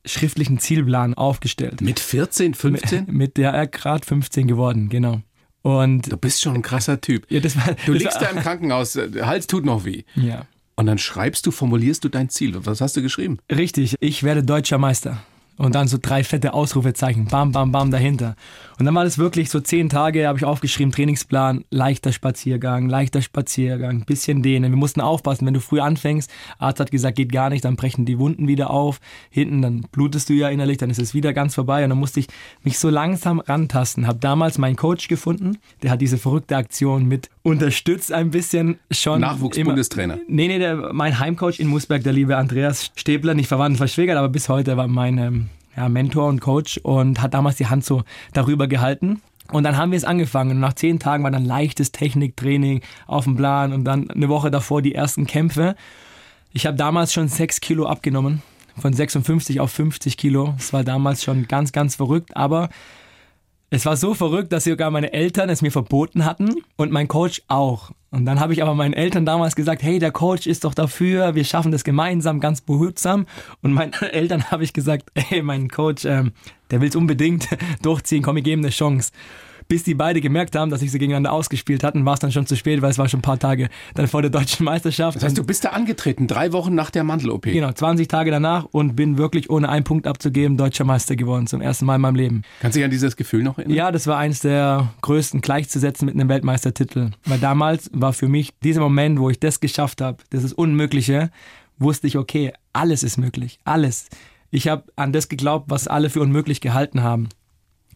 schriftlichen 0.04 0.58
Zielplan 0.58 1.14
aufgestellt. 1.14 1.80
Mit 1.80 2.00
14, 2.00 2.54
15? 2.54 3.00
Mit, 3.00 3.08
mit 3.14 3.36
der 3.36 3.52
er 3.52 3.66
gerade 3.66 4.04
15 4.04 4.46
geworden, 4.46 4.88
genau. 4.88 5.20
Und 5.62 6.12
du 6.12 6.16
bist 6.16 6.42
schon 6.42 6.56
ein 6.56 6.62
krasser 6.62 7.00
Typ. 7.00 7.26
Ja, 7.30 7.40
das 7.40 7.56
war, 7.56 7.74
du 7.86 7.94
das 7.94 8.02
liegst 8.02 8.20
war, 8.20 8.28
da 8.28 8.30
im 8.30 8.42
Krankenhaus, 8.42 8.96
Hals 8.96 9.46
tut 9.46 9.64
noch 9.64 9.84
weh. 9.84 10.02
Ja. 10.14 10.46
Und 10.76 10.86
dann 10.86 10.98
schreibst 10.98 11.46
du, 11.46 11.50
formulierst 11.50 12.04
du 12.04 12.08
dein 12.08 12.28
Ziel. 12.28 12.54
Was 12.66 12.80
hast 12.80 12.96
du 12.96 13.02
geschrieben? 13.02 13.38
Richtig, 13.50 13.94
ich 14.00 14.22
werde 14.24 14.42
deutscher 14.42 14.76
Meister 14.76 15.22
und 15.56 15.74
dann 15.74 15.88
so 15.88 15.98
drei 16.00 16.24
fette 16.24 16.52
Ausrufezeichen, 16.52 17.26
bam, 17.26 17.52
bam, 17.52 17.72
bam 17.72 17.90
dahinter. 17.90 18.36
Und 18.78 18.86
dann 18.86 18.94
war 18.94 19.04
das 19.04 19.18
wirklich 19.18 19.50
so 19.50 19.60
zehn 19.60 19.88
Tage, 19.88 20.26
habe 20.26 20.38
ich 20.38 20.44
aufgeschrieben, 20.44 20.92
Trainingsplan, 20.92 21.64
leichter 21.70 22.12
Spaziergang, 22.12 22.88
leichter 22.88 23.22
Spaziergang, 23.22 24.04
bisschen 24.04 24.42
dehnen. 24.42 24.72
Wir 24.72 24.76
mussten 24.76 25.00
aufpassen, 25.00 25.46
wenn 25.46 25.54
du 25.54 25.60
früh 25.60 25.80
anfängst, 25.80 26.30
Arzt 26.58 26.80
hat 26.80 26.90
gesagt, 26.90 27.16
geht 27.16 27.32
gar 27.32 27.50
nicht, 27.50 27.64
dann 27.64 27.76
brechen 27.76 28.04
die 28.04 28.18
Wunden 28.18 28.48
wieder 28.48 28.70
auf, 28.70 29.00
hinten, 29.30 29.62
dann 29.62 29.82
blutest 29.92 30.28
du 30.28 30.32
ja 30.32 30.48
innerlich, 30.48 30.78
dann 30.78 30.90
ist 30.90 30.98
es 30.98 31.14
wieder 31.14 31.32
ganz 31.32 31.54
vorbei 31.54 31.84
und 31.84 31.90
dann 31.90 31.98
musste 31.98 32.20
ich 32.20 32.26
mich 32.62 32.78
so 32.78 32.90
langsam 32.90 33.40
rantasten. 33.40 34.06
Habe 34.06 34.18
damals 34.18 34.58
meinen 34.58 34.76
Coach 34.76 35.08
gefunden, 35.08 35.58
der 35.82 35.90
hat 35.90 36.00
diese 36.00 36.18
verrückte 36.18 36.56
Aktion 36.56 37.06
mit 37.06 37.30
unterstützt 37.42 38.10
ein 38.12 38.30
bisschen 38.30 38.78
schon. 38.90 39.20
Nachwuchsbundestrainer. 39.20 40.18
Nee, 40.26 40.48
nee, 40.48 40.58
der, 40.58 40.92
mein 40.92 41.18
Heimcoach 41.18 41.60
in 41.60 41.68
Musberg, 41.68 42.02
der 42.02 42.12
liebe 42.12 42.36
Andreas 42.36 42.90
Stäbler, 42.96 43.34
nicht 43.34 43.48
verwandt, 43.48 43.76
verschwägert, 43.76 44.16
aber 44.16 44.28
bis 44.28 44.48
heute 44.48 44.76
war 44.76 44.88
mein 44.88 45.18
ähm, 45.18 45.50
ja, 45.76 45.88
Mentor 45.88 46.28
und 46.28 46.40
Coach 46.40 46.78
und 46.78 47.20
hat 47.20 47.34
damals 47.34 47.56
die 47.56 47.66
Hand 47.66 47.84
so 47.84 48.02
darüber 48.32 48.66
gehalten. 48.66 49.20
Und 49.52 49.64
dann 49.64 49.76
haben 49.76 49.92
wir 49.92 49.98
es 49.98 50.04
angefangen. 50.04 50.52
Und 50.52 50.60
nach 50.60 50.72
zehn 50.72 50.98
Tagen 50.98 51.24
war 51.24 51.30
dann 51.30 51.44
leichtes 51.44 51.92
Techniktraining 51.92 52.80
auf 53.06 53.24
dem 53.24 53.36
Plan 53.36 53.72
und 53.72 53.84
dann 53.84 54.10
eine 54.10 54.28
Woche 54.28 54.50
davor 54.50 54.80
die 54.82 54.94
ersten 54.94 55.26
Kämpfe. 55.26 55.76
Ich 56.52 56.66
habe 56.66 56.76
damals 56.76 57.12
schon 57.12 57.28
sechs 57.28 57.60
Kilo 57.60 57.86
abgenommen. 57.86 58.42
Von 58.76 58.92
56 58.92 59.60
auf 59.60 59.70
50 59.70 60.16
Kilo. 60.16 60.54
Das 60.56 60.72
war 60.72 60.82
damals 60.82 61.22
schon 61.22 61.46
ganz, 61.46 61.70
ganz 61.72 61.94
verrückt. 61.94 62.36
Aber 62.36 62.70
es 63.70 63.86
war 63.86 63.96
so 63.96 64.14
verrückt, 64.14 64.52
dass 64.52 64.64
sogar 64.64 64.90
meine 64.90 65.12
Eltern 65.12 65.48
es 65.48 65.62
mir 65.62 65.72
verboten 65.72 66.24
hatten 66.24 66.54
und 66.76 66.92
mein 66.92 67.08
Coach 67.08 67.42
auch. 67.48 67.90
Und 68.10 68.26
dann 68.26 68.38
habe 68.38 68.52
ich 68.52 68.62
aber 68.62 68.74
meinen 68.74 68.94
Eltern 68.94 69.26
damals 69.26 69.56
gesagt, 69.56 69.82
hey, 69.82 69.98
der 69.98 70.12
Coach 70.12 70.46
ist 70.46 70.64
doch 70.64 70.74
dafür, 70.74 71.34
wir 71.34 71.44
schaffen 71.44 71.72
das 71.72 71.82
gemeinsam, 71.82 72.38
ganz 72.38 72.60
behutsam. 72.60 73.26
Und 73.62 73.72
meinen 73.72 73.92
Eltern 74.00 74.50
habe 74.52 74.62
ich 74.62 74.72
gesagt, 74.72 75.10
hey, 75.16 75.42
mein 75.42 75.68
Coach, 75.68 76.04
ähm, 76.04 76.32
der 76.70 76.80
will 76.80 76.88
es 76.88 76.96
unbedingt 76.96 77.48
durchziehen, 77.82 78.22
komm, 78.22 78.36
ich 78.36 78.44
gebe 78.44 78.60
ihm 78.60 78.64
eine 78.64 78.70
Chance 78.70 79.10
bis 79.68 79.82
die 79.82 79.94
beide 79.94 80.20
gemerkt 80.20 80.56
haben, 80.56 80.70
dass 80.70 80.80
sich 80.80 80.90
sie 80.90 80.98
gegeneinander 80.98 81.32
ausgespielt 81.32 81.84
hatten, 81.84 82.04
war 82.04 82.14
es 82.14 82.20
dann 82.20 82.32
schon 82.32 82.46
zu 82.46 82.56
spät, 82.56 82.82
weil 82.82 82.90
es 82.90 82.98
war 82.98 83.08
schon 83.08 83.20
ein 83.20 83.22
paar 83.22 83.38
Tage 83.38 83.68
dann 83.94 84.08
vor 84.08 84.22
der 84.22 84.30
deutschen 84.30 84.64
Meisterschaft. 84.64 85.16
Das 85.16 85.24
heißt, 85.24 85.38
du 85.38 85.44
bist 85.44 85.64
da 85.64 85.70
angetreten, 85.70 86.26
drei 86.26 86.52
Wochen 86.52 86.74
nach 86.74 86.90
der 86.90 87.04
Mandel-OP. 87.04 87.42
Genau, 87.44 87.72
20 87.72 88.08
Tage 88.08 88.30
danach 88.30 88.66
und 88.70 88.96
bin 88.96 89.18
wirklich 89.18 89.50
ohne 89.50 89.68
einen 89.68 89.84
Punkt 89.84 90.06
abzugeben 90.06 90.56
deutscher 90.56 90.84
Meister 90.84 91.16
geworden, 91.16 91.46
zum 91.46 91.60
ersten 91.60 91.86
Mal 91.86 91.96
in 91.96 92.00
meinem 92.00 92.16
Leben. 92.16 92.42
Kannst 92.60 92.76
du 92.76 92.80
dich 92.80 92.84
an 92.84 92.90
dieses 92.90 93.16
Gefühl 93.16 93.42
noch 93.42 93.58
erinnern? 93.58 93.76
Ja, 93.76 93.92
das 93.92 94.06
war 94.06 94.18
eines 94.18 94.40
der 94.40 94.92
größten 95.02 95.40
gleichzusetzen 95.40 96.06
mit 96.06 96.14
einem 96.14 96.28
Weltmeistertitel. 96.28 97.10
Weil 97.24 97.38
damals 97.38 97.90
war 97.92 98.12
für 98.12 98.28
mich 98.28 98.50
dieser 98.62 98.80
Moment, 98.80 99.18
wo 99.18 99.30
ich 99.30 99.40
das 99.40 99.60
geschafft 99.60 100.00
habe, 100.00 100.18
das 100.30 100.44
ist 100.44 100.52
Unmögliche, 100.52 101.30
wusste 101.78 102.06
ich, 102.06 102.18
okay, 102.18 102.52
alles 102.72 103.02
ist 103.02 103.16
möglich, 103.16 103.58
alles. 103.64 104.08
Ich 104.50 104.68
habe 104.68 104.84
an 104.96 105.12
das 105.12 105.28
geglaubt, 105.28 105.66
was 105.68 105.88
alle 105.88 106.10
für 106.10 106.20
unmöglich 106.20 106.60
gehalten 106.60 107.02
haben. 107.02 107.28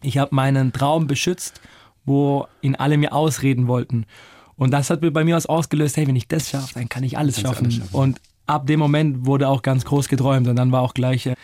Ich 0.01 0.17
habe 0.17 0.35
meinen 0.35 0.73
Traum 0.73 1.07
beschützt, 1.07 1.61
wo 2.05 2.47
ihn 2.61 2.75
alle 2.75 2.97
mir 2.97 3.13
ausreden 3.13 3.67
wollten. 3.67 4.05
Und 4.55 4.71
das 4.71 4.89
hat 4.89 5.01
bei 5.01 5.23
mir 5.23 5.35
was 5.35 5.45
ausgelöst, 5.45 5.95
hey, 5.97 6.07
wenn 6.07 6.15
ich 6.15 6.27
das 6.27 6.49
schaffe, 6.49 6.73
dann 6.73 6.89
kann 6.89 7.03
ich 7.03 7.17
alles 7.17 7.39
schaffen. 7.39 7.65
alles 7.65 7.77
schaffen. 7.77 7.95
Und 7.95 8.21
ab 8.45 8.67
dem 8.67 8.79
Moment 8.79 9.25
wurde 9.25 9.47
auch 9.47 9.61
ganz 9.61 9.85
groß 9.85 10.09
geträumt. 10.09 10.47
Und 10.47 10.55
dann 10.55 10.71
war 10.71 10.81
auch 10.81 10.93
gleich 10.93 11.27
äh, 11.27 11.35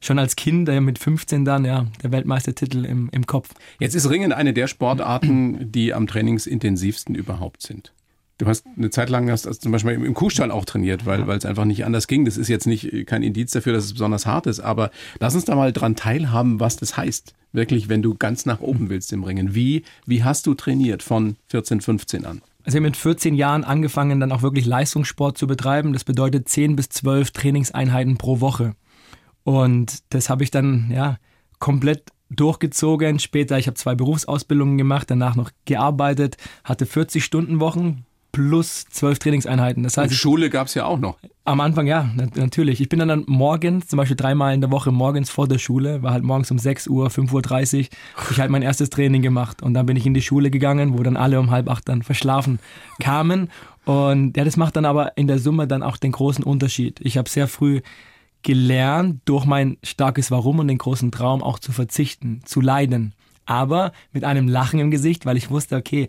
schon 0.00 0.18
als 0.18 0.36
Kind, 0.36 0.68
äh, 0.68 0.80
mit 0.80 0.98
15 0.98 1.44
dann, 1.44 1.64
ja, 1.64 1.86
der 2.02 2.12
Weltmeistertitel 2.12 2.84
im, 2.84 3.08
im 3.12 3.26
Kopf. 3.26 3.50
Jetzt 3.78 3.94
ist 3.94 4.10
Ringen 4.10 4.32
eine 4.32 4.52
der 4.52 4.66
Sportarten, 4.66 5.70
die 5.70 5.94
am 5.94 6.06
trainingsintensivsten 6.06 7.14
überhaupt 7.14 7.62
sind. 7.62 7.92
Du 8.38 8.46
hast 8.46 8.66
eine 8.76 8.90
Zeit 8.90 9.10
lang 9.10 9.30
hast, 9.30 9.46
hast 9.46 9.62
zum 9.62 9.70
Beispiel 9.70 9.92
im 9.92 10.14
Kuhstall 10.14 10.50
auch 10.50 10.64
trainiert, 10.64 11.06
weil 11.06 11.26
weil 11.28 11.38
es 11.38 11.44
einfach 11.44 11.64
nicht 11.64 11.84
anders 11.84 12.08
ging. 12.08 12.24
Das 12.24 12.36
ist 12.36 12.48
jetzt 12.48 12.66
nicht 12.66 13.06
kein 13.06 13.22
Indiz 13.22 13.52
dafür, 13.52 13.72
dass 13.72 13.84
es 13.84 13.92
besonders 13.92 14.26
hart 14.26 14.46
ist, 14.46 14.58
aber 14.58 14.90
lass 15.20 15.36
uns 15.36 15.44
da 15.44 15.54
mal 15.54 15.72
dran 15.72 15.94
teilhaben, 15.94 16.58
was 16.58 16.76
das 16.76 16.96
heißt. 16.96 17.32
Wirklich, 17.52 17.88
wenn 17.88 18.02
du 18.02 18.16
ganz 18.16 18.46
nach 18.46 18.60
oben 18.60 18.90
willst 18.90 19.12
im 19.12 19.22
Ringen. 19.22 19.54
Wie, 19.54 19.84
wie 20.06 20.24
hast 20.24 20.48
du 20.48 20.54
trainiert 20.54 21.04
von 21.04 21.36
14, 21.46 21.80
15 21.80 22.26
an? 22.26 22.42
Also 22.64 22.76
ich 22.76 22.80
habe 22.80 22.88
mit 22.88 22.96
14 22.96 23.34
Jahren 23.34 23.62
angefangen, 23.62 24.18
dann 24.18 24.32
auch 24.32 24.42
wirklich 24.42 24.66
Leistungssport 24.66 25.38
zu 25.38 25.46
betreiben. 25.46 25.92
Das 25.92 26.02
bedeutet 26.02 26.48
10 26.48 26.74
bis 26.74 26.88
12 26.88 27.30
Trainingseinheiten 27.30 28.16
pro 28.16 28.40
Woche. 28.40 28.74
Und 29.44 30.02
das 30.10 30.28
habe 30.28 30.42
ich 30.42 30.50
dann 30.50 30.90
ja 30.90 31.18
komplett 31.60 32.10
durchgezogen. 32.30 33.20
Später, 33.20 33.58
ich 33.58 33.68
habe 33.68 33.76
zwei 33.76 33.94
Berufsausbildungen 33.94 34.78
gemacht, 34.78 35.10
danach 35.10 35.36
noch 35.36 35.50
gearbeitet, 35.66 36.38
hatte 36.64 36.86
40 36.86 37.24
Stunden 37.24 37.60
Wochen 37.60 38.04
plus 38.34 38.84
zwölf 38.90 39.20
Trainingseinheiten. 39.20 39.84
Das 39.84 39.96
heißt, 39.96 40.10
Und 40.10 40.16
Schule 40.16 40.50
gab 40.50 40.66
es 40.66 40.74
ja 40.74 40.86
auch 40.86 40.98
noch. 40.98 41.16
Am 41.44 41.60
Anfang 41.60 41.86
ja, 41.86 42.10
natürlich. 42.34 42.80
Ich 42.80 42.88
bin 42.88 42.98
dann, 42.98 43.08
dann 43.08 43.24
morgens, 43.28 43.86
zum 43.86 43.96
Beispiel 43.96 44.16
dreimal 44.16 44.52
in 44.54 44.60
der 44.60 44.72
Woche 44.72 44.90
morgens 44.90 45.30
vor 45.30 45.46
der 45.46 45.58
Schule, 45.58 46.02
war 46.02 46.12
halt 46.12 46.24
morgens 46.24 46.50
um 46.50 46.58
6 46.58 46.88
Uhr, 46.88 47.08
5.30 47.08 47.78
Uhr, 47.78 47.86
ich 48.32 48.40
halt 48.40 48.50
mein 48.50 48.62
erstes 48.62 48.90
Training 48.90 49.22
gemacht. 49.22 49.62
Und 49.62 49.74
dann 49.74 49.86
bin 49.86 49.96
ich 49.96 50.04
in 50.04 50.14
die 50.14 50.22
Schule 50.22 50.50
gegangen, 50.50 50.98
wo 50.98 51.02
dann 51.04 51.16
alle 51.16 51.38
um 51.38 51.52
halb 51.52 51.70
acht 51.70 51.88
dann 51.88 52.02
verschlafen 52.02 52.58
kamen. 53.00 53.50
Und 53.84 54.36
ja, 54.36 54.44
das 54.44 54.56
macht 54.56 54.74
dann 54.74 54.84
aber 54.84 55.16
in 55.16 55.28
der 55.28 55.38
Summe 55.38 55.68
dann 55.68 55.84
auch 55.84 55.96
den 55.96 56.10
großen 56.10 56.42
Unterschied. 56.42 57.00
Ich 57.02 57.16
habe 57.16 57.28
sehr 57.28 57.46
früh 57.46 57.82
gelernt, 58.42 59.20
durch 59.26 59.44
mein 59.44 59.76
starkes 59.84 60.32
Warum 60.32 60.58
und 60.58 60.66
den 60.66 60.78
großen 60.78 61.12
Traum 61.12 61.40
auch 61.40 61.60
zu 61.60 61.70
verzichten, 61.70 62.42
zu 62.44 62.60
leiden. 62.60 63.14
Aber 63.46 63.92
mit 64.12 64.24
einem 64.24 64.48
Lachen 64.48 64.80
im 64.80 64.90
Gesicht, 64.90 65.24
weil 65.24 65.36
ich 65.36 65.50
wusste, 65.50 65.76
okay, 65.76 66.08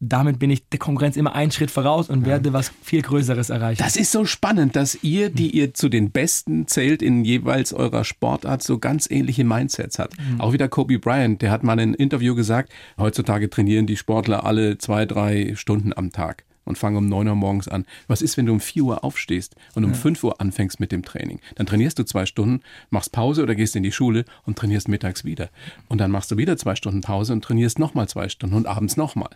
damit 0.00 0.38
bin 0.38 0.50
ich 0.50 0.68
der 0.68 0.78
Konkurrenz 0.78 1.16
immer 1.16 1.34
einen 1.34 1.50
Schritt 1.50 1.70
voraus 1.70 2.10
und 2.10 2.26
werde 2.26 2.52
was 2.52 2.70
viel 2.82 3.02
Größeres 3.02 3.50
erreichen. 3.50 3.82
Das 3.82 3.96
ist 3.96 4.12
so 4.12 4.24
spannend, 4.24 4.76
dass 4.76 5.02
ihr, 5.02 5.30
die 5.30 5.50
ihr 5.50 5.72
zu 5.72 5.88
den 5.88 6.10
Besten 6.10 6.66
zählt 6.66 7.02
in 7.02 7.24
jeweils 7.24 7.72
eurer 7.72 8.04
Sportart, 8.04 8.62
so 8.62 8.78
ganz 8.78 9.10
ähnliche 9.10 9.44
Mindsets 9.44 9.98
hat. 9.98 10.12
Mhm. 10.18 10.40
Auch 10.40 10.52
wieder 10.52 10.68
Kobe 10.68 10.98
Bryant, 10.98 11.40
der 11.40 11.50
hat 11.50 11.62
mal 11.62 11.74
in 11.74 11.80
einem 11.80 11.94
Interview 11.94 12.34
gesagt, 12.34 12.72
heutzutage 12.98 13.48
trainieren 13.48 13.86
die 13.86 13.96
Sportler 13.96 14.44
alle 14.44 14.78
zwei, 14.78 15.06
drei 15.06 15.54
Stunden 15.56 15.92
am 15.94 16.12
Tag. 16.12 16.44
und 16.66 16.76
fange 16.76 16.98
um 16.98 17.08
9 17.08 17.28
Uhr 17.28 17.36
morgens 17.36 17.68
an. 17.68 17.86
Was 18.08 18.22
ist, 18.22 18.36
wenn 18.36 18.46
du 18.46 18.52
um 18.52 18.58
4 18.58 18.82
Uhr 18.82 19.04
aufstehst 19.04 19.54
und 19.74 19.84
um 19.84 19.92
ja. 19.92 19.96
5 19.96 20.24
Uhr 20.24 20.40
anfängst 20.40 20.80
mit 20.80 20.90
dem 20.90 21.04
Training? 21.04 21.38
Dann 21.54 21.66
trainierst 21.66 21.96
du 21.98 22.02
zwei 22.02 22.26
Stunden, 22.26 22.60
machst 22.90 23.12
Pause 23.12 23.44
oder 23.44 23.54
gehst 23.54 23.76
in 23.76 23.84
die 23.84 23.92
Schule 23.92 24.24
und 24.44 24.58
trainierst 24.58 24.88
mittags 24.88 25.24
wieder. 25.24 25.48
Und 25.88 26.00
dann 26.00 26.10
machst 26.10 26.32
du 26.32 26.36
wieder 26.36 26.56
zwei 26.56 26.74
Stunden 26.74 27.02
Pause 27.02 27.34
und 27.34 27.44
trainierst 27.44 27.78
nochmal 27.78 28.08
zwei 28.08 28.28
Stunden 28.28 28.56
und 28.56 28.66
abends 28.66 28.96
nochmal. 28.96 29.30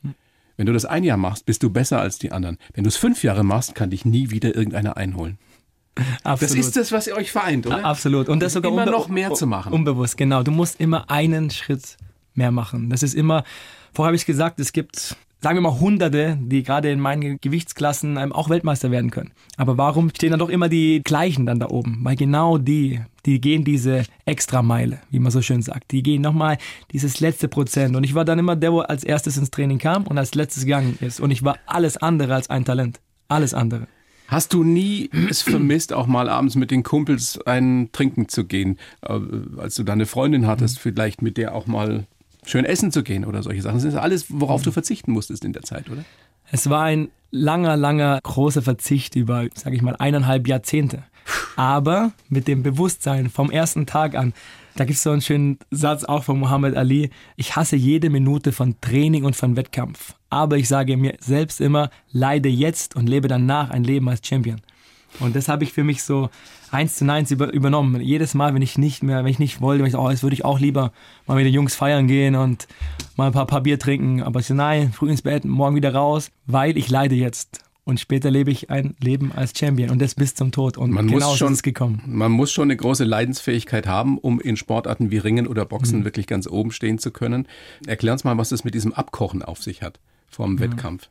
Wenn 0.60 0.66
du 0.66 0.74
das 0.74 0.84
ein 0.84 1.04
Jahr 1.04 1.16
machst, 1.16 1.46
bist 1.46 1.62
du 1.62 1.70
besser 1.70 2.02
als 2.02 2.18
die 2.18 2.32
anderen. 2.32 2.58
Wenn 2.74 2.84
du 2.84 2.88
es 2.88 2.98
fünf 2.98 3.24
Jahre 3.24 3.44
machst, 3.44 3.74
kann 3.74 3.88
dich 3.88 4.04
nie 4.04 4.28
wieder 4.28 4.54
irgendeiner 4.54 4.98
einholen. 4.98 5.38
Absolut. 6.22 6.42
Das 6.42 6.52
ist 6.66 6.76
das, 6.76 6.92
was 6.92 7.06
ihr 7.06 7.16
euch 7.16 7.32
vereint, 7.32 7.66
oder? 7.66 7.82
Absolut. 7.82 8.28
Und 8.28 8.42
das 8.42 8.52
sogar 8.52 8.70
immer 8.70 8.84
noch 8.84 9.08
mehr 9.08 9.32
zu 9.32 9.46
machen. 9.46 9.72
Unbewusst, 9.72 10.18
genau. 10.18 10.42
Du 10.42 10.50
musst 10.50 10.78
immer 10.78 11.10
einen 11.10 11.48
Schritt 11.48 11.96
mehr 12.34 12.50
machen. 12.50 12.90
Das 12.90 13.02
ist 13.02 13.14
immer, 13.14 13.44
vorher 13.94 14.08
habe 14.08 14.16
ich 14.16 14.26
gesagt, 14.26 14.60
es 14.60 14.74
gibt 14.74 15.16
sagen 15.42 15.56
wir 15.56 15.62
mal 15.62 15.80
Hunderte, 15.80 16.38
die 16.40 16.62
gerade 16.62 16.90
in 16.90 17.00
meinen 17.00 17.38
Gewichtsklassen 17.40 18.18
auch 18.32 18.50
Weltmeister 18.50 18.90
werden 18.90 19.10
können. 19.10 19.32
Aber 19.56 19.78
warum 19.78 20.10
stehen 20.10 20.30
dann 20.30 20.40
doch 20.40 20.48
immer 20.48 20.68
die 20.68 21.00
gleichen 21.02 21.46
dann 21.46 21.58
da 21.58 21.68
oben? 21.68 22.00
Weil 22.02 22.16
genau 22.16 22.58
die, 22.58 23.00
die 23.26 23.40
gehen 23.40 23.64
diese 23.64 24.04
extra 24.26 24.62
Meile, 24.62 25.00
wie 25.10 25.18
man 25.18 25.32
so 25.32 25.42
schön 25.42 25.62
sagt. 25.62 25.92
Die 25.92 26.02
gehen 26.02 26.22
nochmal 26.22 26.58
dieses 26.92 27.20
letzte 27.20 27.48
Prozent. 27.48 27.96
Und 27.96 28.04
ich 28.04 28.14
war 28.14 28.24
dann 28.24 28.38
immer 28.38 28.56
der, 28.56 28.72
wo 28.72 28.80
als 28.80 29.04
erstes 29.04 29.36
ins 29.36 29.50
Training 29.50 29.78
kam 29.78 30.06
und 30.06 30.18
als 30.18 30.34
letztes 30.34 30.64
gegangen 30.64 30.98
ist. 31.00 31.20
Und 31.20 31.30
ich 31.30 31.42
war 31.42 31.56
alles 31.66 31.96
andere 31.96 32.34
als 32.34 32.50
ein 32.50 32.64
Talent. 32.64 33.00
Alles 33.28 33.54
andere. 33.54 33.86
Hast 34.28 34.52
du 34.52 34.62
nie 34.62 35.10
es 35.28 35.42
vermisst, 35.42 35.92
auch 35.92 36.06
mal 36.06 36.28
abends 36.28 36.54
mit 36.54 36.70
den 36.70 36.84
Kumpels 36.84 37.40
einen 37.46 37.90
trinken 37.90 38.28
zu 38.28 38.44
gehen, 38.44 38.78
äh, 39.02 39.18
als 39.56 39.74
du 39.74 39.82
deine 39.82 40.06
Freundin 40.06 40.46
hattest, 40.46 40.76
mhm. 40.76 40.80
vielleicht 40.82 41.22
mit 41.22 41.36
der 41.36 41.54
auch 41.54 41.66
mal 41.66 42.06
schön 42.44 42.64
essen 42.64 42.92
zu 42.92 43.02
gehen 43.02 43.24
oder 43.24 43.42
solche 43.42 43.62
Sachen. 43.62 43.76
Das 43.76 43.84
ist 43.84 43.94
alles, 43.94 44.26
worauf 44.28 44.62
du 44.62 44.70
verzichten 44.70 45.12
musstest 45.12 45.44
in 45.44 45.52
der 45.52 45.62
Zeit, 45.62 45.90
oder? 45.90 46.04
Es 46.50 46.68
war 46.68 46.84
ein 46.84 47.10
langer, 47.30 47.76
langer, 47.76 48.20
großer 48.22 48.62
Verzicht 48.62 49.14
über, 49.14 49.46
sage 49.54 49.76
ich 49.76 49.82
mal, 49.82 49.96
eineinhalb 49.96 50.48
Jahrzehnte. 50.48 51.04
Aber 51.56 52.12
mit 52.28 52.48
dem 52.48 52.62
Bewusstsein 52.62 53.30
vom 53.30 53.50
ersten 53.50 53.86
Tag 53.86 54.14
an, 54.14 54.32
da 54.76 54.84
gibt 54.84 54.96
es 54.96 55.02
so 55.02 55.10
einen 55.10 55.20
schönen 55.20 55.58
Satz 55.70 56.04
auch 56.04 56.24
von 56.24 56.38
Muhammad 56.38 56.76
Ali, 56.76 57.10
ich 57.36 57.56
hasse 57.56 57.76
jede 57.76 58.10
Minute 58.10 58.52
von 58.52 58.76
Training 58.80 59.24
und 59.24 59.36
von 59.36 59.56
Wettkampf. 59.56 60.14
Aber 60.30 60.56
ich 60.56 60.68
sage 60.68 60.96
mir 60.96 61.16
selbst 61.20 61.60
immer, 61.60 61.90
leide 62.10 62.48
jetzt 62.48 62.96
und 62.96 63.08
lebe 63.08 63.28
danach 63.28 63.70
ein 63.70 63.84
Leben 63.84 64.08
als 64.08 64.26
Champion. 64.26 64.60
Und 65.18 65.34
das 65.36 65.48
habe 65.48 65.64
ich 65.64 65.72
für 65.72 65.84
mich 65.84 66.02
so 66.02 66.30
eins 66.70 66.96
zu 66.96 67.10
eins 67.10 67.30
über, 67.30 67.52
übernommen. 67.52 68.00
Jedes 68.00 68.34
Mal, 68.34 68.54
wenn 68.54 68.62
ich 68.62 68.78
nicht 68.78 69.02
mehr, 69.02 69.24
wenn 69.24 69.30
ich 69.30 69.38
nicht 69.38 69.60
wollte, 69.60 69.82
wenn 69.82 69.90
ich, 69.90 69.96
oh, 69.96 70.10
jetzt 70.10 70.22
würde 70.22 70.34
ich 70.34 70.44
auch 70.44 70.60
lieber 70.60 70.92
mal 71.26 71.34
mit 71.34 71.46
den 71.46 71.52
Jungs 71.52 71.74
feiern 71.74 72.06
gehen 72.06 72.36
und 72.36 72.68
mal 73.16 73.26
ein 73.26 73.32
paar, 73.32 73.46
paar 73.46 73.62
Bier 73.62 73.78
trinken. 73.78 74.22
Aber 74.22 74.40
ich 74.40 74.46
so, 74.46 74.54
nein, 74.54 74.92
früh 74.92 75.10
ins 75.10 75.22
Bett, 75.22 75.44
morgen 75.44 75.76
wieder 75.76 75.94
raus, 75.94 76.30
weil 76.46 76.76
ich 76.78 76.88
leide 76.88 77.14
jetzt. 77.14 77.64
Und 77.84 77.98
später 77.98 78.30
lebe 78.30 78.52
ich 78.52 78.70
ein 78.70 78.94
Leben 79.00 79.32
als 79.32 79.58
Champion 79.58 79.90
und 79.90 80.00
das 80.00 80.14
bis 80.14 80.34
zum 80.34 80.52
Tod. 80.52 80.76
Und 80.76 80.92
man 80.92 81.08
genau 81.08 81.30
muss 81.30 81.38
schon, 81.38 81.52
ist 81.52 81.58
es 81.58 81.62
gekommen. 81.62 82.02
Man 82.06 82.30
muss 82.30 82.52
schon 82.52 82.64
eine 82.64 82.76
große 82.76 83.04
Leidensfähigkeit 83.04 83.86
haben, 83.88 84.18
um 84.18 84.40
in 84.40 84.56
Sportarten 84.56 85.10
wie 85.10 85.18
Ringen 85.18 85.48
oder 85.48 85.64
Boxen 85.64 86.00
mhm. 86.00 86.04
wirklich 86.04 86.28
ganz 86.28 86.46
oben 86.46 86.70
stehen 86.70 86.98
zu 86.98 87.10
können. 87.10 87.48
Erklär 87.86 88.12
uns 88.12 88.22
mal, 88.22 88.38
was 88.38 88.50
das 88.50 88.64
mit 88.64 88.74
diesem 88.74 88.92
Abkochen 88.92 89.42
auf 89.42 89.62
sich 89.62 89.82
hat 89.82 89.98
vom 90.28 90.52
mhm. 90.52 90.60
Wettkampf. 90.60 91.08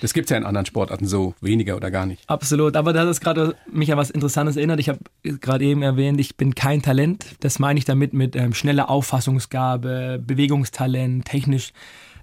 Das 0.00 0.12
gibt 0.12 0.26
es 0.26 0.30
ja 0.30 0.36
in 0.36 0.44
anderen 0.44 0.66
Sportarten 0.66 1.06
so 1.06 1.34
weniger 1.40 1.76
oder 1.76 1.90
gar 1.90 2.06
nicht. 2.06 2.22
Absolut, 2.28 2.76
aber 2.76 2.92
da 2.92 3.08
ist 3.08 3.20
gerade 3.20 3.56
mich 3.70 3.90
an 3.90 3.98
was 3.98 4.10
Interessantes 4.10 4.56
erinnert. 4.56 4.80
Ich 4.80 4.88
habe 4.88 5.00
gerade 5.22 5.64
eben 5.64 5.82
erwähnt, 5.82 6.20
ich 6.20 6.36
bin 6.36 6.54
kein 6.54 6.82
Talent. 6.82 7.26
Das 7.40 7.58
meine 7.58 7.78
ich 7.78 7.84
damit 7.84 8.12
mit 8.12 8.36
ähm, 8.36 8.54
schneller 8.54 8.90
Auffassungsgabe, 8.90 10.22
Bewegungstalent, 10.24 11.24
technisch 11.24 11.72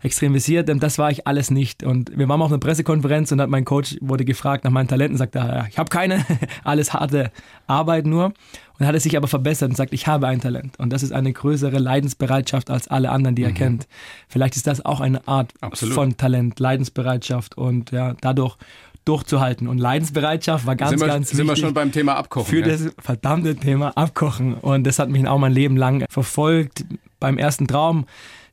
extrem 0.05 0.33
visiert. 0.33 0.69
Das 0.81 0.97
war 0.97 1.11
ich 1.11 1.27
alles 1.27 1.51
nicht. 1.51 1.83
Und 1.83 2.17
wir 2.17 2.29
waren 2.29 2.41
auf 2.41 2.51
einer 2.51 2.59
Pressekonferenz 2.59 3.31
und 3.31 3.41
hat 3.41 3.49
mein 3.49 3.65
Coach 3.65 3.97
wurde 4.01 4.23
gefragt 4.23 4.63
nach 4.63 4.71
meinen 4.71 4.87
Talenten, 4.87 5.17
sagt 5.17 5.35
er, 5.35 5.67
ich 5.69 5.77
habe 5.77 5.89
keine, 5.89 6.25
alles 6.63 6.93
harte 6.93 7.31
Arbeit 7.67 8.05
nur. 8.05 8.33
Und 8.77 8.85
hat 8.85 8.93
es 8.93 9.03
sich 9.03 9.15
aber 9.15 9.27
verbessert 9.27 9.69
und 9.69 9.75
sagt, 9.75 9.93
ich 9.93 10.05
habe 10.05 10.27
ein 10.27 10.41
Talent. 10.41 10.77
Und 10.79 10.91
das 10.91 11.01
ist 11.01 11.13
eine 11.13 11.31
größere 11.31 11.79
Leidensbereitschaft 11.79 12.69
als 12.69 12.89
alle 12.89 13.09
anderen, 13.09 13.35
die 13.35 13.43
er 13.43 13.51
mhm. 13.51 13.55
kennt. 13.55 13.87
Vielleicht 14.27 14.57
ist 14.57 14.67
das 14.67 14.83
auch 14.83 14.99
eine 14.99 15.25
Art 15.27 15.53
Absolut. 15.61 15.95
von 15.95 16.17
Talent, 16.17 16.59
Leidensbereitschaft 16.59 17.57
und 17.57 17.91
ja, 17.91 18.15
dadurch 18.19 18.57
durchzuhalten. 19.05 19.67
Und 19.67 19.77
Leidensbereitschaft 19.77 20.65
war 20.65 20.75
ganz, 20.75 20.91
sind 20.91 20.99
wir, 20.99 21.07
ganz 21.07 21.27
wichtig. 21.27 21.37
Sind 21.37 21.47
wir 21.47 21.55
schon 21.55 21.73
beim 21.73 21.91
Thema 21.91 22.15
Abkochen? 22.17 22.49
Für 22.49 22.59
ja? 22.59 22.67
das 22.67 22.93
verdammte 22.99 23.55
Thema 23.55 23.95
Abkochen. 23.95 24.55
Und 24.55 24.85
das 24.85 24.99
hat 24.99 25.09
mich 25.09 25.25
auch 25.27 25.37
mein 25.39 25.53
Leben 25.53 25.77
lang 25.77 26.05
verfolgt. 26.09 26.85
Beim 27.19 27.37
ersten 27.37 27.67
Traum 27.67 28.05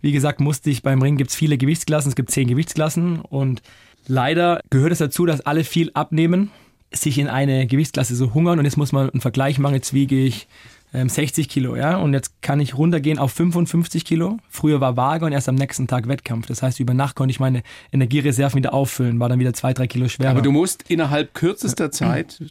wie 0.02 0.12
gesagt, 0.12 0.40
musste 0.40 0.68
ich 0.68 0.82
beim 0.82 1.00
Ring 1.00 1.16
gibt 1.16 1.30
es 1.30 1.36
viele 1.36 1.56
Gewichtsklassen, 1.56 2.10
es 2.10 2.16
gibt 2.16 2.30
zehn 2.30 2.48
Gewichtsklassen 2.48 3.20
und 3.20 3.62
leider 4.06 4.60
gehört 4.68 4.92
es 4.92 4.98
dazu, 4.98 5.24
dass 5.24 5.40
alle 5.40 5.64
viel 5.64 5.90
abnehmen, 5.94 6.50
sich 6.92 7.18
in 7.18 7.28
eine 7.28 7.66
Gewichtsklasse 7.66 8.14
so 8.14 8.34
hungern 8.34 8.58
und 8.58 8.66
jetzt 8.66 8.76
muss 8.76 8.92
man 8.92 9.08
einen 9.08 9.22
Vergleich 9.22 9.58
machen, 9.58 9.74
jetzt 9.74 9.94
wiege 9.94 10.22
ich 10.22 10.46
60 10.92 11.46
ähm, 11.46 11.50
Kilo, 11.50 11.76
ja, 11.76 11.96
und 11.96 12.12
jetzt 12.12 12.42
kann 12.42 12.60
ich 12.60 12.76
runtergehen 12.76 13.18
auf 13.18 13.32
55 13.32 14.04
Kilo. 14.04 14.36
Früher 14.50 14.82
war 14.82 14.94
Waage 14.98 15.24
und 15.24 15.32
erst 15.32 15.48
am 15.48 15.54
nächsten 15.54 15.86
Tag 15.86 16.06
Wettkampf. 16.06 16.46
Das 16.46 16.62
heißt, 16.62 16.80
über 16.80 16.92
Nacht 16.92 17.16
konnte 17.16 17.30
ich 17.30 17.40
meine 17.40 17.62
Energiereserven 17.92 18.58
wieder 18.58 18.74
auffüllen, 18.74 19.18
war 19.18 19.30
dann 19.30 19.38
wieder 19.38 19.54
zwei, 19.54 19.72
drei 19.72 19.86
Kilo 19.86 20.08
schwerer. 20.08 20.32
Aber 20.32 20.42
du 20.42 20.52
musst 20.52 20.90
innerhalb 20.90 21.32
kürzester 21.32 21.90
Zeit 21.90 22.42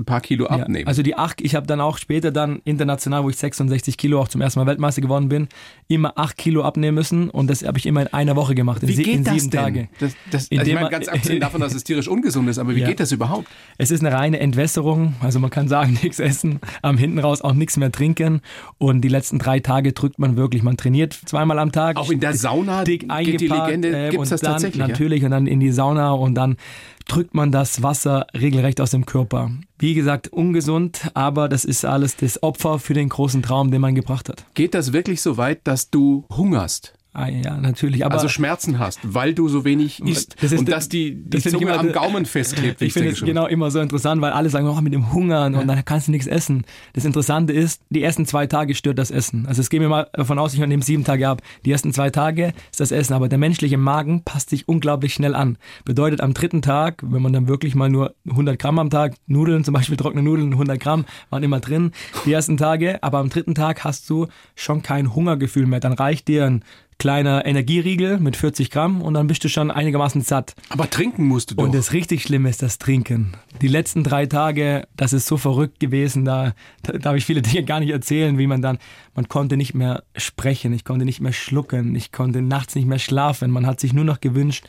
ein 0.00 0.04
paar 0.04 0.20
Kilo 0.20 0.46
abnehmen. 0.46 0.84
Ja, 0.84 0.86
also 0.86 1.02
die 1.02 1.14
acht, 1.14 1.40
ich 1.40 1.54
habe 1.54 1.66
dann 1.66 1.80
auch 1.80 1.98
später 1.98 2.30
dann 2.30 2.60
international, 2.64 3.24
wo 3.24 3.30
ich 3.30 3.36
66 3.36 3.96
Kilo 3.96 4.20
auch 4.20 4.28
zum 4.28 4.40
ersten 4.40 4.60
Mal 4.60 4.66
Weltmeister 4.66 5.02
geworden 5.02 5.28
bin, 5.28 5.48
immer 5.88 6.18
acht 6.18 6.36
Kilo 6.36 6.62
abnehmen 6.62 6.94
müssen 6.94 7.30
und 7.30 7.48
das 7.48 7.64
habe 7.64 7.78
ich 7.78 7.86
immer 7.86 8.02
in 8.02 8.08
einer 8.08 8.36
Woche 8.36 8.54
gemacht, 8.54 8.82
in, 8.82 8.88
wie 8.88 8.96
geht 8.96 9.06
in 9.08 9.24
das 9.24 9.34
sieben 9.34 9.50
denn? 9.50 9.60
Tage. 9.60 9.88
Das, 9.98 10.12
das, 10.30 10.50
also 10.50 10.64
ich 10.64 10.74
meine, 10.74 10.88
ganz 10.88 11.08
abgesehen 11.08 11.40
davon, 11.40 11.60
dass 11.60 11.74
es 11.74 11.84
tierisch 11.84 12.08
ungesund 12.08 12.48
ist, 12.48 12.58
aber 12.58 12.74
wie 12.74 12.80
ja. 12.80 12.88
geht 12.88 13.00
das 13.00 13.12
überhaupt? 13.12 13.46
Es 13.78 13.90
ist 13.90 14.04
eine 14.04 14.14
reine 14.14 14.40
Entwässerung, 14.40 15.14
also 15.20 15.38
man 15.38 15.50
kann 15.50 15.68
sagen, 15.68 15.92
nichts 16.02 16.18
essen, 16.18 16.60
am 16.82 16.96
hinten 16.96 17.18
raus 17.18 17.42
auch 17.42 17.54
nichts 17.54 17.76
mehr 17.76 17.92
trinken 17.92 18.40
und 18.78 19.02
die 19.02 19.08
letzten 19.08 19.38
drei 19.38 19.60
Tage 19.60 19.92
drückt 19.92 20.18
man 20.18 20.36
wirklich, 20.36 20.62
man 20.62 20.76
trainiert 20.76 21.12
zweimal 21.12 21.58
am 21.58 21.72
Tag. 21.72 21.96
Auch 21.96 22.10
in 22.10 22.20
der 22.20 22.34
Sauna 22.34 22.84
dick 22.84 23.08
geht 23.08 23.40
die 23.40 23.48
Legende, 23.48 24.06
äh, 24.06 24.10
gibt 24.10 24.22
es 24.22 24.30
das 24.30 24.40
dann, 24.40 24.52
tatsächlich? 24.52 24.80
Natürlich 24.86 25.20
ja? 25.20 25.26
und 25.26 25.32
dann 25.32 25.46
in 25.46 25.60
die 25.60 25.72
Sauna 25.72 26.12
und 26.12 26.34
dann 26.34 26.56
drückt 27.10 27.34
man 27.34 27.50
das 27.50 27.82
Wasser 27.82 28.26
regelrecht 28.34 28.80
aus 28.80 28.92
dem 28.92 29.04
Körper. 29.04 29.50
Wie 29.78 29.94
gesagt, 29.94 30.28
ungesund, 30.28 31.10
aber 31.14 31.48
das 31.48 31.64
ist 31.64 31.84
alles 31.84 32.14
das 32.16 32.42
Opfer 32.42 32.78
für 32.78 32.94
den 32.94 33.08
großen 33.08 33.42
Traum, 33.42 33.72
den 33.72 33.80
man 33.80 33.96
gebracht 33.96 34.28
hat. 34.28 34.44
Geht 34.54 34.74
das 34.74 34.92
wirklich 34.92 35.20
so 35.20 35.36
weit, 35.36 35.60
dass 35.64 35.90
du 35.90 36.24
hungerst? 36.30 36.94
Ah, 37.12 37.26
ja, 37.26 37.56
natürlich. 37.56 38.04
Aber 38.04 38.14
also 38.14 38.28
Schmerzen 38.28 38.78
hast, 38.78 39.00
weil 39.02 39.34
du 39.34 39.48
so 39.48 39.64
wenig 39.64 40.00
isst 40.00 40.36
das 40.40 40.52
und 40.52 40.68
dass 40.68 40.88
die, 40.88 41.16
die 41.16 41.42
das 41.42 41.52
Zunge 41.52 41.76
am 41.76 41.90
Gaumen 41.90 42.24
festklebt. 42.26 42.80
Ich 42.82 42.92
finde 42.92 43.08
es 43.08 43.20
genau 43.20 43.46
immer 43.46 43.72
so 43.72 43.80
interessant, 43.80 44.22
weil 44.22 44.30
alle 44.30 44.48
sagen, 44.48 44.68
oh, 44.68 44.80
mit 44.80 44.94
dem 44.94 45.12
Hungern 45.12 45.54
ja. 45.54 45.60
und 45.60 45.66
dann 45.66 45.84
kannst 45.84 46.06
du 46.06 46.12
nichts 46.12 46.28
essen. 46.28 46.64
Das 46.92 47.04
Interessante 47.04 47.52
ist, 47.52 47.82
die 47.90 48.02
ersten 48.02 48.26
zwei 48.26 48.46
Tage 48.46 48.76
stört 48.76 49.00
das 49.00 49.10
Essen. 49.10 49.46
Also 49.46 49.60
es 49.60 49.70
geht 49.70 49.80
mir 49.80 49.88
mal 49.88 50.08
davon 50.12 50.38
aus, 50.38 50.54
ich 50.54 50.60
nehme 50.60 50.84
sieben 50.84 51.02
Tage 51.02 51.28
ab. 51.28 51.42
Die 51.64 51.72
ersten 51.72 51.92
zwei 51.92 52.10
Tage 52.10 52.52
ist 52.70 52.78
das 52.78 52.92
Essen, 52.92 53.12
aber 53.14 53.28
der 53.28 53.38
menschliche 53.38 53.76
Magen 53.76 54.22
passt 54.22 54.50
sich 54.50 54.68
unglaublich 54.68 55.12
schnell 55.12 55.34
an. 55.34 55.58
Bedeutet 55.84 56.20
am 56.20 56.32
dritten 56.32 56.62
Tag, 56.62 57.02
wenn 57.04 57.22
man 57.22 57.32
dann 57.32 57.48
wirklich 57.48 57.74
mal 57.74 57.90
nur 57.90 58.14
100 58.28 58.56
Gramm 58.56 58.78
am 58.78 58.90
Tag, 58.90 59.14
Nudeln, 59.26 59.64
zum 59.64 59.74
Beispiel 59.74 59.96
trockene 59.96 60.22
Nudeln, 60.22 60.52
100 60.52 60.78
Gramm 60.78 61.06
waren 61.28 61.42
immer 61.42 61.58
drin, 61.58 61.90
die 62.24 62.32
ersten 62.32 62.56
Tage, 62.56 63.02
aber 63.02 63.18
am 63.18 63.30
dritten 63.30 63.56
Tag 63.56 63.82
hast 63.82 64.08
du 64.08 64.28
schon 64.54 64.82
kein 64.82 65.12
Hungergefühl 65.12 65.66
mehr. 65.66 65.80
Dann 65.80 65.92
reicht 65.92 66.28
dir 66.28 66.44
ein 66.46 66.62
kleiner 67.00 67.46
Energieriegel 67.46 68.20
mit 68.20 68.36
40 68.36 68.70
Gramm 68.70 69.00
und 69.02 69.14
dann 69.14 69.26
bist 69.26 69.42
du 69.42 69.48
schon 69.48 69.70
einigermaßen 69.70 70.20
satt. 70.20 70.54
Aber 70.68 70.88
trinken 70.88 71.24
musst 71.24 71.50
du 71.50 71.54
doch. 71.56 71.64
Und 71.64 71.74
das 71.74 71.92
richtig 71.92 72.22
Schlimme 72.22 72.48
ist 72.50 72.62
das 72.62 72.78
Trinken. 72.78 73.32
Die 73.62 73.68
letzten 73.68 74.04
drei 74.04 74.26
Tage, 74.26 74.86
das 74.96 75.12
ist 75.12 75.26
so 75.26 75.38
verrückt 75.38 75.80
gewesen, 75.80 76.24
da, 76.24 76.52
da 76.82 76.92
darf 76.92 77.16
ich 77.16 77.24
viele 77.24 77.42
Dinge 77.42 77.64
gar 77.64 77.80
nicht 77.80 77.90
erzählen, 77.90 78.38
wie 78.38 78.46
man 78.46 78.62
dann, 78.62 78.78
man 79.20 79.28
konnte 79.28 79.56
nicht 79.56 79.74
mehr 79.74 80.02
sprechen, 80.16 80.72
ich 80.72 80.84
konnte 80.84 81.04
nicht 81.04 81.20
mehr 81.20 81.32
schlucken, 81.32 81.94
ich 81.94 82.10
konnte 82.10 82.40
nachts 82.42 82.74
nicht 82.74 82.86
mehr 82.86 82.98
schlafen. 82.98 83.50
Man 83.50 83.66
hat 83.66 83.80
sich 83.80 83.92
nur 83.92 84.04
noch 84.04 84.20
gewünscht, 84.20 84.64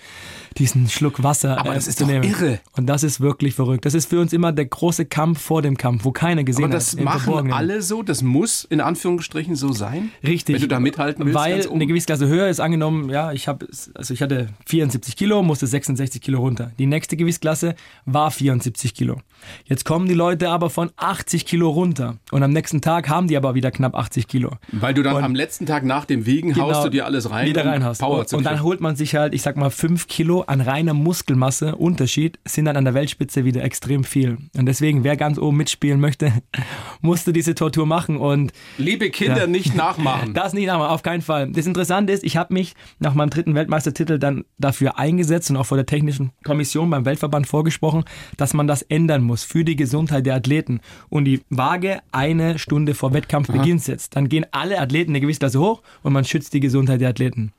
diesen 0.58 0.90
Schluck 0.90 1.24
Wasser 1.24 1.58
Aber 1.58 1.72
äh, 1.72 1.76
das 1.76 1.88
ist 1.88 2.00
zu 2.00 2.06
nehmen. 2.06 2.24
irre. 2.24 2.60
Und 2.76 2.88
das 2.88 3.04
ist 3.04 3.22
wirklich 3.22 3.56
verrückt. 3.56 3.86
Das 3.86 3.94
ist 3.94 4.10
für 4.10 4.20
uns 4.20 4.34
immer 4.34 4.52
der 4.52 4.66
große 4.66 5.06
Kampf 5.06 5.42
vor 5.42 5.62
dem 5.62 5.78
Kampf, 5.78 6.04
wo 6.04 6.12
keiner 6.12 6.44
gesehen 6.44 6.66
hat. 6.66 6.72
Aber 6.72 6.78
das 6.78 6.98
hat, 6.98 7.04
machen 7.04 7.54
alle 7.54 7.82
so? 7.82 8.04
Das 8.04 8.22
muss 8.22 8.66
in 8.66 8.82
Anführungsstrichen 8.82 9.56
so 9.56 9.72
sein? 9.72 10.12
Richtig. 10.24 10.56
Wenn 10.56 10.62
du 10.62 10.68
da 10.68 10.80
mithalten 10.80 11.26
willst? 11.26 11.40
Weil 11.40 11.70
eine 11.70 11.88
Gewichtsklasse 11.88 12.22
Klasse 12.22 12.28
höher 12.28 12.50
ist 12.50 12.60
angenommen, 12.60 13.10
ja, 13.10 13.32
ich 13.32 13.48
habe, 13.48 13.68
also 13.96 14.14
ich 14.14 14.22
hatte 14.22 14.50
74 14.66 15.16
Kilo, 15.16 15.42
musste 15.44 15.66
66 15.66 16.22
Kilo 16.22 16.40
runter. 16.40 16.72
Die 16.78 16.86
nächste 16.86 17.16
Gewichtsklasse 17.16 17.76
war 18.06 18.32
74 18.32 18.94
Kilo. 18.94 19.22
Jetzt 19.66 19.86
kommen 19.86 20.08
die 20.08 20.14
Leute 20.14 20.50
aber 20.50 20.70
von 20.70 20.92
80 20.98 21.46
Kilo 21.46 21.70
runter 21.70 22.18
und 22.32 22.44
am 22.44 22.52
nächsten 22.52 22.82
Tag 22.82 23.10
haben 23.10 23.28
die 23.28 23.38
aber 23.38 23.56
wieder 23.56 23.72
knapp 23.72 23.96
80 23.96 24.28
Kilo. 24.28 24.41
Weil 24.72 24.94
du 24.94 25.04
dann 25.04 25.16
und 25.18 25.24
am 25.24 25.36
letzten 25.36 25.66
Tag 25.66 25.84
nach 25.84 26.06
dem 26.06 26.26
Wiegen 26.26 26.54
genau, 26.54 26.70
haust 26.70 26.86
du 26.86 26.90
dir 26.90 27.06
alles 27.06 27.30
rein, 27.30 27.48
wieder 27.48 27.66
rein 27.66 27.82
Power 27.98 28.20
und, 28.20 28.34
und 28.34 28.46
dann 28.46 28.64
holt 28.64 28.82
man 28.82 28.96
sich 28.96 29.16
halt, 29.16 29.34
ich 29.34 29.42
sag 29.42 29.58
mal, 29.58 29.70
5 29.70 30.08
Kilo 30.08 30.42
an 30.42 30.62
reiner 30.62 30.94
Muskelmasse 30.94 31.76
Unterschied 31.76 32.40
sind 32.46 32.66
dann 32.66 32.78
an 32.78 32.86
der 32.86 32.94
Weltspitze 32.94 33.46
wieder 33.46 33.64
extrem 33.64 34.04
viel. 34.04 34.38
Und 34.58 34.66
deswegen, 34.66 35.04
wer 35.04 35.18
ganz 35.18 35.38
oben 35.38 35.58
mitspielen 35.58 36.00
möchte, 36.00 36.32
musste 37.02 37.34
diese 37.34 37.56
Tortur 37.56 37.86
machen 37.86 38.18
und 38.18 38.52
liebe 38.78 39.10
Kinder 39.10 39.40
ja, 39.40 39.48
nicht 39.48 39.76
nachmachen. 39.76 40.34
Das 40.42 40.54
nicht 40.54 40.66
nachmachen, 40.66 40.92
auf 40.92 41.04
keinen 41.04 41.22
Fall. 41.22 41.52
Das 41.52 41.68
Interessante 41.68 42.14
ist, 42.14 42.24
ich 42.24 42.38
habe 42.38 42.54
mich 42.54 42.74
nach 43.00 43.14
meinem 43.14 43.30
dritten 43.30 43.54
Weltmeistertitel 43.54 44.18
dann 44.18 44.46
dafür 44.58 44.98
eingesetzt 44.98 45.50
und 45.50 45.58
auch 45.58 45.66
vor 45.66 45.78
der 45.78 45.86
technischen 45.86 46.32
Kommission 46.44 46.90
beim 46.90 47.06
Weltverband 47.06 47.48
vorgesprochen, 47.48 48.06
dass 48.38 48.54
man 48.54 48.68
das 48.68 48.82
ändern 48.82 49.24
muss 49.24 49.44
für 49.44 49.64
die 49.64 49.76
Gesundheit 49.76 50.26
der 50.26 50.36
Athleten. 50.36 50.80
Und 51.10 51.26
die 51.26 51.42
Waage 51.50 52.00
eine 52.12 52.58
Stunde 52.60 52.94
vor 52.94 53.14
Wettkampfbeginn 53.14 53.80
setzt. 53.80 54.16
Dann 54.22 54.30
gehen 54.30 54.46
alle 54.52 54.80
Athleten 54.80 55.12
eine 55.12 55.20
Gewichtsklasse 55.20 55.60
hoch 55.60 55.82
und 56.04 56.14
man 56.14 56.26
schützt 56.26 56.54
die 56.54 56.60
Gesundheit 56.60 57.02
der 57.02 57.10
Athleten. 57.10 57.54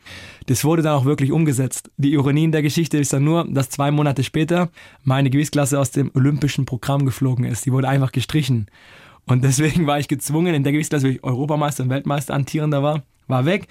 Das 0.47 0.65
wurde 0.65 0.83
dann 0.83 0.95
auch 0.95 1.05
wirklich 1.05 1.33
umgesetzt. 1.33 1.91
Die 1.97 2.13
Ironie 2.13 2.45
in 2.45 2.53
der 2.53 2.63
Geschichte 2.63 2.99
ist 2.99 3.13
dann 3.13 3.25
nur, 3.25 3.47
dass 3.49 3.69
zwei 3.69 3.91
Monate 3.91 4.23
später 4.23 4.71
meine 5.03 5.29
Gewichtsklasse 5.29 5.81
aus 5.81 5.91
dem 5.91 6.13
olympischen 6.15 6.65
Programm 6.65 7.05
geflogen 7.05 7.45
ist. 7.45 7.67
Die 7.67 7.73
wurde 7.73 7.89
einfach 7.89 8.13
gestrichen. 8.13 8.67
Und 9.27 9.43
deswegen 9.43 9.89
war 9.89 9.99
ich 9.99 10.07
gezwungen, 10.07 10.55
in 10.55 10.63
der 10.63 10.73
Gewichtsklasse, 10.73 11.07
wo 11.07 11.11
ich 11.11 11.25
Europameister 11.25 11.83
und 11.83 11.91
Weltmeister 11.91 12.35
antierender 12.35 12.83
war, 12.85 13.03
war 13.27 13.45
weg. 13.45 13.67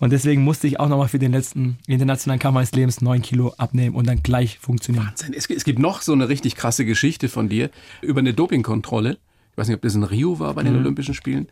Und 0.00 0.10
deswegen 0.10 0.42
musste 0.42 0.66
ich 0.66 0.80
auch 0.80 0.88
nochmal 0.88 1.06
für 1.06 1.20
den 1.20 1.30
letzten 1.30 1.78
internationalen 1.86 2.40
Kampf 2.40 2.54
meines 2.54 2.72
Lebens 2.72 3.02
neun 3.02 3.22
Kilo 3.22 3.54
abnehmen 3.56 3.94
und 3.94 4.08
dann 4.08 4.20
gleich 4.20 4.58
funktionieren. 4.58 5.06
Wahnsinn. 5.06 5.32
Es, 5.32 5.48
es 5.48 5.62
gibt 5.62 5.78
noch 5.78 6.02
so 6.02 6.12
eine 6.12 6.28
richtig 6.28 6.56
krasse 6.56 6.84
Geschichte 6.84 7.28
von 7.28 7.48
dir 7.48 7.70
über 8.00 8.18
eine 8.18 8.34
Dopingkontrolle. 8.34 9.18
Ich 9.52 9.58
weiß 9.58 9.68
nicht, 9.68 9.76
ob 9.76 9.82
das 9.82 9.94
in 9.94 10.02
Rio 10.02 10.38
war 10.38 10.54
bei 10.54 10.62
den 10.62 10.72
mhm. 10.72 10.80
Olympischen 10.80 11.12
Spielen, 11.12 11.46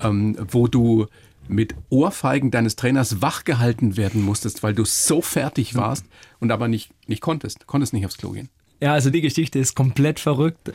ähm, 0.00 0.36
wo 0.50 0.68
du 0.68 1.06
mit 1.48 1.74
Ohrfeigen 1.88 2.50
deines 2.50 2.76
Trainers 2.76 3.22
wachgehalten 3.22 3.96
werden 3.96 4.22
musstest, 4.22 4.62
weil 4.62 4.74
du 4.74 4.84
so 4.84 5.22
fertig 5.22 5.74
warst 5.74 6.06
und 6.40 6.52
aber 6.52 6.68
nicht, 6.68 6.90
nicht 7.06 7.20
konntest. 7.20 7.66
Konntest 7.66 7.92
nicht 7.92 8.06
aufs 8.06 8.18
Klo 8.18 8.30
gehen. 8.30 8.48
Ja, 8.80 8.92
also 8.92 9.10
die 9.10 9.20
Geschichte 9.20 9.58
ist 9.58 9.74
komplett 9.74 10.20
verrückt. 10.20 10.72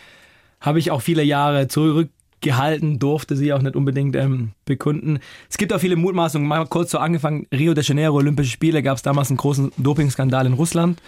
Habe 0.59 0.79
ich 0.79 0.91
auch 0.91 1.01
viele 1.01 1.23
Jahre 1.23 1.67
zurückgehalten, 1.67 2.99
durfte 2.99 3.37
sie 3.37 3.53
auch 3.53 3.61
nicht 3.61 3.75
unbedingt 3.75 4.15
ähm, 4.15 4.51
bekunden. 4.65 5.19
Es 5.49 5.57
gibt 5.57 5.71
auch 5.71 5.79
viele 5.79 5.95
Mutmaßungen. 5.95 6.47
Mal 6.47 6.65
kurz 6.65 6.91
so 6.91 6.97
angefangen, 6.97 7.47
Rio 7.53 7.73
de 7.73 7.83
Janeiro, 7.83 8.17
Olympische 8.17 8.51
Spiele, 8.51 8.83
gab 8.83 8.97
es 8.97 9.03
damals 9.03 9.29
einen 9.29 9.37
großen 9.37 9.71
Dopingskandal 9.77 10.45
in 10.45 10.53
Russland. 10.53 11.01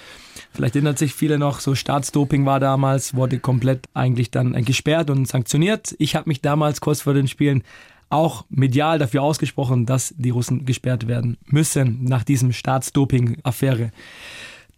Vielleicht 0.53 0.75
erinnert 0.75 0.97
sich 0.97 1.13
viele 1.13 1.37
noch, 1.37 1.59
so 1.59 1.75
Staatsdoping 1.75 2.45
war 2.45 2.59
damals, 2.61 3.13
wurde 3.13 3.39
komplett 3.39 3.87
eigentlich 3.93 4.31
dann 4.31 4.53
gesperrt 4.63 5.09
und 5.09 5.27
sanktioniert. 5.27 5.95
Ich 5.99 6.15
habe 6.15 6.29
mich 6.29 6.41
damals 6.41 6.79
kurz 6.79 7.01
vor 7.01 7.13
den 7.13 7.27
Spielen 7.27 7.63
auch 8.09 8.45
medial 8.49 8.99
dafür 8.99 9.23
ausgesprochen, 9.23 9.85
dass 9.85 10.13
die 10.17 10.29
Russen 10.29 10.65
gesperrt 10.65 11.07
werden 11.07 11.37
müssen 11.45 12.03
nach 12.03 12.23
diesem 12.23 12.53
Staatsdoping-Affäre. 12.53 13.91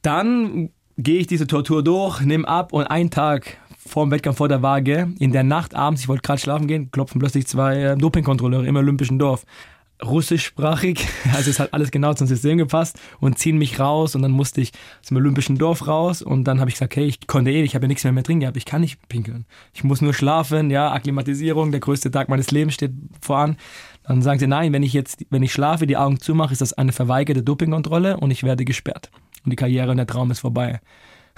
Dann 0.01 0.69
gehe 0.97 1.19
ich 1.19 1.27
diese 1.27 1.47
Tortur 1.47 1.83
durch, 1.83 2.21
nehme 2.21 2.47
ab 2.47 2.73
und 2.73 2.85
einen 2.85 3.11
Tag 3.11 3.57
vor 3.77 4.05
dem 4.05 4.11
Wettkampf 4.11 4.37
vor 4.37 4.49
der 4.49 4.61
Waage, 4.61 5.13
in 5.19 5.31
der 5.31 5.43
Nacht 5.43 5.73
abends, 5.73 6.01
ich 6.01 6.07
wollte 6.07 6.21
gerade 6.23 6.39
schlafen 6.39 6.67
gehen, 6.67 6.91
klopfen 6.91 7.19
plötzlich 7.19 7.47
zwei 7.47 7.77
äh, 7.77 7.97
Dopingkontrolleure 7.97 8.67
im 8.67 8.75
Olympischen 8.75 9.17
Dorf 9.17 9.45
russischsprachig, 10.03 11.07
also 11.35 11.49
es 11.49 11.59
hat 11.59 11.73
alles 11.73 11.91
genau 11.91 12.13
zum 12.13 12.27
System 12.27 12.57
gepasst 12.57 12.99
und 13.19 13.37
ziehen 13.37 13.57
mich 13.57 13.79
raus 13.79 14.15
und 14.15 14.21
dann 14.21 14.31
musste 14.31 14.61
ich 14.61 14.71
dem 15.09 15.17
Olympischen 15.17 15.57
Dorf 15.57 15.87
raus 15.87 16.21
und 16.21 16.43
dann 16.45 16.59
habe 16.59 16.69
ich 16.69 16.75
gesagt, 16.75 16.95
hey, 16.95 17.05
ich 17.05 17.27
konnte 17.27 17.51
eh, 17.51 17.63
ich 17.63 17.75
habe 17.75 17.85
ja 17.85 17.87
nichts 17.87 18.03
mehr 18.03 18.13
mehr 18.13 18.23
drin 18.23 18.39
gehabt, 18.39 18.57
ich 18.57 18.65
kann 18.65 18.81
nicht 18.81 19.07
pinkeln. 19.09 19.45
Ich 19.73 19.83
muss 19.83 20.01
nur 20.01 20.13
schlafen, 20.13 20.69
ja, 20.69 20.91
Akklimatisierung, 20.91 21.71
der 21.71 21.79
größte 21.79 22.11
Tag 22.11 22.29
meines 22.29 22.51
Lebens 22.51 22.75
steht 22.75 22.91
voran. 23.21 23.57
Dann 24.03 24.21
sagen 24.21 24.39
sie, 24.39 24.47
nein, 24.47 24.71
wenn 24.71 24.83
ich 24.83 24.93
jetzt, 24.93 25.25
wenn 25.29 25.43
ich 25.43 25.51
schlafe, 25.51 25.85
die 25.85 25.97
Augen 25.97 26.19
zumache, 26.19 26.53
ist 26.53 26.61
das 26.61 26.73
eine 26.73 26.93
verweigerte 26.93 27.43
Dopingkontrolle 27.43 28.17
und 28.17 28.31
ich 28.31 28.43
werde 28.43 28.63
gesperrt. 28.63 29.09
Und 29.43 29.51
die 29.51 29.57
Karriere 29.57 29.91
und 29.91 29.97
der 29.97 30.07
Traum 30.07 30.31
ist 30.31 30.39
vorbei. 30.39 30.79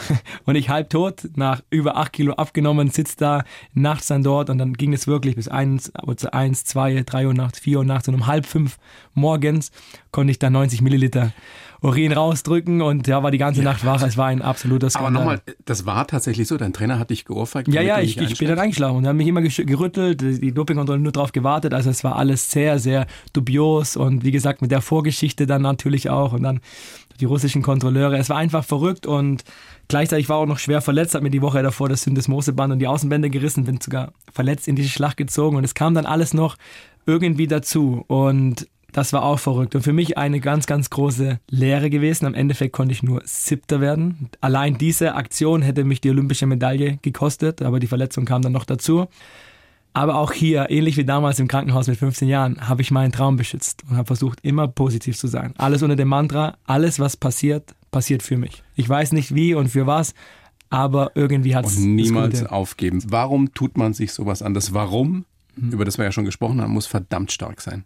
und 0.45 0.55
ich 0.55 0.69
halb 0.69 0.89
tot, 0.89 1.29
nach 1.35 1.61
über 1.69 1.97
acht 1.97 2.13
Kilo 2.13 2.33
abgenommen, 2.33 2.89
sitze 2.89 3.15
da 3.17 3.43
nachts 3.73 4.07
dann 4.07 4.23
dort 4.23 4.49
und 4.49 4.57
dann 4.57 4.73
ging 4.73 4.93
es 4.93 5.07
wirklich 5.07 5.35
bis 5.35 5.47
eins, 5.47 5.93
also 5.95 6.31
eins, 6.31 6.63
zwei, 6.65 7.03
drei 7.03 7.27
Uhr 7.27 7.33
nachts, 7.33 7.59
vier 7.59 7.79
Uhr 7.79 7.85
nachts 7.85 8.07
und 8.07 8.15
um 8.15 8.27
halb 8.27 8.45
fünf 8.45 8.77
morgens 9.13 9.71
konnte 10.11 10.31
ich 10.31 10.39
dann 10.39 10.53
90 10.53 10.81
Milliliter 10.81 11.33
Urin 11.81 12.11
rausdrücken 12.11 12.81
und 12.81 13.07
ja, 13.07 13.23
war 13.23 13.31
die 13.31 13.37
ganze. 13.37 13.61
Nacht 13.61 13.85
wach. 13.85 14.01
Es 14.03 14.17
war 14.17 14.27
ein 14.27 14.41
absoluter 14.41 14.89
Skandal. 14.89 15.23
Aber 15.23 15.35
nochmal, 15.35 15.55
das 15.65 15.85
war 15.85 16.07
tatsächlich 16.07 16.47
so, 16.47 16.57
dein 16.57 16.73
Trainer 16.73 16.99
hat 16.99 17.09
dich 17.09 17.25
geohrfeigt? 17.25 17.67
Ja, 17.69 17.81
ja, 17.81 17.99
ich, 17.99 18.17
ich 18.17 18.37
bin 18.37 18.47
dann 18.47 18.59
eingeschlafen 18.59 18.97
und 18.97 19.05
er 19.05 19.09
hat 19.09 19.15
mich 19.15 19.27
immer 19.27 19.41
gerüttelt, 19.41 20.21
die 20.21 20.51
Dopingkontrolle 20.51 20.99
nur 20.99 21.11
drauf 21.11 21.31
gewartet. 21.31 21.73
Also 21.73 21.89
es 21.89 22.03
war 22.03 22.15
alles 22.15 22.51
sehr, 22.51 22.79
sehr 22.79 23.07
dubios 23.33 23.95
und 23.95 24.23
wie 24.23 24.31
gesagt 24.31 24.61
mit 24.61 24.71
der 24.71 24.81
Vorgeschichte 24.81 25.45
dann 25.45 25.61
natürlich 25.61 26.09
auch 26.09 26.33
und 26.33 26.43
dann 26.43 26.59
die 27.19 27.25
russischen 27.25 27.61
Kontrolleure. 27.61 28.17
Es 28.17 28.29
war 28.29 28.37
einfach 28.37 28.63
verrückt 28.63 29.05
und 29.05 29.43
Gleichzeitig 29.89 30.29
war 30.29 30.37
auch 30.37 30.45
noch 30.45 30.59
schwer 30.59 30.81
verletzt, 30.81 31.15
hat 31.15 31.23
mir 31.23 31.31
die 31.31 31.41
Woche 31.41 31.63
davor 31.63 31.89
das 31.89 32.03
Syndesmoseband 32.03 32.71
und 32.71 32.77
die 32.77 32.85
Außenbände 32.85 33.31
gerissen, 33.31 33.63
bin 33.63 33.81
sogar 33.81 34.13
verletzt 34.31 34.67
in 34.67 34.75
diese 34.75 34.89
Schlacht 34.89 35.17
gezogen 35.17 35.57
und 35.57 35.63
es 35.63 35.73
kam 35.73 35.95
dann 35.95 36.05
alles 36.05 36.35
noch 36.35 36.57
irgendwie 37.07 37.47
dazu 37.47 38.05
und 38.05 38.67
das 38.91 39.13
war 39.13 39.23
auch 39.23 39.39
verrückt 39.39 39.75
und 39.75 39.81
für 39.81 39.93
mich 39.93 40.17
eine 40.17 40.39
ganz, 40.39 40.65
ganz 40.65 40.89
große 40.89 41.39
Lehre 41.49 41.89
gewesen. 41.89 42.25
Am 42.25 42.33
Endeffekt 42.33 42.73
konnte 42.73 42.91
ich 42.91 43.03
nur 43.03 43.21
Siebter 43.25 43.81
werden. 43.81 44.29
Allein 44.41 44.77
diese 44.77 45.15
Aktion 45.15 45.61
hätte 45.61 45.83
mich 45.83 46.01
die 46.01 46.09
olympische 46.09 46.45
Medaille 46.45 46.97
gekostet, 47.01 47.61
aber 47.61 47.79
die 47.79 47.87
Verletzung 47.87 48.25
kam 48.25 48.41
dann 48.41 48.51
noch 48.51 48.65
dazu. 48.65 49.07
Aber 49.93 50.15
auch 50.15 50.31
hier, 50.31 50.69
ähnlich 50.69 50.97
wie 50.97 51.05
damals 51.05 51.39
im 51.39 51.47
Krankenhaus 51.47 51.87
mit 51.87 51.97
15 51.97 52.27
Jahren, 52.27 52.67
habe 52.67 52.81
ich 52.81 52.91
meinen 52.91 53.11
Traum 53.11 53.37
beschützt 53.37 53.83
und 53.89 53.97
habe 53.97 54.05
versucht, 54.05 54.39
immer 54.43 54.67
positiv 54.67 55.17
zu 55.17 55.27
sein. 55.27 55.53
Alles 55.57 55.81
unter 55.81 55.95
dem 55.95 56.07
Mantra, 56.07 56.57
alles 56.65 56.99
was 56.99 57.17
passiert, 57.17 57.75
passiert 57.91 58.21
für 58.21 58.37
mich. 58.37 58.63
Ich 58.75 58.87
weiß 58.87 59.13
nicht 59.13 59.33
wie 59.33 59.55
und 59.55 59.69
für 59.69 59.87
was, 59.87 60.13
aber 60.69 61.11
irgendwie 61.15 61.55
hat 61.55 61.65
es. 61.65 61.77
Und 61.77 61.95
niemals 61.95 62.45
aufgeben. 62.45 63.01
Warum 63.07 63.53
tut 63.53 63.77
man 63.77 63.93
sich 63.93 64.13
sowas 64.13 64.43
an? 64.43 64.53
Das 64.53 64.73
Warum, 64.73 65.25
mhm. 65.55 65.71
über 65.71 65.85
das 65.85 65.97
wir 65.97 66.05
ja 66.05 66.11
schon 66.11 66.25
gesprochen 66.25 66.61
haben, 66.61 66.71
muss 66.71 66.85
verdammt 66.85 67.31
stark 67.31 67.59
sein. 67.61 67.83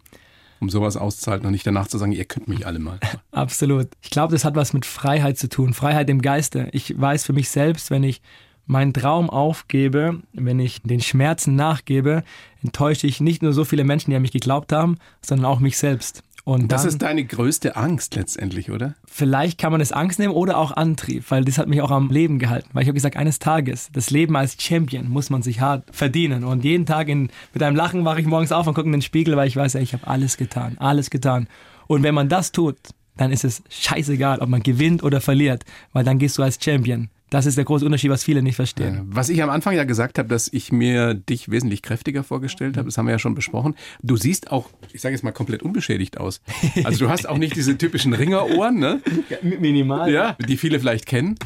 Um 0.60 0.70
sowas 0.70 0.96
auszuhalten 0.96 1.46
und 1.46 1.52
nicht 1.52 1.66
danach 1.66 1.88
zu 1.88 1.98
sagen, 1.98 2.12
ihr 2.12 2.24
könnt 2.24 2.48
mich 2.48 2.66
alle 2.66 2.78
mal. 2.78 2.98
Absolut. 3.32 3.88
Ich 4.02 4.10
glaube, 4.10 4.32
das 4.32 4.44
hat 4.44 4.54
was 4.54 4.72
mit 4.72 4.86
Freiheit 4.86 5.38
zu 5.38 5.48
tun. 5.48 5.74
Freiheit 5.74 6.08
im 6.08 6.22
Geiste. 6.22 6.68
Ich 6.72 6.98
weiß 6.98 7.24
für 7.24 7.32
mich 7.32 7.50
selbst, 7.50 7.90
wenn 7.90 8.02
ich 8.02 8.22
meinen 8.66 8.94
Traum 8.94 9.28
aufgebe, 9.28 10.22
wenn 10.32 10.58
ich 10.58 10.80
den 10.82 11.00
Schmerzen 11.00 11.54
nachgebe, 11.54 12.24
enttäusche 12.62 13.06
ich 13.06 13.20
nicht 13.20 13.42
nur 13.42 13.52
so 13.52 13.64
viele 13.64 13.84
Menschen, 13.84 14.10
die 14.10 14.16
an 14.16 14.22
mich 14.22 14.32
geglaubt 14.32 14.72
haben, 14.72 14.96
sondern 15.20 15.46
auch 15.46 15.60
mich 15.60 15.76
selbst. 15.76 16.22
Und 16.44 16.70
das 16.70 16.82
dann, 16.82 16.88
ist 16.90 17.02
deine 17.02 17.24
größte 17.24 17.74
Angst 17.74 18.14
letztendlich, 18.16 18.70
oder? 18.70 18.94
Vielleicht 19.06 19.58
kann 19.58 19.72
man 19.72 19.80
es 19.80 19.92
Angst 19.92 20.18
nehmen 20.18 20.34
oder 20.34 20.58
auch 20.58 20.72
Antrieb, 20.72 21.24
weil 21.30 21.42
das 21.42 21.56
hat 21.56 21.68
mich 21.68 21.80
auch 21.80 21.90
am 21.90 22.10
Leben 22.10 22.38
gehalten. 22.38 22.68
Weil 22.74 22.82
ich 22.82 22.88
habe 22.88 22.94
gesagt, 22.94 23.16
eines 23.16 23.38
Tages, 23.38 23.88
das 23.94 24.10
Leben 24.10 24.36
als 24.36 24.62
Champion 24.62 25.08
muss 25.08 25.30
man 25.30 25.42
sich 25.42 25.60
hart 25.60 25.84
verdienen. 25.90 26.44
Und 26.44 26.62
jeden 26.62 26.84
Tag 26.84 27.08
in, 27.08 27.30
mit 27.54 27.62
einem 27.62 27.76
Lachen 27.76 28.04
wache 28.04 28.20
ich 28.20 28.26
morgens 28.26 28.52
auf 28.52 28.66
und 28.66 28.74
gucke 28.74 28.86
in 28.86 28.92
den 28.92 29.02
Spiegel, 29.02 29.36
weil 29.36 29.48
ich 29.48 29.56
weiß, 29.56 29.72
ja, 29.72 29.80
ich 29.80 29.94
habe 29.94 30.06
alles 30.06 30.36
getan, 30.36 30.76
alles 30.78 31.08
getan. 31.08 31.48
Und 31.86 32.02
wenn 32.02 32.14
man 32.14 32.28
das 32.28 32.52
tut, 32.52 32.76
dann 33.16 33.32
ist 33.32 33.44
es 33.44 33.62
scheißegal, 33.70 34.40
ob 34.40 34.48
man 34.48 34.62
gewinnt 34.62 35.02
oder 35.02 35.22
verliert, 35.22 35.64
weil 35.94 36.04
dann 36.04 36.18
gehst 36.18 36.36
du 36.36 36.42
als 36.42 36.58
Champion. 36.62 37.08
Das 37.30 37.46
ist 37.46 37.56
der 37.56 37.64
große 37.64 37.84
Unterschied, 37.84 38.10
was 38.10 38.22
viele 38.22 38.42
nicht 38.42 38.56
verstehen. 38.56 39.02
Was 39.06 39.28
ich 39.28 39.42
am 39.42 39.50
Anfang 39.50 39.74
ja 39.74 39.84
gesagt 39.84 40.18
habe, 40.18 40.28
dass 40.28 40.48
ich 40.52 40.70
mir 40.70 41.14
dich 41.14 41.50
wesentlich 41.50 41.82
kräftiger 41.82 42.22
vorgestellt 42.22 42.76
habe, 42.76 42.86
das 42.86 42.98
haben 42.98 43.06
wir 43.06 43.12
ja 43.12 43.18
schon 43.18 43.34
besprochen. 43.34 43.74
Du 44.02 44.16
siehst 44.16 44.52
auch, 44.52 44.70
ich 44.92 45.00
sage 45.00 45.14
jetzt 45.14 45.24
mal, 45.24 45.32
komplett 45.32 45.62
unbeschädigt 45.62 46.18
aus. 46.18 46.40
Also 46.84 46.98
du 47.06 47.10
hast 47.10 47.28
auch 47.28 47.38
nicht 47.38 47.56
diese 47.56 47.76
typischen 47.76 48.12
Ringerohren, 48.12 48.78
ne? 48.78 49.00
Ja, 49.30 49.38
minimal. 49.42 50.12
Ja, 50.12 50.36
die 50.48 50.56
viele 50.56 50.78
vielleicht 50.78 51.06
kennen. 51.06 51.36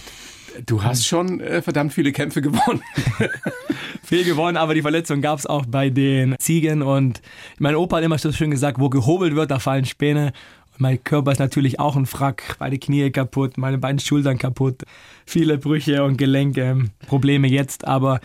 Du 0.67 0.83
hast 0.83 1.07
schon 1.07 1.41
äh, 1.41 1.63
verdammt 1.63 1.93
viele 1.93 2.13
Kämpfe 2.13 2.43
gewonnen. 2.43 2.83
Viel 4.03 4.25
gewonnen, 4.25 4.57
aber 4.57 4.73
die 4.73 4.81
Verletzung 4.81 5.21
gab 5.21 5.39
es 5.39 5.45
auch 5.45 5.67
bei 5.67 5.91
den 5.91 6.35
Ziegen. 6.39 6.81
Und 6.81 7.21
mein 7.59 7.75
Opa 7.75 7.99
hat 7.99 8.05
immer 8.05 8.17
so 8.17 8.33
schön 8.33 8.51
gesagt, 8.51 8.81
wo 8.81 8.89
gehobelt 8.89 9.35
wird, 9.35 9.51
da 9.51 9.59
fallen 9.59 9.85
Späne. 9.85 10.33
Mein 10.79 11.03
Körper 11.03 11.33
ist 11.33 11.41
natürlich 11.41 11.81
auch 11.81 11.97
ein 11.97 12.07
Frack, 12.07 12.57
beide 12.61 12.79
Knie 12.79 13.11
kaputt, 13.11 13.59
meine 13.59 13.79
beiden 13.79 13.99
Schultern 13.99 14.39
kaputt, 14.39 14.85
viele 15.27 15.59
Brüche 15.59 16.05
und 16.05 16.17
Gelenke, 16.17 16.89
Probleme 17.07 17.49
jetzt, 17.49 17.87
aber 17.87 18.21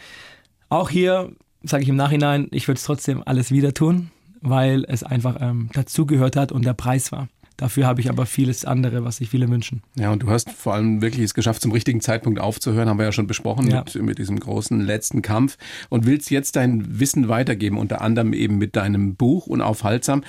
auch 0.69 0.91
hier 0.91 1.31
sage 1.63 1.83
ich 1.83 1.89
im 1.89 1.95
Nachhinein, 1.95 2.47
ich 2.51 2.67
würde 2.67 2.77
es 2.77 2.83
trotzdem 2.83 3.23
alles 3.25 3.51
wieder 3.51 3.73
tun, 3.73 4.11
weil 4.41 4.85
es 4.87 5.03
einfach 5.03 5.37
ähm, 5.39 5.69
dazugehört 5.73 6.35
hat 6.35 6.51
und 6.51 6.63
der 6.65 6.73
Preis 6.73 7.11
war. 7.11 7.27
Dafür 7.57 7.85
habe 7.87 8.01
ich 8.01 8.09
aber 8.09 8.25
vieles 8.25 8.65
andere, 8.65 9.03
was 9.05 9.17
sich 9.17 9.29
viele 9.29 9.47
wünschen. 9.49 9.83
Ja, 9.95 10.11
und 10.11 10.23
du 10.23 10.29
hast 10.29 10.49
vor 10.49 10.73
allem 10.73 11.01
wirklich 11.01 11.23
es 11.23 11.33
geschafft, 11.33 11.61
zum 11.61 11.71
richtigen 11.71 12.01
Zeitpunkt 12.01 12.39
aufzuhören, 12.39 12.89
haben 12.89 12.97
wir 12.97 13.05
ja 13.05 13.11
schon 13.11 13.27
besprochen 13.27 13.69
ja. 13.69 13.83
Mit, 13.83 13.95
mit 14.01 14.17
diesem 14.17 14.39
großen 14.39 14.81
letzten 14.81 15.21
Kampf 15.21 15.57
und 15.89 16.05
willst 16.05 16.29
jetzt 16.31 16.55
dein 16.55 16.99
Wissen 16.99 17.29
weitergeben, 17.29 17.77
unter 17.77 18.01
anderem 18.01 18.33
eben 18.33 18.57
mit 18.57 18.75
deinem 18.75 19.15
Buch 19.15 19.47
Unaufhaltsam 19.47 20.23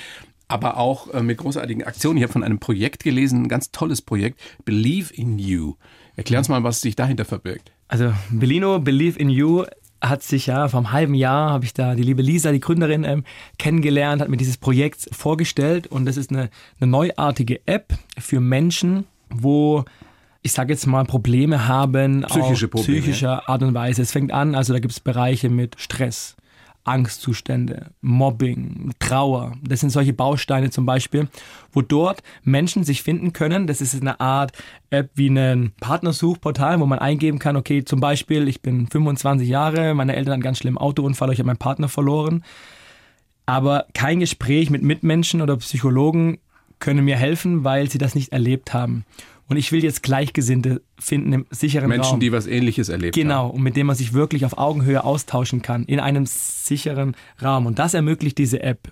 aber 0.49 0.77
auch 0.77 1.13
äh, 1.13 1.23
mit 1.23 1.39
großartigen 1.39 1.85
Aktionen. 1.85 2.19
Ich 2.19 2.23
habe 2.23 2.33
von 2.33 2.45
einem 2.45 2.59
Projekt 2.59 3.03
gelesen, 3.03 3.43
ein 3.43 3.49
ganz 3.49 3.71
tolles 3.71 4.03
Projekt, 4.03 4.41
Believe 4.65 5.13
in 5.15 5.39
You. 5.39 5.75
Erklär 6.17 6.39
uns 6.39 6.49
mal, 6.49 6.63
was 6.63 6.81
sich 6.81 6.97
dahinter 6.97 7.25
verbirgt. 7.25 7.73
Also 7.89 8.13
Bellino, 8.31 8.79
Believe 8.79 9.19
in 9.19 9.31
You 9.31 9.65
hat 10.01 10.23
sich 10.23 10.47
ja 10.47 10.69
vor 10.69 10.81
einem 10.81 10.93
halben 10.93 11.15
Jahr, 11.15 11.51
habe 11.51 11.65
ich 11.65 11.73
da 11.73 11.95
die 11.95 12.03
liebe 12.03 12.23
Lisa, 12.23 12.53
die 12.53 12.61
Gründerin, 12.61 13.05
ähm, 13.05 13.25
kennengelernt, 13.59 14.21
hat 14.21 14.29
mir 14.29 14.37
dieses 14.37 14.59
Projekt 14.59 15.09
vorgestellt 15.13 15.87
und 15.87 16.05
das 16.05 16.17
ist 16.17 16.31
eine, 16.31 16.51
eine 16.79 16.91
neuartige 16.91 17.67
App 17.67 17.95
für 18.19 18.41
Menschen, 18.41 19.07
wo 19.31 19.85
ich 20.43 20.53
sage 20.53 20.75
jetzt 20.75 20.87
mal, 20.87 21.05
Probleme 21.05 21.69
haben, 21.69 22.21
Psychische 22.29 22.69
Probleme, 22.69 23.01
psychischer 23.01 23.49
Art 23.49 23.63
und 23.63 23.73
Weise. 23.73 24.03
Es 24.03 24.13
fängt 24.13 24.31
an, 24.31 24.55
also 24.55 24.75
da 24.75 24.79
gibt 24.79 24.93
es 24.93 25.01
Bereiche 25.01 25.49
mit 25.49 25.81
Stress, 25.81 26.37
Angstzustände, 26.85 27.91
Mobbing, 28.03 28.93
Trauer. 28.99 29.53
Das 29.63 29.81
sind 29.81 29.91
solche 29.91 30.13
Bausteine 30.13 30.71
zum 30.71 30.87
Beispiel, 30.87 31.29
wo 31.73 31.83
dort 31.83 32.23
Menschen 32.43 32.85
sich 32.85 33.03
finden 33.03 33.33
können. 33.33 33.67
Das 33.67 33.81
ist 33.81 33.99
eine 34.01 34.21
Art 34.21 34.53
App 34.91 35.11
wie 35.15 35.29
ein 35.29 35.73
Partnersuchportal, 35.81 36.79
wo 36.81 36.87
man 36.87 36.99
eingeben 36.99 37.39
kann, 37.39 37.57
okay, 37.57 37.85
zum 37.85 38.01
Beispiel, 38.01 38.49
ich 38.49 38.61
bin 38.61 38.87
25 38.87 39.49
Jahre, 39.49 39.95
meine 39.95 40.15
Eltern 40.15 40.25
hatten 40.25 40.35
einen 40.35 40.43
ganz 40.43 40.59
schlimmen 40.59 40.79
Autounfall, 40.79 41.33
ich 41.33 41.39
habe 41.39 41.47
meinen 41.47 41.57
Partner 41.57 41.89
verloren. 41.89 42.45
Aber 43.47 43.87
kein 43.95 44.21
Gespräch 44.21 44.71
mit 44.71 44.83
Mitmenschen 44.83 45.43
oder 45.43 45.57
Psychologen 45.57 46.39
können 46.79 47.05
mir 47.05 47.17
helfen, 47.17 47.65
weil 47.65 47.91
sie 47.91 47.99
das 47.99 48.15
nicht 48.15 48.33
erlebt 48.33 48.75
haben. 48.75 49.05
Und 49.49 49.57
ich 49.57 49.73
will 49.73 49.85
jetzt 49.85 50.03
Gleichgesinnte 50.03 50.83
finden 50.99 51.33
im 51.33 51.47
sicheren 51.51 51.89
Menschen, 51.89 52.03
Raum. 52.03 52.11
Menschen, 52.13 52.21
die 52.21 52.33
was 52.33 52.47
Ähnliches 52.47 52.89
erlebt 52.89 53.15
genau, 53.15 53.35
haben. 53.35 53.43
Genau, 53.49 53.57
und 53.57 53.63
mit 53.63 53.77
dem 53.77 53.87
man 53.87 53.97
sich 53.97 54.15
wirklich 54.15 54.47
auf 54.47 54.57
Augenhöhe 54.57 55.05
austauschen 55.05 55.61
kann, 55.61 55.85
in 55.85 56.01
einem 56.01 56.25
sicheren 56.27 57.15
Raum. 57.43 57.67
Und 57.67 57.79
das 57.79 57.95
ermöglicht 57.95 58.39
diese 58.39 58.63
App 58.63 58.91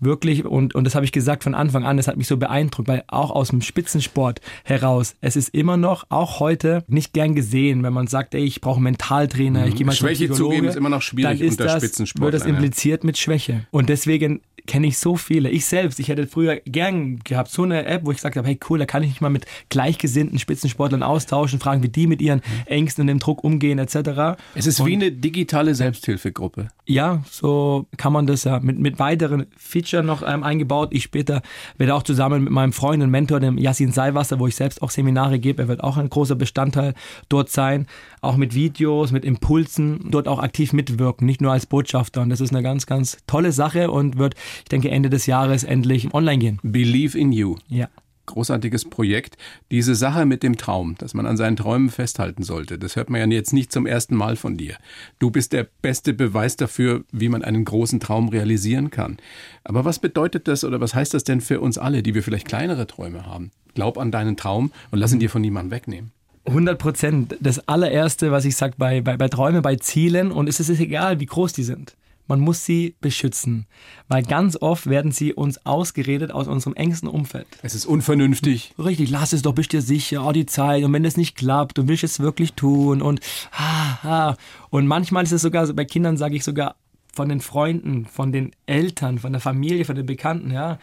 wirklich, 0.00 0.44
und, 0.44 0.74
und 0.74 0.84
das 0.84 0.94
habe 0.94 1.04
ich 1.04 1.12
gesagt 1.12 1.44
von 1.44 1.54
Anfang 1.54 1.84
an, 1.84 1.96
das 1.96 2.08
hat 2.08 2.16
mich 2.16 2.26
so 2.26 2.36
beeindruckt, 2.36 2.88
weil 2.88 3.04
auch 3.08 3.30
aus 3.30 3.48
dem 3.48 3.60
Spitzensport 3.60 4.40
heraus, 4.64 5.16
es 5.20 5.36
ist 5.36 5.54
immer 5.54 5.76
noch, 5.76 6.04
auch 6.08 6.40
heute, 6.40 6.84
nicht 6.88 7.12
gern 7.12 7.34
gesehen, 7.34 7.82
wenn 7.82 7.92
man 7.92 8.06
sagt, 8.06 8.34
ey, 8.34 8.44
ich 8.44 8.60
brauche 8.60 8.76
einen 8.76 8.84
Mentaltrainer, 8.84 9.66
ich 9.66 9.76
gehe 9.76 9.86
mal 9.86 9.92
Schwäche 9.92 10.28
zum 10.28 10.36
zugeben 10.36 10.66
ist 10.66 10.76
immer 10.76 10.88
noch 10.88 11.02
schwierig 11.02 11.38
dann 11.38 11.48
ist 11.48 11.60
unter 11.60 11.64
das, 11.64 11.82
Spitzensportlern. 11.82 12.32
wird 12.32 12.42
das 12.42 12.48
impliziert 12.48 13.04
mit 13.04 13.18
Schwäche. 13.18 13.66
Und 13.70 13.88
deswegen 13.88 14.40
kenne 14.66 14.86
ich 14.86 14.98
so 14.98 15.16
viele. 15.16 15.50
Ich 15.50 15.66
selbst, 15.66 16.00
ich 16.00 16.08
hätte 16.08 16.26
früher 16.26 16.56
gern 16.64 17.18
gehabt, 17.18 17.50
so 17.50 17.62
eine 17.62 17.84
App, 17.84 18.04
wo 18.04 18.10
ich 18.10 18.16
gesagt 18.18 18.36
habe, 18.36 18.46
hey 18.48 18.58
cool, 18.68 18.78
da 18.78 18.86
kann 18.86 19.02
ich 19.02 19.10
mich 19.10 19.20
mal 19.20 19.30
mit 19.30 19.46
gleichgesinnten 19.68 20.38
Spitzensportlern 20.38 21.02
austauschen, 21.02 21.58
fragen, 21.58 21.82
wie 21.82 21.88
die 21.88 22.06
mit 22.06 22.22
ihren 22.22 22.40
Ängsten 22.66 23.02
und 23.02 23.08
dem 23.08 23.18
Druck 23.18 23.44
umgehen, 23.44 23.78
etc. 23.78 24.38
Es 24.54 24.66
ist 24.66 24.80
und, 24.80 24.86
wie 24.86 24.94
eine 24.94 25.12
digitale 25.12 25.74
Selbsthilfegruppe. 25.74 26.68
Ja, 26.86 27.22
so 27.30 27.86
kann 27.96 28.12
man 28.12 28.26
das 28.26 28.44
ja 28.44 28.60
mit, 28.60 28.78
mit 28.78 28.98
weiteren 28.98 29.46
Features 29.56 29.83
noch 29.92 30.22
ähm, 30.26 30.42
eingebaut. 30.42 30.88
Ich 30.92 31.04
später 31.04 31.42
werde 31.78 31.94
auch 31.94 32.02
zusammen 32.02 32.44
mit 32.44 32.52
meinem 32.52 32.72
Freund 32.72 33.02
und 33.02 33.10
Mentor, 33.10 33.40
dem 33.40 33.58
Yassin 33.58 33.92
Seiwasser, 33.92 34.38
wo 34.38 34.46
ich 34.46 34.56
selbst 34.56 34.82
auch 34.82 34.90
Seminare 34.90 35.38
gebe, 35.38 35.62
er 35.62 35.68
wird 35.68 35.82
auch 35.82 35.96
ein 35.96 36.08
großer 36.08 36.34
Bestandteil 36.34 36.94
dort 37.28 37.50
sein, 37.50 37.86
auch 38.20 38.36
mit 38.36 38.54
Videos, 38.54 39.12
mit 39.12 39.24
Impulsen, 39.24 40.10
dort 40.10 40.28
auch 40.28 40.38
aktiv 40.38 40.72
mitwirken, 40.72 41.26
nicht 41.26 41.40
nur 41.40 41.52
als 41.52 41.66
Botschafter. 41.66 42.22
Und 42.22 42.30
das 42.30 42.40
ist 42.40 42.52
eine 42.52 42.62
ganz, 42.62 42.86
ganz 42.86 43.18
tolle 43.26 43.52
Sache 43.52 43.90
und 43.90 44.18
wird 44.18 44.34
ich 44.58 44.68
denke, 44.68 44.90
Ende 44.90 45.10
des 45.10 45.26
Jahres 45.26 45.64
endlich 45.64 46.12
online 46.14 46.38
gehen. 46.38 46.60
Believe 46.62 47.18
in 47.18 47.32
You. 47.32 47.56
Ja. 47.68 47.88
Großartiges 48.26 48.86
Projekt. 48.86 49.36
Diese 49.70 49.94
Sache 49.94 50.26
mit 50.26 50.42
dem 50.42 50.56
Traum, 50.56 50.94
dass 50.98 51.14
man 51.14 51.26
an 51.26 51.36
seinen 51.36 51.56
Träumen 51.56 51.90
festhalten 51.90 52.42
sollte, 52.42 52.78
das 52.78 52.96
hört 52.96 53.10
man 53.10 53.20
ja 53.20 53.36
jetzt 53.36 53.52
nicht 53.52 53.72
zum 53.72 53.86
ersten 53.86 54.16
Mal 54.16 54.36
von 54.36 54.56
dir. 54.56 54.76
Du 55.18 55.30
bist 55.30 55.52
der 55.52 55.66
beste 55.82 56.14
Beweis 56.14 56.56
dafür, 56.56 57.04
wie 57.12 57.28
man 57.28 57.42
einen 57.42 57.64
großen 57.64 58.00
Traum 58.00 58.28
realisieren 58.28 58.90
kann. 58.90 59.18
Aber 59.64 59.84
was 59.84 59.98
bedeutet 59.98 60.48
das 60.48 60.64
oder 60.64 60.80
was 60.80 60.94
heißt 60.94 61.14
das 61.14 61.24
denn 61.24 61.40
für 61.40 61.60
uns 61.60 61.78
alle, 61.78 62.02
die 62.02 62.14
wir 62.14 62.22
vielleicht 62.22 62.48
kleinere 62.48 62.86
Träume 62.86 63.26
haben? 63.26 63.50
Glaub 63.74 63.98
an 63.98 64.10
deinen 64.10 64.36
Traum 64.36 64.72
und 64.90 64.98
lass 64.98 65.12
ihn 65.12 65.20
dir 65.20 65.30
von 65.30 65.42
niemandem 65.42 65.72
wegnehmen. 65.72 66.12
100 66.46 66.78
Prozent. 66.78 67.36
Das 67.40 67.68
allererste, 67.68 68.30
was 68.30 68.44
ich 68.44 68.56
sage 68.56 68.74
bei, 68.76 69.00
bei, 69.00 69.16
bei 69.16 69.28
Träumen, 69.28 69.62
bei 69.62 69.76
Zielen, 69.76 70.30
und 70.30 70.48
es 70.48 70.60
ist 70.60 70.78
egal, 70.78 71.20
wie 71.20 71.26
groß 71.26 71.52
die 71.52 71.64
sind 71.64 71.96
man 72.26 72.40
muss 72.40 72.64
sie 72.64 72.94
beschützen, 73.00 73.66
weil 74.08 74.22
ganz 74.22 74.56
oft 74.60 74.86
werden 74.88 75.12
sie 75.12 75.34
uns 75.34 75.64
ausgeredet 75.66 76.30
aus 76.32 76.48
unserem 76.48 76.74
engsten 76.74 77.08
Umfeld. 77.08 77.46
Es 77.62 77.74
ist 77.74 77.86
unvernünftig. 77.86 78.74
Richtig, 78.78 79.10
lass 79.10 79.32
es 79.32 79.42
doch, 79.42 79.54
bist 79.54 79.72
dir 79.72 79.82
sicher, 79.82 80.26
oh, 80.26 80.32
die 80.32 80.46
Zeit 80.46 80.84
und 80.84 80.92
wenn 80.92 81.04
es 81.04 81.16
nicht 81.16 81.36
klappt, 81.36 81.78
du 81.78 81.88
willst 81.88 82.04
es 82.04 82.20
wirklich 82.20 82.54
tun 82.54 83.02
und 83.02 83.20
ah, 83.52 83.98
ah. 84.02 84.36
und 84.70 84.86
manchmal 84.86 85.24
ist 85.24 85.32
es 85.32 85.42
sogar 85.42 85.66
bei 85.72 85.84
Kindern 85.84 86.16
sage 86.16 86.36
ich 86.36 86.44
sogar 86.44 86.76
von 87.12 87.28
den 87.28 87.40
Freunden, 87.40 88.06
von 88.06 88.32
den 88.32 88.50
Eltern, 88.66 89.18
von 89.18 89.32
der 89.32 89.40
Familie, 89.40 89.84
von 89.84 89.94
den 89.94 90.06
Bekannten, 90.06 90.50
ja. 90.50 90.78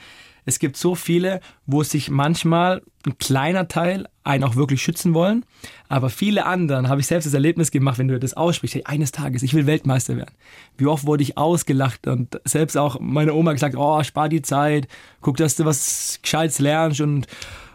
Es 0.46 0.60
gibt 0.60 0.78
so 0.78 0.96
viele, 0.96 1.39
wo 1.66 1.84
sich 1.84 2.10
manchmal 2.10 2.82
ein 3.06 3.18
kleiner 3.18 3.68
Teil 3.68 4.08
einen 4.24 4.44
auch 4.44 4.56
wirklich 4.56 4.82
schützen 4.82 5.14
wollen, 5.14 5.46
aber 5.89 6.10
viele 6.10 6.46
anderen, 6.46 6.89
habe 6.89 7.02
ich 7.02 7.08
selbst 7.08 7.26
das 7.26 7.34
Erlebnis 7.34 7.72
gemacht, 7.72 7.98
wenn 7.98 8.08
du 8.08 8.20
das 8.20 8.34
aussprichst, 8.34 8.76
hey, 8.76 8.84
eines 8.86 9.12
Tages, 9.12 9.44
ich 9.44 9.54
will 9.54 9.66
Weltmeister 9.66 10.18
werden. 10.18 10.36
Wie 10.78 10.86
oft 10.86 11.06
wurde 11.06 11.24
ich 11.24 11.38
ausgelacht 11.38 12.08
und 12.08 12.39
selbst 12.46 12.78
auch 12.78 13.00
meine 13.00 13.34
Oma 13.34 13.54
gesagt, 13.54 13.76
oh, 13.76 14.04
spar 14.04 14.30
die 14.30 14.42
Zeit, 14.42 14.88
guck, 15.22 15.38
dass 15.38 15.56
du 15.56 15.66
was 15.66 16.20
Gescheites 16.22 16.60
lernst 16.60 17.02
und 17.02 17.28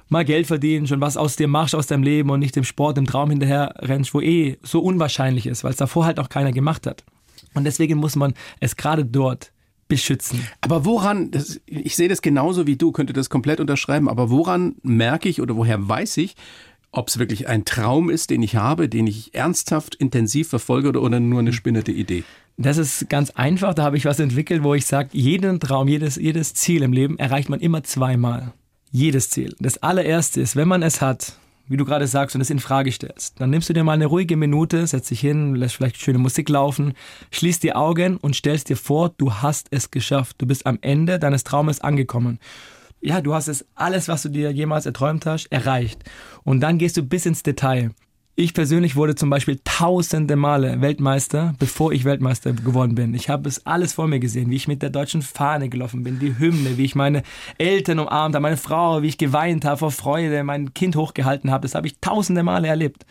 mal 0.09 0.25
Geld 0.25 0.47
verdienst 0.47 0.93
und 0.93 1.01
was 1.01 1.17
aus 1.17 1.37
dir 1.37 1.49
machst, 1.49 1.75
aus 1.75 1.87
deinem 1.87 2.03
Leben 2.03 2.31
und 2.31 2.41
nicht 2.41 2.57
dem 2.57 2.64
Sport, 2.64 2.97
dem 2.97 3.07
Traum 3.07 3.31
hinterher 3.31 3.75
rennst, 3.79 4.14
wo 4.14 4.21
eh 4.21 4.59
so 4.62 4.81
unwahrscheinlich 4.81 5.47
ist, 5.47 5.64
weil 5.64 5.73
es 5.73 5.77
davor 5.77 6.05
halt 6.05 6.21
auch 6.21 6.29
keiner 6.29 6.53
gemacht 6.53 6.87
hat. 6.87 7.05
Und 7.55 7.64
deswegen 7.64 7.99
muss 7.99 8.17
man 8.17 8.35
es 8.61 8.77
gerade 8.77 9.05
dort 9.05 9.53
beschützen. 9.89 10.41
Aber 10.61 10.84
woran, 10.84 11.30
das, 11.30 11.61
ich 11.66 11.97
sehe 11.97 12.09
das 12.09 12.22
genauso 12.22 12.66
wie 12.66 12.76
du, 12.76 12.93
könnte 12.93 13.12
das 13.12 13.30
komplett 13.30 13.61
unterschreiben, 13.61 14.09
aber 14.09 14.30
woran 14.30 14.76
merke 14.82 15.28
ich 15.28 15.41
oder 15.41 15.57
woher 15.57 15.89
weiß 15.89 16.16
ich, 16.18 16.37
ob 16.93 17.09
es 17.09 17.18
wirklich 17.18 17.49
ein 17.49 17.64
Traum 17.64 18.11
ist, 18.11 18.30
den 18.30 18.43
ich 18.43 18.57
habe, 18.57 18.89
den 18.89 19.07
ich 19.07 19.34
ernsthaft 19.34 19.95
intensiv 19.95 20.49
verfolge 20.49 20.89
oder, 20.89 21.03
oder 21.03 21.20
nur 21.20 21.41
eine 21.41 21.53
spinnerte 21.53 21.93
Idee? 21.93 22.24
Das 22.57 22.78
ist 22.78 23.11
ganz 23.11 23.30
einfach. 23.30 23.74
Da 23.74 23.84
habe 23.84 23.97
ich 23.97 24.07
was 24.07 24.18
entwickelt, 24.18 24.62
wo 24.62 24.74
ich 24.74 24.87
sage, 24.87 25.11
jeden 25.12 25.61
Traum, 25.61 25.89
jedes, 25.89 26.16
jedes 26.16 26.55
Ziel 26.55 26.82
im 26.82 26.93
Leben 26.93 27.18
erreicht 27.18 27.51
man 27.51 27.61
immer 27.61 27.82
zweimal. 27.82 28.55
Jedes 28.91 29.28
Ziel. 29.28 29.55
Das 29.59 29.82
allererste 29.82 30.41
ist, 30.41 30.57
wenn 30.57 30.68
man 30.68 30.82
es 30.82 31.03
hat, 31.03 31.34
wie 31.69 31.77
du 31.77 31.85
gerade 31.85 32.07
sagst, 32.07 32.35
und 32.35 32.41
es 32.41 32.51
in 32.51 32.59
Frage 32.59 32.93
stellst, 32.93 33.41
dann 33.41 33.51
nimmst 33.51 33.69
du 33.69 33.73
dir 33.73 33.85
mal 33.85 33.93
eine 33.93 34.07
ruhige 34.07 34.37
Minute, 34.37 34.87
setzt 34.87 35.11
dich 35.11 35.21
hin, 35.21 35.55
lässt 35.55 35.77
vielleicht 35.77 36.01
schöne 36.01 36.19
Musik 36.19 36.49
laufen, 36.49 36.95
schließt 37.31 37.62
die 37.62 37.75
Augen 37.75 38.17
und 38.17 38.37
stellst 38.37 38.69
dir 38.69 38.77
vor, 38.77 39.11
du 39.17 39.35
hast 39.35 39.69
es 39.71 39.91
geschafft. 39.91 40.37
Du 40.39 40.47
bist 40.47 40.67
am 40.67 40.79
Ende 40.81 41.19
deines 41.19 41.45
Traumes 41.45 41.81
angekommen. 41.81 42.39
Ja, 43.01 43.21
du 43.21 43.35
hast 43.35 43.49
es 43.49 43.64
alles, 43.75 44.09
was 44.09 44.23
du 44.23 44.31
dir 44.31 44.51
jemals 44.51 44.87
erträumt 44.87 45.27
hast, 45.27 45.47
erreicht. 45.53 46.03
Und 46.45 46.61
dann 46.61 46.79
gehst 46.79 46.97
du 46.97 47.03
bis 47.03 47.27
ins 47.27 47.43
Detail. 47.43 47.91
Ich 48.39 48.53
persönlich 48.53 48.97
wurde 48.97 49.14
zum 49.14 49.30
Beispiel 49.30 49.59
tausende 49.64 50.37
Male 50.37 50.82
Weltmeister, 50.82 51.55
bevor 51.59 51.93
ich 51.93 52.05
Weltmeister 52.05 52.53
geworden 52.53 52.95
bin. 52.95 53.14
Ich 53.14 53.30
habe 53.30 53.49
es 53.49 53.64
alles 53.64 53.95
vor 53.95 54.09
mir 54.09 54.20
gesehen, 54.20 54.51
wie 54.51 54.57
ich 54.57 54.68
mit 54.68 54.82
der 54.82 54.91
deutschen 54.91 55.22
Fahne 55.22 55.70
gelaufen 55.70 56.05
bin, 56.05 56.18
die 56.18 56.39
Hymne, 56.39 56.76
wie 56.76 56.84
ich 56.84 56.95
meine 56.95 57.22
Eltern 57.57 57.99
umarmt 57.99 58.34
habe, 58.34 58.43
meine 58.43 58.59
Frau, 58.59 59.01
wie 59.01 59.07
ich 59.07 59.16
geweint 59.16 59.64
habe 59.64 59.78
vor 59.78 59.91
Freude, 59.91 60.45
mein 60.45 60.74
Kind 60.74 60.97
hochgehalten 60.97 61.51
habe. 61.51 61.62
Das 61.62 61.74
habe 61.74 61.87
ich 61.87 61.99
tausende 62.03 62.43
Male 62.43 62.68
erlebt. 62.68 63.07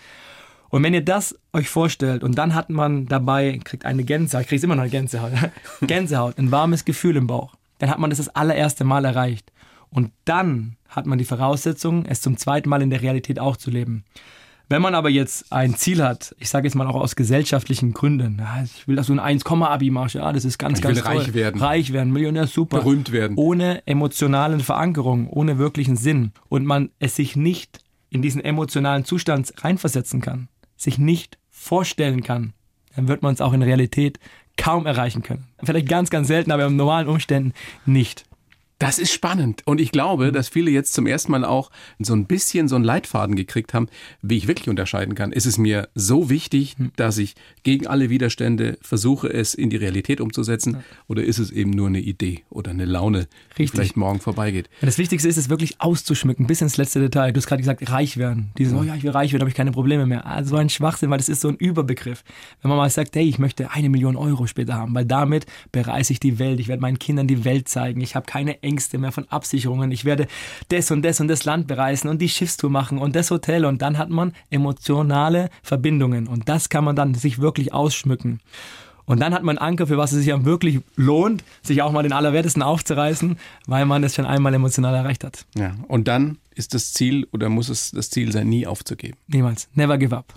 Und 0.69 0.84
wenn 0.84 0.93
ihr 0.93 1.03
das 1.03 1.36
euch 1.53 1.69
vorstellt 1.69 2.23
und 2.23 2.38
dann 2.38 2.53
hat 2.53 2.69
man 2.69 3.07
dabei, 3.07 3.59
kriegt 3.63 3.84
eine 3.84 4.03
Gänsehaut, 4.03 4.45
kriegt 4.45 4.63
immer 4.63 4.76
noch 4.76 4.84
eine 4.84 4.91
Gänsehaut, 4.91 5.32
Gänsehaut, 5.82 6.38
ein 6.38 6.51
warmes 6.51 6.86
Gefühl 6.86 7.15
im 7.15 7.26
Bauch, 7.26 7.55
dann 7.80 7.89
hat 7.89 7.97
man 7.97 8.11
das 8.11 8.17
das 8.17 8.30
allererste 8.30 8.84
Mal 8.84 9.05
erreicht. 9.05 9.51
Und 9.89 10.11
dann 10.26 10.76
hat 10.88 11.07
man 11.07 11.17
die 11.17 11.26
Voraussetzung, 11.26 12.05
es 12.05 12.21
zum 12.21 12.38
zweiten 12.38 12.69
Mal 12.69 12.84
in 12.84 12.91
der 12.91 13.01
Realität 13.01 13.39
auch 13.39 13.57
zu 13.57 13.71
leben. 13.71 14.03
Wenn 14.68 14.82
man 14.82 14.95
aber 14.95 15.09
jetzt 15.09 15.51
ein 15.51 15.76
Ziel 15.76 16.03
hat, 16.03 16.36
ich 16.39 16.49
sage 16.49 16.68
jetzt 16.68 16.76
mal 16.76 16.88
auch 16.88 16.95
aus 16.95 17.16
gesellschaftlichen 17.16 17.93
Gründen, 17.93 18.38
ja, 18.39 18.63
ich 18.63 18.88
will, 18.88 18.95
dass 18.95 19.07
du 19.07 19.13
ein 19.13 19.39
1-Abi 19.39 19.91
machst, 19.91 20.16
ja, 20.16 20.32
das 20.34 20.43
ist 20.43 20.57
ganz, 20.57 20.80
ich 20.80 20.84
ganz 20.84 20.97
will 20.97 21.03
toll. 21.03 21.18
reich 21.18 21.34
werden. 21.34 21.61
Reich 21.61 21.93
werden, 21.93 22.11
Millionär, 22.11 22.47
super. 22.47 22.80
Berühmt 22.80 23.11
werden. 23.11 23.38
Ohne 23.38 23.86
emotionalen 23.86 24.61
Verankerung, 24.61 25.30
ohne 25.30 25.57
wirklichen 25.59 25.97
Sinn. 25.97 26.32
Und 26.49 26.66
man 26.66 26.89
es 26.99 27.16
sich 27.16 27.36
nicht 27.36 27.80
in 28.09 28.22
diesen 28.22 28.41
emotionalen 28.41 29.05
Zustand 29.05 29.53
reinversetzen 29.57 30.22
kann, 30.22 30.47
sich 30.78 30.97
nicht 30.97 31.38
vorstellen 31.49 32.24
kann, 32.24 32.53
dann 32.95 33.07
wird 33.07 33.22
man 33.22 33.34
es 33.34 33.41
auch 33.41 33.53
in 33.53 33.61
Realität 33.61 34.20
kaum 34.57 34.86
erreichen 34.86 35.22
können. 35.22 35.47
Vielleicht 35.63 35.89
ganz, 35.89 36.09
ganz 36.09 36.28
selten, 36.28 36.51
aber 36.51 36.66
in 36.66 36.76
normalen 36.76 37.07
Umständen 37.07 37.53
nicht. 37.86 38.26
Das 38.78 38.99
ist 38.99 39.13
spannend. 39.13 39.61
Und 39.65 39.80
ich 39.80 39.91
glaube, 39.91 40.34
dass 40.34 40.49
viele 40.49 40.69
jetzt 40.69 40.93
zum 40.93 41.07
ersten 41.07 41.32
Mal 41.32 41.45
auch 41.45 41.71
so 41.99 42.13
ein 42.13 42.26
bisschen 42.26 42.67
so 42.67 42.76
einen 42.76 42.84
Leitfaden 42.84 43.38
gekriegt 43.38 43.73
haben, 43.73 43.88
wie 44.21 44.36
ich 44.36 44.47
wirklich 44.49 44.67
unterscheiden 44.67 45.15
kann. 45.15 45.32
Ist 45.32 45.45
es 45.45 45.57
mir 45.57 45.88
so 45.95 46.30
wichtig, 46.30 46.76
dass 46.97 47.17
ich 47.17 47.36
gegen 47.63 47.88
alle 47.88 48.09
Widerstände 48.09 48.78
versuche, 48.82 49.32
es 49.32 49.53
in 49.53 49.69
die 49.69 49.78
Realität 49.78 50.19
umzusetzen? 50.19 50.84
Oder 51.07 51.23
ist 51.23 51.39
es 51.39 51.51
eben 51.51 51.69
nur 51.69 51.88
eine 51.88 52.01
Idee 52.01 52.43
oder 52.49 52.71
eine 52.71 52.84
Laune, 52.84 53.28
die 53.57 53.63
Richtig. 53.63 53.71
vielleicht 53.71 53.97
morgen 53.97 54.19
vorbeigeht? 54.19 54.69
Das 54.82 54.97
Wichtigste 54.97 55.30
ist 55.30 55.38
es 55.38 55.47
wirklich 55.47 55.80
auszuschmücken, 55.80 56.45
bis 56.45 56.61
ins 56.61 56.76
letzte 56.76 56.99
Detail. 56.99 57.32
Du 57.32 57.38
hast 57.38 57.47
gerade 57.47 57.61
gesagt, 57.61 57.89
reich 57.89 58.17
werden. 58.17 58.51
Dieses, 58.57 58.73
oh 58.73 58.84
ja, 58.84 58.95
ich 58.95 59.03
will 59.03 59.11
reich 59.11 59.32
werden, 59.32 59.41
habe 59.41 59.49
ich 59.49 59.55
keine 59.55 59.71
Probleme 59.71 60.05
mehr. 60.05 60.26
Also 60.26 60.49
so 60.49 60.55
ein 60.57 60.69
Schwachsinn, 60.69 61.09
weil 61.09 61.17
das 61.17 61.30
ist 61.30 61.39
so 61.39 61.47
ein 61.47 61.55
Überbegriff. 61.55 62.26
Wenn 62.61 62.69
man 62.69 62.78
mal 62.78 62.89
sagt, 62.89 63.15
hey, 63.15 63.28
ich 63.28 63.39
möchte 63.39 63.71
eine 63.71 63.88
Million 63.88 64.17
Euro 64.17 64.47
später 64.47 64.73
haben, 64.73 64.93
weil 64.93 65.05
damit 65.05 65.45
bereise 65.71 66.11
ich 66.11 66.19
die 66.19 66.39
Welt. 66.39 66.59
Ich 66.59 66.67
werde 66.67 66.82
meinen 66.82 66.99
Kindern 66.99 67.28
die 67.28 67.45
Welt 67.45 67.69
zeigen. 67.69 68.01
Ich 68.01 68.15
habe 68.15 68.26
keine 68.26 68.64
Ängste 68.66 68.97
mehr 68.97 69.11
von 69.11 69.26
Absicherungen. 69.30 69.91
Ich 69.91 70.03
werde 70.03 70.28
das 70.70 70.91
und 70.91 71.03
das 71.03 71.22
und 71.22 71.28
das 71.28 71.45
Land 71.45 71.68
bereisen 71.68 72.09
und 72.09 72.22
die 72.22 72.30
Schiffstour 72.30 72.70
machen 72.70 72.97
und 72.97 73.16
das 73.16 73.32
Hotel. 73.32 73.66
Und 73.66 73.82
dann 73.82 73.97
hat 73.97 74.09
man 74.09 74.34
emotionale 74.49 75.49
Verbindungen. 75.63 76.28
Und 76.28 76.49
das 76.49 76.70
kann 76.70 76.84
man 76.84 76.95
dann 76.95 77.13
sich 77.13 77.39
wirklich 77.39 77.74
ausschmücken. 77.74 78.41
Und 79.05 79.20
dann 79.20 79.34
hat 79.34 79.43
man 79.43 79.57
einen 79.57 79.70
Anker, 79.70 79.88
für 79.88 79.97
was 79.97 80.11
es 80.11 80.20
sich 80.20 80.28
ja 80.28 80.45
wirklich 80.45 80.80
lohnt, 80.95 81.43
sich 81.61 81.82
auch 81.82 81.91
mal 81.91 82.03
den 82.03 82.13
Allerwertesten 82.13 82.63
aufzureißen, 82.63 83.38
weil 83.68 83.86
man 83.86 84.03
es 84.03 84.16
schon 84.16 84.26
einmal 84.26 84.53
emotional 84.53 84.95
erreicht 84.95 85.24
hat. 85.24 85.45
Ja. 85.55 85.76
Und 85.88 86.07
dann 86.07 86.39
ist 86.55 86.74
das 86.74 86.93
Ziel 86.93 87.28
oder 87.32 87.49
muss 87.49 87.70
es 87.70 87.91
das 87.91 88.09
Ziel 88.09 88.32
sein, 88.32 88.49
nie 88.49 88.66
aufzugeben? 88.66 89.18
Niemals. 89.28 89.70
Never 89.76 89.97
give 89.97 90.16
up. 90.16 90.34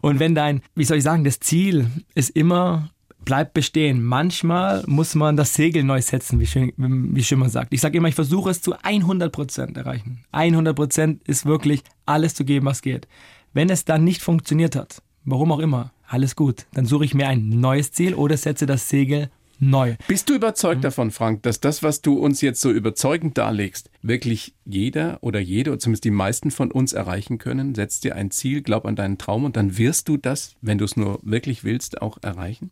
Und 0.00 0.18
wenn 0.18 0.34
dein, 0.34 0.62
wie 0.74 0.84
soll 0.84 0.98
ich 0.98 1.04
sagen, 1.04 1.22
das 1.24 1.38
Ziel 1.38 1.88
ist 2.14 2.30
immer 2.30 2.90
bleibt 3.24 3.54
bestehen. 3.54 4.02
Manchmal 4.02 4.82
muss 4.86 5.14
man 5.14 5.36
das 5.36 5.54
Segel 5.54 5.84
neu 5.84 6.00
setzen, 6.00 6.40
wie, 6.40 6.46
schön, 6.46 6.72
wie 6.76 7.22
Schimmer 7.22 7.48
sagt. 7.48 7.72
Ich 7.72 7.80
sage 7.80 7.98
immer, 7.98 8.08
ich 8.08 8.14
versuche 8.14 8.50
es 8.50 8.62
zu 8.62 8.74
100 8.82 9.32
Prozent 9.32 9.76
erreichen. 9.76 10.24
100 10.32 10.74
Prozent 10.74 11.22
ist 11.28 11.46
wirklich 11.46 11.82
alles 12.06 12.34
zu 12.34 12.44
geben, 12.44 12.66
was 12.66 12.82
geht. 12.82 13.08
Wenn 13.52 13.70
es 13.70 13.84
dann 13.84 14.04
nicht 14.04 14.22
funktioniert 14.22 14.76
hat, 14.76 15.02
warum 15.24 15.52
auch 15.52 15.58
immer, 15.58 15.92
alles 16.06 16.36
gut. 16.36 16.66
Dann 16.72 16.86
suche 16.86 17.04
ich 17.04 17.14
mir 17.14 17.28
ein 17.28 17.48
neues 17.48 17.92
Ziel 17.92 18.14
oder 18.14 18.36
setze 18.36 18.66
das 18.66 18.88
Segel 18.88 19.30
neu. 19.60 19.96
Bist 20.08 20.28
du 20.28 20.34
überzeugt 20.34 20.78
mhm. 20.78 20.82
davon, 20.82 21.10
Frank, 21.10 21.42
dass 21.42 21.60
das, 21.60 21.82
was 21.82 22.00
du 22.00 22.18
uns 22.18 22.40
jetzt 22.40 22.60
so 22.60 22.70
überzeugend 22.70 23.38
darlegst, 23.38 23.90
wirklich 24.02 24.54
jeder 24.64 25.18
oder 25.20 25.38
jede 25.38 25.70
oder 25.70 25.78
zumindest 25.78 26.04
die 26.04 26.10
meisten 26.10 26.50
von 26.50 26.72
uns 26.72 26.92
erreichen 26.92 27.38
können? 27.38 27.74
Setz 27.74 28.00
dir 28.00 28.16
ein 28.16 28.30
Ziel, 28.30 28.62
glaub 28.62 28.86
an 28.86 28.96
deinen 28.96 29.18
Traum 29.18 29.44
und 29.44 29.56
dann 29.56 29.78
wirst 29.78 30.08
du 30.08 30.16
das, 30.16 30.56
wenn 30.62 30.78
du 30.78 30.84
es 30.84 30.96
nur 30.96 31.20
wirklich 31.22 31.62
willst, 31.62 32.02
auch 32.02 32.18
erreichen? 32.22 32.70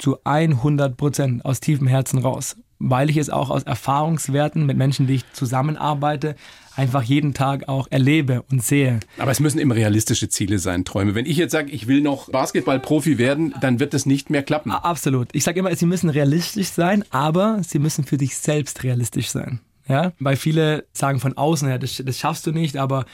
Zu 0.00 0.18
100 0.24 0.96
Prozent 0.96 1.44
aus 1.44 1.60
tiefem 1.60 1.86
Herzen 1.86 2.18
raus 2.18 2.56
weil 2.80 3.10
ich 3.10 3.18
es 3.18 3.30
auch 3.30 3.50
aus 3.50 3.62
Erfahrungswerten 3.62 4.64
mit 4.64 4.76
Menschen, 4.76 5.06
die 5.06 5.16
ich 5.16 5.32
zusammenarbeite, 5.34 6.34
einfach 6.74 7.02
jeden 7.02 7.34
Tag 7.34 7.68
auch 7.68 7.86
erlebe 7.90 8.42
und 8.50 8.64
sehe. 8.64 9.00
Aber 9.18 9.30
es 9.30 9.38
müssen 9.38 9.58
immer 9.58 9.74
realistische 9.74 10.30
Ziele 10.30 10.58
sein, 10.58 10.86
Träume. 10.86 11.14
Wenn 11.14 11.26
ich 11.26 11.36
jetzt 11.36 11.52
sage, 11.52 11.70
ich 11.70 11.86
will 11.86 12.00
noch 12.00 12.30
Basketballprofi 12.30 13.18
werden, 13.18 13.54
dann 13.60 13.80
wird 13.80 13.92
das 13.92 14.06
nicht 14.06 14.30
mehr 14.30 14.42
klappen. 14.42 14.72
Absolut. 14.72 15.28
Ich 15.32 15.44
sage 15.44 15.60
immer, 15.60 15.76
sie 15.76 15.86
müssen 15.86 16.08
realistisch 16.08 16.68
sein, 16.68 17.04
aber 17.10 17.60
sie 17.62 17.78
müssen 17.78 18.04
für 18.04 18.16
dich 18.16 18.36
selbst 18.38 18.82
realistisch 18.82 19.28
sein. 19.28 19.60
Ja? 19.86 20.12
Weil 20.18 20.36
viele 20.36 20.86
sagen 20.92 21.20
von 21.20 21.36
außen 21.36 21.68
her, 21.68 21.78
das, 21.78 22.02
das 22.04 22.18
schaffst 22.18 22.46
du 22.46 22.52
nicht, 22.52 22.78
aber 22.78 23.04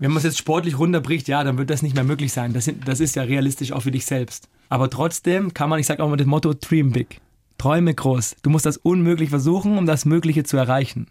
wenn 0.00 0.10
man 0.10 0.18
es 0.18 0.24
jetzt 0.24 0.38
sportlich 0.38 0.76
runterbricht, 0.76 1.28
ja, 1.28 1.44
dann 1.44 1.58
wird 1.58 1.70
das 1.70 1.82
nicht 1.82 1.94
mehr 1.94 2.02
möglich 2.02 2.32
sein. 2.32 2.52
Das, 2.52 2.68
das 2.84 2.98
ist 2.98 3.14
ja 3.14 3.22
realistisch 3.22 3.70
auch 3.70 3.82
für 3.82 3.92
dich 3.92 4.04
selbst. 4.04 4.48
Aber 4.72 4.88
trotzdem 4.88 5.52
kann 5.52 5.68
man, 5.68 5.80
ich 5.80 5.86
sage 5.86 6.02
auch 6.02 6.08
mal 6.08 6.16
das 6.16 6.26
Motto, 6.26 6.54
dream 6.54 6.92
big. 6.92 7.20
Träume 7.58 7.92
groß. 7.92 8.36
Du 8.42 8.48
musst 8.48 8.64
das 8.64 8.78
unmöglich 8.78 9.28
versuchen, 9.28 9.76
um 9.76 9.84
das 9.84 10.06
Mögliche 10.06 10.44
zu 10.44 10.56
erreichen. 10.56 11.08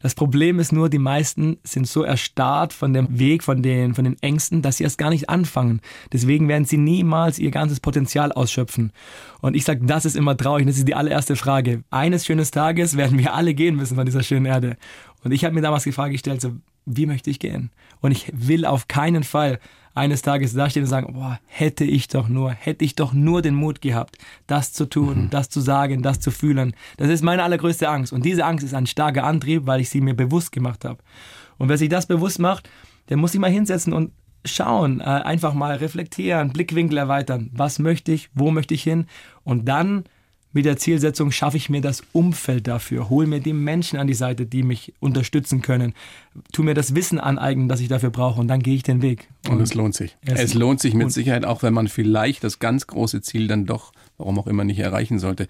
Das 0.00 0.14
Problem 0.14 0.60
ist 0.60 0.70
nur, 0.70 0.88
die 0.88 1.00
meisten 1.00 1.56
sind 1.64 1.88
so 1.88 2.04
erstarrt 2.04 2.72
von 2.72 2.92
dem 2.92 3.18
Weg, 3.18 3.42
von 3.42 3.60
den, 3.60 3.96
von 3.96 4.04
den 4.04 4.22
Ängsten, 4.22 4.62
dass 4.62 4.76
sie 4.76 4.84
erst 4.84 4.98
gar 4.98 5.10
nicht 5.10 5.28
anfangen. 5.28 5.80
Deswegen 6.12 6.46
werden 6.46 6.64
sie 6.64 6.76
niemals 6.76 7.40
ihr 7.40 7.50
ganzes 7.50 7.80
Potenzial 7.80 8.30
ausschöpfen. 8.30 8.92
Und 9.40 9.56
ich 9.56 9.64
sage, 9.64 9.84
das 9.84 10.04
ist 10.04 10.14
immer 10.14 10.36
traurig. 10.36 10.68
Das 10.68 10.78
ist 10.78 10.86
die 10.86 10.94
allererste 10.94 11.34
Frage. 11.34 11.82
Eines 11.90 12.24
schönen 12.24 12.48
Tages 12.48 12.96
werden 12.96 13.18
wir 13.18 13.34
alle 13.34 13.52
gehen 13.54 13.74
müssen 13.74 13.96
von 13.96 14.06
dieser 14.06 14.22
schönen 14.22 14.46
Erde. 14.46 14.76
Und 15.24 15.32
ich 15.32 15.44
habe 15.44 15.56
mir 15.56 15.62
damals 15.62 15.82
die 15.82 15.92
Frage 15.92 16.12
gestellt, 16.12 16.40
so, 16.40 16.52
wie 16.84 17.06
möchte 17.06 17.30
ich 17.30 17.38
gehen? 17.38 17.70
Und 18.00 18.10
ich 18.10 18.30
will 18.32 18.64
auf 18.64 18.88
keinen 18.88 19.22
Fall 19.22 19.58
eines 19.94 20.22
Tages 20.22 20.54
dastehen 20.54 20.84
und 20.84 20.88
sagen, 20.88 21.12
boah, 21.12 21.38
hätte 21.46 21.84
ich 21.84 22.08
doch 22.08 22.28
nur, 22.28 22.50
hätte 22.50 22.84
ich 22.84 22.94
doch 22.94 23.12
nur 23.12 23.42
den 23.42 23.54
Mut 23.54 23.80
gehabt, 23.80 24.16
das 24.46 24.72
zu 24.72 24.86
tun, 24.86 25.24
mhm. 25.24 25.30
das 25.30 25.50
zu 25.50 25.60
sagen, 25.60 26.02
das 26.02 26.18
zu 26.20 26.30
fühlen. 26.30 26.74
Das 26.96 27.08
ist 27.08 27.22
meine 27.22 27.42
allergrößte 27.42 27.88
Angst. 27.88 28.12
Und 28.12 28.24
diese 28.24 28.44
Angst 28.44 28.64
ist 28.64 28.74
ein 28.74 28.86
starker 28.86 29.24
Antrieb, 29.24 29.66
weil 29.66 29.80
ich 29.80 29.90
sie 29.90 30.00
mir 30.00 30.14
bewusst 30.14 30.52
gemacht 30.52 30.84
habe. 30.84 30.98
Und 31.58 31.68
wer 31.68 31.78
sich 31.78 31.90
das 31.90 32.06
bewusst 32.06 32.38
macht, 32.38 32.70
der 33.08 33.16
muss 33.16 33.32
sich 33.32 33.40
mal 33.40 33.50
hinsetzen 33.50 33.92
und 33.92 34.12
schauen, 34.44 35.00
äh, 35.00 35.04
einfach 35.04 35.54
mal 35.54 35.76
reflektieren, 35.76 36.52
Blickwinkel 36.52 36.98
erweitern. 36.98 37.50
Was 37.52 37.78
möchte 37.78 38.12
ich? 38.12 38.30
Wo 38.34 38.50
möchte 38.50 38.74
ich 38.74 38.82
hin? 38.82 39.06
Und 39.44 39.66
dann 39.66 40.04
mit 40.52 40.64
der 40.64 40.76
Zielsetzung 40.76 41.30
schaffe 41.30 41.56
ich 41.56 41.70
mir 41.70 41.80
das 41.80 42.02
Umfeld 42.12 42.66
dafür, 42.66 43.08
hole 43.08 43.26
mir 43.26 43.40
die 43.40 43.52
Menschen 43.52 43.98
an 43.98 44.06
die 44.06 44.14
Seite, 44.14 44.46
die 44.46 44.62
mich 44.62 44.92
unterstützen 45.00 45.62
können, 45.62 45.94
tu 46.52 46.62
mir 46.62 46.74
das 46.74 46.94
Wissen 46.94 47.18
aneignen, 47.18 47.68
das 47.68 47.80
ich 47.80 47.88
dafür 47.88 48.10
brauche 48.10 48.40
und 48.40 48.48
dann 48.48 48.62
gehe 48.62 48.74
ich 48.74 48.82
den 48.82 49.02
Weg. 49.02 49.28
Und, 49.48 49.56
und 49.56 49.60
es 49.62 49.74
lohnt 49.74 49.94
sich. 49.94 50.16
Es, 50.24 50.40
es 50.40 50.54
lohnt 50.54 50.80
sich 50.80 50.94
mit 50.94 51.10
Sicherheit, 51.12 51.44
auch 51.44 51.62
wenn 51.62 51.74
man 51.74 51.88
vielleicht 51.88 52.44
das 52.44 52.58
ganz 52.58 52.86
große 52.86 53.22
Ziel 53.22 53.48
dann 53.48 53.66
doch, 53.66 53.92
warum 54.18 54.38
auch 54.38 54.46
immer, 54.46 54.64
nicht 54.64 54.78
erreichen 54.78 55.18
sollte. 55.18 55.48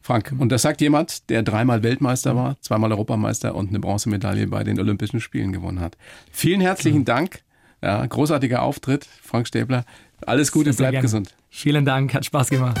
Frank, 0.00 0.32
und 0.38 0.50
das 0.50 0.62
sagt 0.62 0.80
jemand, 0.80 1.30
der 1.30 1.42
dreimal 1.42 1.82
Weltmeister 1.82 2.36
war, 2.36 2.56
zweimal 2.60 2.92
Europameister 2.92 3.54
und 3.54 3.70
eine 3.70 3.80
Bronzemedaille 3.80 4.46
bei 4.46 4.64
den 4.64 4.78
Olympischen 4.78 5.20
Spielen 5.20 5.52
gewonnen 5.52 5.80
hat. 5.80 5.96
Vielen 6.30 6.60
herzlichen 6.60 7.00
mhm. 7.00 7.06
Dank. 7.06 7.42
Ja, 7.82 8.04
großartiger 8.06 8.62
Auftritt, 8.62 9.06
Frank 9.22 9.46
Stäbler. 9.46 9.84
Alles 10.24 10.52
Gute, 10.52 10.72
bleib 10.72 11.02
gesund. 11.02 11.34
Vielen 11.50 11.84
Dank, 11.84 12.14
hat 12.14 12.24
Spaß 12.24 12.48
gemacht. 12.48 12.80